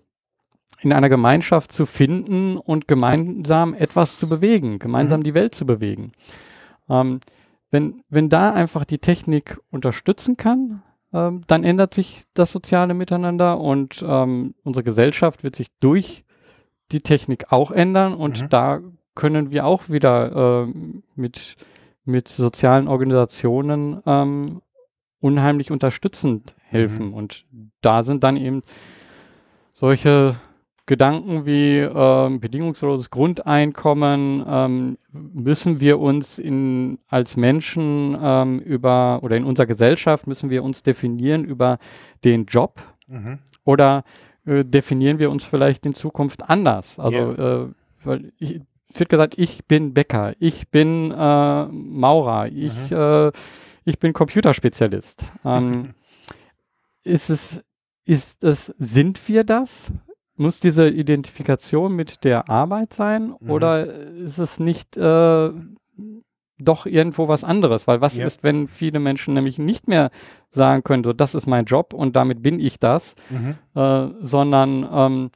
in 0.82 0.94
einer 0.94 1.10
Gemeinschaft 1.10 1.72
zu 1.72 1.86
finden 1.86 2.58
und 2.58 2.88
gemeinsam 2.88 3.74
etwas 3.74 4.20
zu 4.20 4.28
bewegen, 4.28 4.78
gemeinsam 4.80 5.22
Mhm. 5.22 5.24
die 5.24 5.34
Welt 5.34 5.56
zu 5.56 5.66
bewegen. 5.66 6.12
Ähm, 6.90 7.20
wenn, 7.70 8.02
wenn 8.10 8.30
da 8.30 8.52
einfach 8.54 8.84
die 8.84 8.98
Technik 9.00 9.60
unterstützen 9.72 10.38
kann, 10.38 10.82
ähm, 11.14 11.44
dann 11.48 11.64
ändert 11.64 11.94
sich 11.94 12.24
das 12.34 12.52
soziale 12.52 12.94
Miteinander 12.94 13.60
und 13.60 14.04
ähm, 14.06 14.56
unsere 14.64 14.84
Gesellschaft 14.84 15.44
wird 15.44 15.56
sich 15.56 15.68
durch 15.80 16.24
die 16.92 17.02
Technik 17.02 17.52
auch 17.54 17.72
ändern 17.72 18.14
und 18.14 18.42
Mhm. 18.44 18.50
da 18.50 18.80
können 19.16 19.52
wir 19.52 19.66
auch 19.66 19.90
wieder 19.90 20.64
ähm, 20.66 21.04
mit, 21.16 21.56
mit 22.06 22.28
sozialen 22.28 22.88
Organisationen 22.88 24.02
ähm, 24.06 24.62
unheimlich 25.20 25.72
unterstützend 25.72 26.56
helfen. 26.64 27.08
Mhm. 27.10 27.14
Und 27.14 27.46
da 27.82 28.04
sind 28.04 28.24
dann 28.24 28.38
eben 28.38 28.64
solche 29.74 30.36
Gedanken 30.88 31.46
wie 31.46 31.78
ähm, 31.78 32.40
bedingungsloses 32.40 33.12
Grundeinkommen, 33.12 34.44
ähm, 34.48 34.98
müssen 35.12 35.80
wir 35.80 36.00
uns 36.00 36.38
in, 36.40 37.00
als 37.08 37.38
Menschen 37.38 38.18
ähm, 38.22 38.60
über 38.60 39.20
oder 39.22 39.38
in 39.38 39.46
unserer 39.46 39.68
Gesellschaft 39.68 40.28
müssen 40.28 40.50
wir 40.50 40.64
uns 40.64 40.84
definieren 40.84 41.46
über 41.46 41.78
den 42.24 42.46
Job 42.46 42.82
Mhm. 43.12 43.40
oder 43.66 44.04
äh, 44.46 44.64
definieren 44.64 45.20
wir 45.20 45.30
uns 45.30 45.44
vielleicht 45.44 45.86
in 45.86 45.94
Zukunft 45.94 46.50
anders. 46.50 46.98
Also, 46.98 47.18
yeah. 47.18 47.64
äh, 47.64 47.68
weil 48.04 48.34
ich, 48.38 48.62
wird 49.00 49.10
gesagt, 49.10 49.38
ich 49.38 49.66
bin 49.66 49.94
Bäcker, 49.94 50.34
ich 50.40 50.70
bin 50.70 51.12
äh, 51.12 51.66
Maurer, 51.66 52.48
ich, 52.48 52.92
mhm. 52.92 52.98
äh, 52.98 53.32
ich 53.86 54.00
bin 54.00 54.14
Computerspezialist. 54.14 55.26
Ähm, 55.46 55.94
ist 57.04 57.30
es, 57.30 57.64
ist 58.06 58.44
es, 58.44 58.74
sind 58.78 59.28
wir 59.28 59.44
das? 59.44 59.92
Muss 60.36 60.60
diese 60.60 60.90
Identifikation 60.90 61.96
mit 61.96 62.24
der 62.24 62.50
Arbeit 62.50 62.94
sein 62.94 63.36
mhm. 63.40 63.50
oder 63.50 63.86
ist 63.86 64.38
es 64.38 64.60
nicht 64.60 64.98
äh, 64.98 65.52
doch 66.58 66.86
irgendwo 66.86 67.28
was 67.28 67.44
anderes? 67.44 67.88
Weil 67.88 68.02
was 68.02 68.18
ja. 68.18 68.26
ist, 68.26 68.44
wenn 68.44 68.68
viele 68.68 69.00
Menschen 69.00 69.34
nämlich 69.34 69.60
nicht 69.60 69.88
mehr 69.88 70.10
sagen 70.50 70.84
können, 70.84 71.04
so 71.04 71.14
das 71.14 71.36
ist 71.36 71.48
mein 71.48 71.66
Job 71.66 71.94
und 71.94 72.16
damit 72.16 72.42
bin 72.42 72.60
ich 72.60 72.80
das, 72.80 73.16
mhm. 73.30 73.56
äh, 73.76 74.08
sondern 74.22 74.88
ähm, 74.92 75.32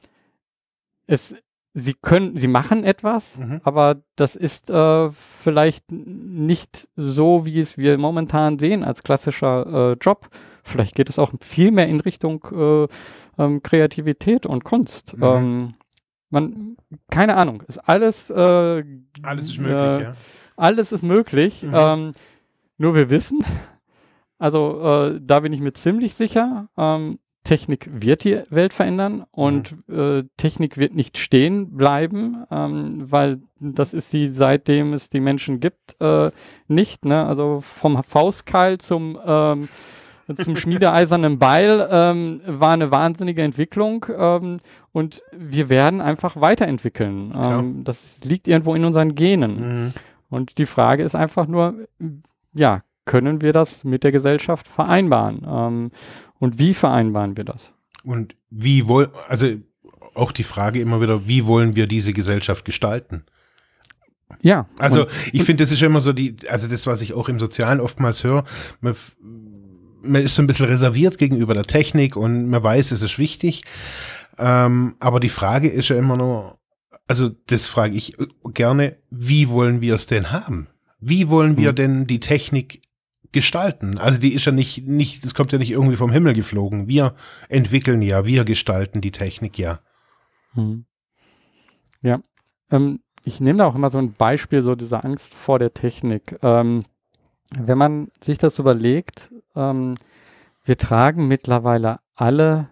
es 1.06 1.36
sie 1.78 1.92
können, 1.92 2.38
sie 2.38 2.48
machen 2.48 2.84
etwas, 2.84 3.36
mhm. 3.36 3.60
aber 3.62 4.02
das 4.16 4.34
ist 4.34 4.70
äh, 4.70 5.10
vielleicht 5.10 5.92
nicht 5.92 6.88
so, 6.96 7.44
wie 7.44 7.60
es 7.60 7.76
wir 7.76 7.98
momentan 7.98 8.58
sehen 8.58 8.82
als 8.82 9.02
klassischer 9.02 9.92
äh, 9.92 9.96
Job. 10.00 10.30
Vielleicht 10.64 10.94
geht 10.94 11.10
es 11.10 11.18
auch 11.18 11.32
viel 11.40 11.70
mehr 11.70 11.86
in 11.86 12.00
Richtung 12.00 12.42
äh, 12.50 12.88
ähm, 13.38 13.62
Kreativität 13.62 14.46
und 14.46 14.64
Kunst. 14.64 15.18
Mhm. 15.18 15.22
Ähm, 15.22 15.72
man, 16.30 16.76
keine 17.10 17.36
Ahnung, 17.36 17.62
ist 17.68 17.78
alles. 17.78 18.30
Äh, 18.30 18.82
alles 19.22 19.50
ist 19.50 19.58
möglich, 19.58 20.00
äh, 20.00 20.02
ja. 20.02 20.12
Alles 20.56 20.92
ist 20.92 21.02
möglich. 21.02 21.62
Mhm. 21.62 21.74
Ähm, 21.74 22.12
nur 22.78 22.94
wir 22.94 23.10
wissen, 23.10 23.44
also 24.38 24.80
äh, 24.80 25.20
da 25.22 25.40
bin 25.40 25.52
ich 25.52 25.60
mir 25.60 25.74
ziemlich 25.74 26.14
sicher, 26.14 26.70
ähm, 26.78 27.18
Technik 27.46 27.88
wird 27.92 28.24
die 28.24 28.42
Welt 28.50 28.74
verändern 28.74 29.24
und 29.30 29.76
mhm. 29.86 30.18
äh, 30.18 30.24
Technik 30.36 30.76
wird 30.76 30.94
nicht 30.94 31.16
stehen 31.16 31.76
bleiben, 31.76 32.44
ähm, 32.50 33.04
weil 33.10 33.38
das 33.60 33.94
ist 33.94 34.10
sie, 34.10 34.28
seitdem 34.28 34.92
es 34.92 35.10
die 35.10 35.20
Menschen 35.20 35.60
gibt, 35.60 35.96
äh, 36.00 36.32
nicht. 36.66 37.04
Ne? 37.04 37.24
Also 37.24 37.60
vom 37.60 38.02
Faustkeil 38.02 38.78
zum, 38.78 39.16
ähm, 39.24 39.68
zum 40.36 40.56
schmiedeeisernen 40.56 41.38
Beil 41.38 41.88
ähm, 41.88 42.40
war 42.46 42.72
eine 42.72 42.90
wahnsinnige 42.90 43.42
Entwicklung 43.42 44.04
ähm, 44.18 44.58
und 44.90 45.22
wir 45.32 45.68
werden 45.68 46.00
einfach 46.00 46.40
weiterentwickeln. 46.40 47.32
Ähm, 47.40 47.84
das 47.84 48.18
liegt 48.24 48.48
irgendwo 48.48 48.74
in 48.74 48.84
unseren 48.84 49.14
Genen. 49.14 49.84
Mhm. 49.84 49.92
Und 50.30 50.58
die 50.58 50.66
Frage 50.66 51.04
ist 51.04 51.14
einfach 51.14 51.46
nur, 51.46 51.86
ja, 52.52 52.82
können 53.06 53.40
wir 53.40 53.52
das 53.52 53.84
mit 53.84 54.04
der 54.04 54.12
Gesellschaft 54.12 54.68
vereinbaren? 54.68 55.46
Ähm, 55.48 55.90
und 56.38 56.58
wie 56.58 56.74
vereinbaren 56.74 57.36
wir 57.36 57.44
das? 57.44 57.72
Und 58.04 58.36
wie 58.50 58.86
wollen, 58.86 59.08
also 59.28 59.46
auch 60.14 60.32
die 60.32 60.42
Frage 60.42 60.80
immer 60.80 61.00
wieder, 61.00 61.26
wie 61.26 61.46
wollen 61.46 61.76
wir 61.76 61.86
diese 61.86 62.12
Gesellschaft 62.12 62.64
gestalten? 62.64 63.24
Ja. 64.42 64.68
Also 64.78 65.02
und, 65.02 65.10
ich 65.32 65.44
finde, 65.44 65.64
das 65.64 65.72
ist 65.72 65.82
immer 65.82 66.00
so 66.00 66.12
die, 66.12 66.36
also 66.48 66.68
das, 66.68 66.86
was 66.86 67.00
ich 67.00 67.14
auch 67.14 67.28
im 67.28 67.38
Sozialen 67.38 67.80
oftmals 67.80 68.24
höre, 68.24 68.44
man, 68.80 68.94
man 70.02 70.22
ist 70.22 70.34
so 70.34 70.42
ein 70.42 70.46
bisschen 70.46 70.66
reserviert 70.66 71.18
gegenüber 71.18 71.54
der 71.54 71.64
Technik 71.64 72.16
und 72.16 72.48
man 72.48 72.62
weiß, 72.62 72.92
es 72.92 73.02
ist 73.02 73.18
wichtig. 73.18 73.62
Ähm, 74.38 74.96
aber 75.00 75.20
die 75.20 75.28
Frage 75.28 75.68
ist 75.68 75.88
ja 75.88 75.96
immer 75.96 76.16
nur, 76.16 76.58
also 77.06 77.30
das 77.46 77.66
frage 77.66 77.94
ich 77.94 78.16
gerne, 78.52 78.96
wie 79.10 79.48
wollen 79.48 79.80
wir 79.80 79.94
es 79.94 80.06
denn 80.06 80.32
haben? 80.32 80.68
Wie 81.00 81.28
wollen 81.28 81.56
wir 81.56 81.68
hm. 81.68 81.76
denn 81.76 82.06
die 82.06 82.20
Technik 82.20 82.82
gestalten. 83.36 83.98
Also 83.98 84.16
die 84.18 84.32
ist 84.32 84.46
ja 84.46 84.52
nicht, 84.52 84.86
nicht, 84.86 85.22
das 85.22 85.34
kommt 85.34 85.52
ja 85.52 85.58
nicht 85.58 85.70
irgendwie 85.70 85.96
vom 85.96 86.10
Himmel 86.10 86.32
geflogen. 86.32 86.88
Wir 86.88 87.14
entwickeln 87.50 88.00
ja, 88.00 88.24
wir 88.24 88.46
gestalten 88.46 89.02
die 89.02 89.10
Technik 89.10 89.58
ja. 89.58 89.80
Hm. 90.54 90.86
Ja. 92.00 92.20
Ähm, 92.70 93.00
ich 93.24 93.38
nehme 93.38 93.58
da 93.58 93.66
auch 93.66 93.74
immer 93.74 93.90
so 93.90 93.98
ein 93.98 94.14
Beispiel, 94.14 94.62
so 94.62 94.74
diese 94.74 95.04
Angst 95.04 95.34
vor 95.34 95.58
der 95.58 95.74
Technik. 95.74 96.38
Ähm, 96.40 96.86
wenn 97.54 97.76
man 97.76 98.08
sich 98.24 98.38
das 98.38 98.58
überlegt, 98.58 99.30
ähm, 99.54 99.96
wir 100.64 100.78
tragen 100.78 101.28
mittlerweile 101.28 101.98
alle 102.14 102.70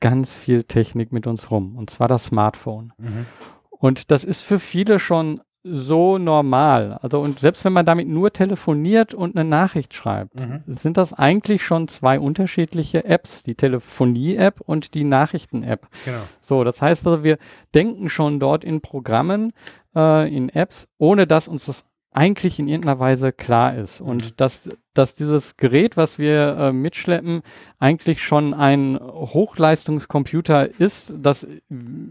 ganz 0.00 0.34
viel 0.34 0.64
Technik 0.64 1.10
mit 1.10 1.26
uns 1.26 1.50
rum, 1.50 1.76
und 1.76 1.88
zwar 1.88 2.06
das 2.08 2.24
Smartphone. 2.24 2.92
Mhm. 2.98 3.24
Und 3.70 4.10
das 4.10 4.24
ist 4.24 4.42
für 4.42 4.58
viele 4.58 4.98
schon 4.98 5.40
so 5.64 6.18
normal. 6.18 6.98
Also 7.02 7.20
und 7.20 7.38
selbst 7.38 7.64
wenn 7.64 7.72
man 7.72 7.86
damit 7.86 8.08
nur 8.08 8.32
telefoniert 8.32 9.14
und 9.14 9.36
eine 9.36 9.48
Nachricht 9.48 9.94
schreibt, 9.94 10.40
mhm. 10.40 10.62
sind 10.66 10.96
das 10.96 11.12
eigentlich 11.12 11.62
schon 11.64 11.88
zwei 11.88 12.18
unterschiedliche 12.18 13.04
Apps, 13.04 13.44
die 13.44 13.54
Telefonie-App 13.54 14.60
und 14.60 14.94
die 14.94 15.04
Nachrichten-App. 15.04 15.88
Genau. 16.04 16.18
So, 16.40 16.64
das 16.64 16.82
heißt 16.82 17.06
also, 17.06 17.22
wir 17.22 17.38
denken 17.74 18.08
schon 18.08 18.40
dort 18.40 18.64
in 18.64 18.80
Programmen, 18.80 19.52
äh, 19.94 20.34
in 20.34 20.48
Apps, 20.48 20.88
ohne 20.98 21.26
dass 21.26 21.46
uns 21.46 21.66
das 21.66 21.84
eigentlich 22.14 22.58
in 22.58 22.68
irgendeiner 22.68 22.98
Weise 22.98 23.32
klar 23.32 23.74
ist. 23.76 24.00
Und 24.00 24.24
mhm. 24.24 24.36
dass, 24.36 24.68
dass 24.94 25.14
dieses 25.14 25.56
Gerät, 25.56 25.96
was 25.96 26.18
wir 26.18 26.56
äh, 26.58 26.72
mitschleppen, 26.72 27.42
eigentlich 27.78 28.22
schon 28.22 28.52
ein 28.52 28.98
Hochleistungscomputer 29.00 30.78
ist, 30.78 31.14
das 31.16 31.46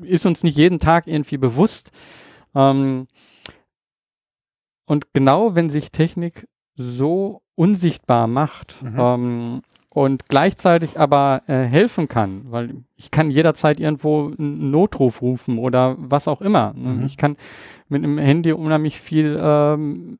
ist 0.03 0.25
uns 0.25 0.43
nicht 0.43 0.57
jeden 0.57 0.79
Tag 0.79 1.07
irgendwie 1.07 1.37
bewusst. 1.37 1.91
Ähm, 2.55 3.07
und 4.91 5.13
genau 5.13 5.55
wenn 5.55 5.69
sich 5.69 5.93
Technik 5.93 6.49
so 6.75 7.43
unsichtbar 7.55 8.27
macht 8.27 8.75
mhm. 8.83 8.99
ähm, 8.99 9.61
und 9.89 10.27
gleichzeitig 10.27 10.99
aber 10.99 11.43
äh, 11.47 11.63
helfen 11.63 12.09
kann, 12.09 12.41
weil 12.51 12.73
ich 12.97 13.09
kann 13.09 13.31
jederzeit 13.31 13.79
irgendwo 13.79 14.33
einen 14.37 14.69
Notruf 14.69 15.21
rufen 15.21 15.59
oder 15.59 15.95
was 15.97 16.27
auch 16.27 16.41
immer. 16.41 16.73
Ne? 16.75 16.89
Mhm. 16.89 17.05
Ich 17.05 17.15
kann 17.15 17.37
mit 17.87 18.03
einem 18.03 18.17
Handy 18.17 18.51
unheimlich 18.51 18.99
viel 18.99 19.39
ähm, 19.41 20.17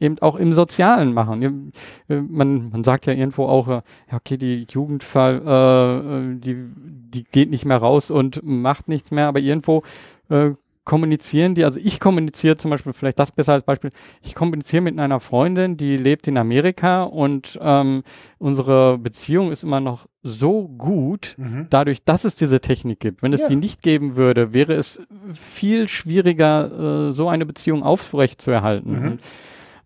eben 0.00 0.18
auch 0.20 0.36
im 0.36 0.54
Sozialen 0.54 1.12
machen. 1.12 1.72
Äh, 2.08 2.22
man, 2.22 2.70
man 2.70 2.84
sagt 2.84 3.04
ja 3.04 3.12
irgendwo 3.12 3.44
auch, 3.44 3.68
ja, 3.68 3.82
okay, 4.12 4.38
die 4.38 4.66
Jugendfall, 4.66 5.42
äh, 5.44 5.98
äh, 5.98 6.38
die, 6.38 6.56
die 6.74 7.24
geht 7.24 7.50
nicht 7.50 7.66
mehr 7.66 7.76
raus 7.76 8.10
und 8.10 8.40
macht 8.42 8.88
nichts 8.88 9.10
mehr, 9.10 9.28
aber 9.28 9.40
irgendwo 9.40 9.82
äh, 10.30 10.52
kommunizieren 10.84 11.54
die, 11.54 11.64
also 11.64 11.80
ich 11.82 11.98
kommuniziere 11.98 12.56
zum 12.56 12.70
Beispiel, 12.70 12.92
vielleicht 12.92 13.18
das 13.18 13.32
besser 13.32 13.54
als 13.54 13.64
Beispiel, 13.64 13.90
ich 14.22 14.34
kommuniziere 14.34 14.82
mit 14.82 14.98
einer 14.98 15.20
Freundin, 15.20 15.76
die 15.76 15.96
lebt 15.96 16.28
in 16.28 16.36
Amerika 16.36 17.04
und 17.04 17.58
ähm, 17.62 18.02
unsere 18.38 18.98
Beziehung 18.98 19.50
ist 19.50 19.64
immer 19.64 19.80
noch 19.80 20.06
so 20.22 20.68
gut, 20.68 21.34
mhm. 21.38 21.66
dadurch, 21.70 22.04
dass 22.04 22.24
es 22.24 22.36
diese 22.36 22.60
Technik 22.60 23.00
gibt. 23.00 23.22
Wenn 23.22 23.32
es 23.32 23.42
ja. 23.42 23.48
die 23.48 23.56
nicht 23.56 23.82
geben 23.82 24.16
würde, 24.16 24.52
wäre 24.52 24.74
es 24.74 25.00
viel 25.34 25.88
schwieriger, 25.88 27.08
äh, 27.08 27.12
so 27.12 27.28
eine 27.28 27.46
Beziehung 27.46 27.82
aufrecht 27.82 28.40
zu 28.40 28.50
erhalten. 28.50 28.92
Mhm. 28.92 29.06
Und, 29.06 29.20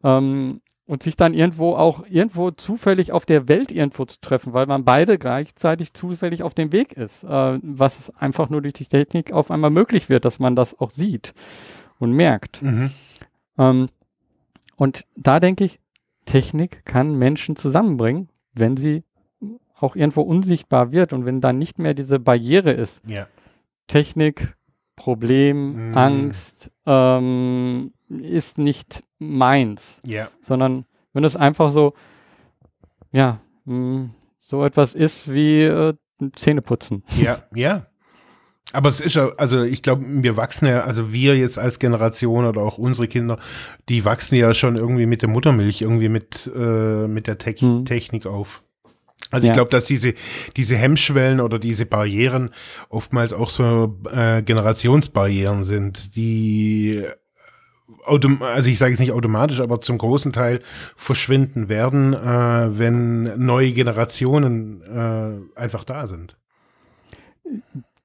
ähm, 0.04 0.60
und 0.88 1.02
sich 1.02 1.16
dann 1.16 1.34
irgendwo 1.34 1.74
auch 1.74 2.04
irgendwo 2.08 2.50
zufällig 2.50 3.12
auf 3.12 3.26
der 3.26 3.46
Welt 3.46 3.70
irgendwo 3.70 4.06
zu 4.06 4.20
treffen, 4.22 4.54
weil 4.54 4.66
man 4.66 4.84
beide 4.84 5.18
gleichzeitig 5.18 5.92
zufällig 5.92 6.42
auf 6.42 6.54
dem 6.54 6.72
Weg 6.72 6.94
ist, 6.94 7.24
äh, 7.24 7.58
was 7.62 8.10
einfach 8.16 8.48
nur 8.48 8.62
durch 8.62 8.72
die 8.72 8.86
Technik 8.86 9.30
auf 9.30 9.50
einmal 9.50 9.70
möglich 9.70 10.08
wird, 10.08 10.24
dass 10.24 10.38
man 10.38 10.56
das 10.56 10.80
auch 10.80 10.90
sieht 10.90 11.34
und 11.98 12.12
merkt. 12.12 12.62
Mhm. 12.62 12.90
Ähm, 13.58 13.88
und 14.76 15.04
da 15.14 15.40
denke 15.40 15.64
ich, 15.64 15.78
Technik 16.24 16.86
kann 16.86 17.14
Menschen 17.16 17.56
zusammenbringen, 17.56 18.30
wenn 18.54 18.78
sie 18.78 19.04
auch 19.78 19.94
irgendwo 19.94 20.22
unsichtbar 20.22 20.90
wird 20.90 21.12
und 21.12 21.26
wenn 21.26 21.42
da 21.42 21.52
nicht 21.52 21.78
mehr 21.78 21.92
diese 21.92 22.18
Barriere 22.18 22.72
ist. 22.72 23.02
Ja. 23.06 23.26
Technik, 23.88 24.56
Problem, 24.96 25.90
mhm. 25.90 25.96
Angst, 25.96 26.70
ähm, 26.86 27.92
ist 28.08 28.58
nicht 28.58 29.04
meins. 29.18 30.00
Ja. 30.04 30.28
Sondern 30.40 30.84
wenn 31.12 31.24
es 31.24 31.36
einfach 31.36 31.70
so, 31.70 31.94
ja, 33.12 33.40
mh, 33.64 33.74
hm, 33.74 34.10
so 34.38 34.64
etwas 34.64 34.94
ist 34.94 35.30
wie 35.30 35.62
äh, 35.62 35.94
Zähne 36.34 36.62
putzen. 36.62 37.04
Ja, 37.20 37.42
ja. 37.54 37.86
Aber 38.72 38.90
es 38.90 39.00
ist 39.00 39.14
ja, 39.14 39.30
also 39.38 39.62
ich 39.62 39.82
glaube, 39.82 40.04
wir 40.06 40.36
wachsen 40.36 40.66
ja, 40.66 40.82
also 40.82 41.12
wir 41.12 41.36
jetzt 41.38 41.58
als 41.58 41.78
Generation 41.78 42.44
oder 42.44 42.60
auch 42.60 42.76
unsere 42.76 43.08
Kinder, 43.08 43.38
die 43.88 44.04
wachsen 44.04 44.36
ja 44.36 44.52
schon 44.52 44.76
irgendwie 44.76 45.06
mit 45.06 45.22
der 45.22 45.30
Muttermilch, 45.30 45.80
irgendwie 45.80 46.10
mit, 46.10 46.50
äh, 46.54 47.08
mit 47.08 47.26
der 47.26 47.38
Te 47.38 47.54
mhm. 47.64 47.86
Technik 47.86 48.26
auf. 48.26 48.62
Also 49.30 49.46
ja. 49.46 49.52
ich 49.52 49.56
glaube, 49.56 49.70
dass 49.70 49.86
diese, 49.86 50.14
diese 50.56 50.76
Hemmschwellen 50.76 51.40
oder 51.40 51.58
diese 51.58 51.86
Barrieren 51.86 52.50
oftmals 52.88 53.32
auch 53.32 53.50
so 53.50 53.98
äh, 54.10 54.42
Generationsbarrieren 54.42 55.64
sind, 55.64 56.16
die 56.16 57.04
also 58.04 58.68
ich 58.68 58.78
sage 58.78 58.92
es 58.92 59.00
nicht 59.00 59.12
automatisch, 59.12 59.60
aber 59.60 59.80
zum 59.80 59.98
großen 59.98 60.32
Teil 60.32 60.60
verschwinden 60.96 61.68
werden, 61.68 62.12
äh, 62.12 62.78
wenn 62.78 63.44
neue 63.44 63.72
Generationen 63.72 64.82
äh, 64.82 65.58
einfach 65.58 65.84
da 65.84 66.06
sind. 66.06 66.36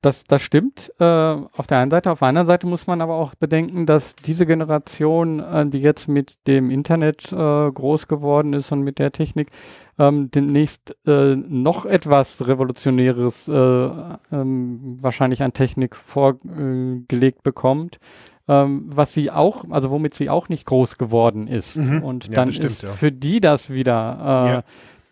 das, 0.03 0.25
das 0.25 0.41
stimmt 0.41 0.91
äh, 0.99 1.03
auf 1.03 1.65
der 1.67 1.79
einen 1.79 1.91
Seite. 1.91 2.11
Auf 2.11 2.19
der 2.19 2.27
anderen 2.27 2.47
Seite 2.47 2.67
muss 2.67 2.87
man 2.87 3.01
aber 3.01 3.15
auch 3.15 3.35
bedenken, 3.35 3.85
dass 3.85 4.15
diese 4.15 4.45
Generation, 4.45 5.39
äh, 5.39 5.65
die 5.65 5.79
jetzt 5.79 6.07
mit 6.07 6.35
dem 6.45 6.69
Internet 6.69 7.31
äh, 7.31 7.71
groß 7.71 8.07
geworden 8.07 8.53
ist 8.53 8.71
und 8.71 8.83
mit 8.83 8.99
der 8.99 9.11
Technik, 9.11 9.49
ähm, 9.97 10.29
demnächst 10.29 10.95
äh, 11.07 11.35
noch 11.35 11.85
etwas 11.85 12.45
Revolutionäres 12.45 13.47
äh, 13.47 13.53
ähm, 13.53 14.97
wahrscheinlich 15.01 15.41
an 15.41 15.53
Technik 15.53 15.95
vorgelegt 15.95 17.43
bekommt. 17.43 17.99
Ähm, 18.47 18.83
was 18.87 19.13
sie 19.13 19.31
auch, 19.31 19.63
also 19.69 19.89
womit 19.89 20.15
sie 20.15 20.29
auch 20.29 20.49
nicht 20.49 20.65
groß 20.65 20.97
geworden 20.97 21.47
ist. 21.47 21.77
Mhm. 21.77 22.03
Und 22.03 22.27
Ja, 22.27 22.33
dann 22.35 22.49
das 22.49 22.55
stimmt, 22.55 22.71
ist 22.71 22.83
ja. 22.83 22.91
für 22.91 23.11
die 23.11 23.39
das 23.39 23.69
wieder 23.69 24.17
äh, 24.19 24.51
Ja. 24.55 24.63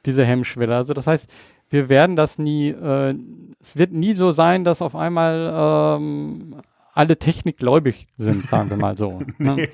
diese 0.05 0.25
Hemmschwelle. 0.25 0.75
Also 0.75 0.93
das 0.93 1.07
heißt, 1.07 1.29
wir 1.69 1.87
werden 1.87 2.17
das 2.17 2.37
nie, 2.37 2.69
äh, 2.69 3.15
es 3.61 3.77
wird 3.77 3.93
nie 3.93 4.13
so 4.15 4.31
sein, 4.33 4.65
dass 4.65 4.81
auf 4.81 4.95
einmal 4.97 5.97
ähm, 6.01 6.57
alle 6.93 7.15
technikgläubig 7.17 8.07
sind, 8.17 8.45
sagen 8.49 8.69
wir 8.69 8.75
mal 8.77 8.97
so. 8.97 9.21
ne? 9.37 9.55
Nee. 9.55 9.69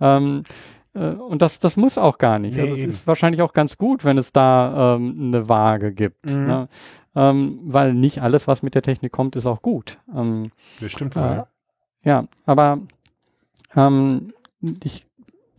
ähm, 0.00 0.42
äh, 0.94 1.10
und 1.10 1.42
das, 1.42 1.60
das 1.60 1.76
muss 1.76 1.98
auch 1.98 2.18
gar 2.18 2.40
nicht. 2.40 2.56
Nee, 2.56 2.62
also 2.62 2.74
es 2.74 2.80
eben. 2.80 2.90
ist 2.90 3.06
wahrscheinlich 3.06 3.40
auch 3.42 3.52
ganz 3.52 3.78
gut, 3.78 4.04
wenn 4.04 4.18
es 4.18 4.32
da 4.32 4.96
ähm, 4.96 5.14
eine 5.32 5.48
Waage 5.48 5.92
gibt. 5.92 6.26
Mhm. 6.26 6.46
Ne? 6.46 6.68
Ähm, 7.14 7.60
weil 7.66 7.94
nicht 7.94 8.20
alles, 8.20 8.48
was 8.48 8.64
mit 8.64 8.74
der 8.74 8.82
Technik 8.82 9.12
kommt, 9.12 9.36
ist 9.36 9.46
auch 9.46 9.62
gut. 9.62 9.98
Ähm, 10.12 10.50
Das 10.80 10.90
stimmt 10.90 11.14
wohl. 11.14 11.22
äh, 11.22 11.36
ja. 11.36 11.46
ja, 12.02 12.24
aber 12.46 12.80
ähm, 13.76 14.32
ich, 14.82 15.06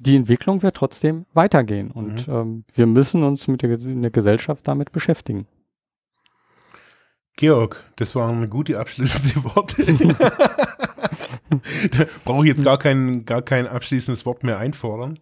die 0.01 0.15
Entwicklung 0.15 0.61
wird 0.63 0.75
trotzdem 0.75 1.25
weitergehen 1.33 1.91
und 1.91 2.27
Mhm. 2.27 2.33
ähm, 2.33 2.63
wir 2.73 2.85
müssen 2.87 3.23
uns 3.23 3.47
mit 3.47 3.61
der, 3.61 3.77
der 3.77 4.11
Gesellschaft 4.11 4.67
damit 4.67 4.91
beschäftigen. 4.91 5.47
Georg, 7.35 7.83
das 7.97 8.15
waren 8.15 8.49
gute 8.49 8.79
abschließende 8.79 9.43
Worte. 9.55 9.83
da 11.91 12.05
brauche 12.25 12.43
ich 12.45 12.49
jetzt 12.49 12.63
gar 12.63 12.79
kein, 12.79 13.25
gar 13.25 13.41
kein 13.41 13.67
abschließendes 13.67 14.25
Wort 14.25 14.43
mehr 14.43 14.57
einfordern. 14.57 15.19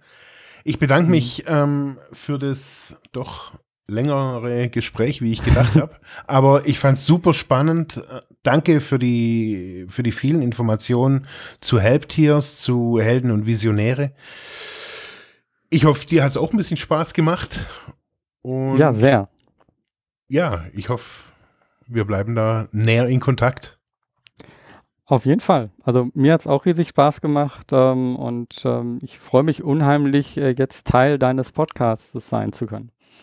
Ich 0.64 0.80
bedanke 0.80 1.12
mich 1.12 1.44
ähm, 1.48 1.98
für 2.12 2.40
das 2.40 2.96
doch 3.12 3.54
längere 3.88 4.70
Gespräch, 4.70 5.22
wie 5.22 5.32
ich 5.32 5.44
gedacht 5.44 5.76
habe. 5.76 5.96
Aber 6.28 6.66
ich 6.68 6.80
fand 6.80 6.98
es 6.98 7.06
super 7.06 7.34
spannend. 7.34 8.04
Danke 8.44 8.80
für 8.80 9.00
die, 9.00 9.86
für 9.90 10.04
die 10.04 10.12
vielen 10.12 10.42
Informationen 10.42 11.28
zu 11.62 11.80
Helptiers, 11.80 12.58
zu 12.60 13.00
Helden 13.00 13.32
und 13.32 13.46
Visionäre. 13.46 14.12
Ich 15.70 15.86
hoffe, 15.86 16.06
dir 16.06 16.24
hat 16.24 16.32
es 16.32 16.38
auch 16.38 16.52
ein 16.52 16.58
bisschen 16.58 16.78
Spaß 16.78 17.14
gemacht. 17.14 17.66
Und 18.42 18.78
Ja, 18.78 18.94
sehr. 18.94 19.30
ja, 20.28 20.66
ich 20.74 20.90
hoffe, 20.90 21.24
wir 21.88 22.06
bleiben 22.06 22.36
da 22.36 22.68
näher 22.72 23.08
in 23.08 23.20
Kontakt. 23.20 23.78
Auf 25.08 25.26
jeden 25.26 25.42
Fall. 25.42 25.70
Also 25.84 26.10
mir 26.16 26.34
hat 26.34 26.42
es 26.42 26.48
auch 26.48 26.66
riesig 26.66 26.88
Spaß 26.90 27.22
gemacht 27.22 27.68
ähm, 27.72 28.16
und 28.16 28.64
ähm, 28.66 29.00
ich 29.04 29.20
freue 29.20 29.44
mich 29.44 29.64
unheimlich, 29.64 30.36
äh, 30.38 30.56
jetzt 30.58 30.88
Teil 30.88 31.20
deines 31.20 31.52
Podcasts 31.52 32.12
sein 32.28 32.52
zu 32.54 32.66
können. 32.66 32.92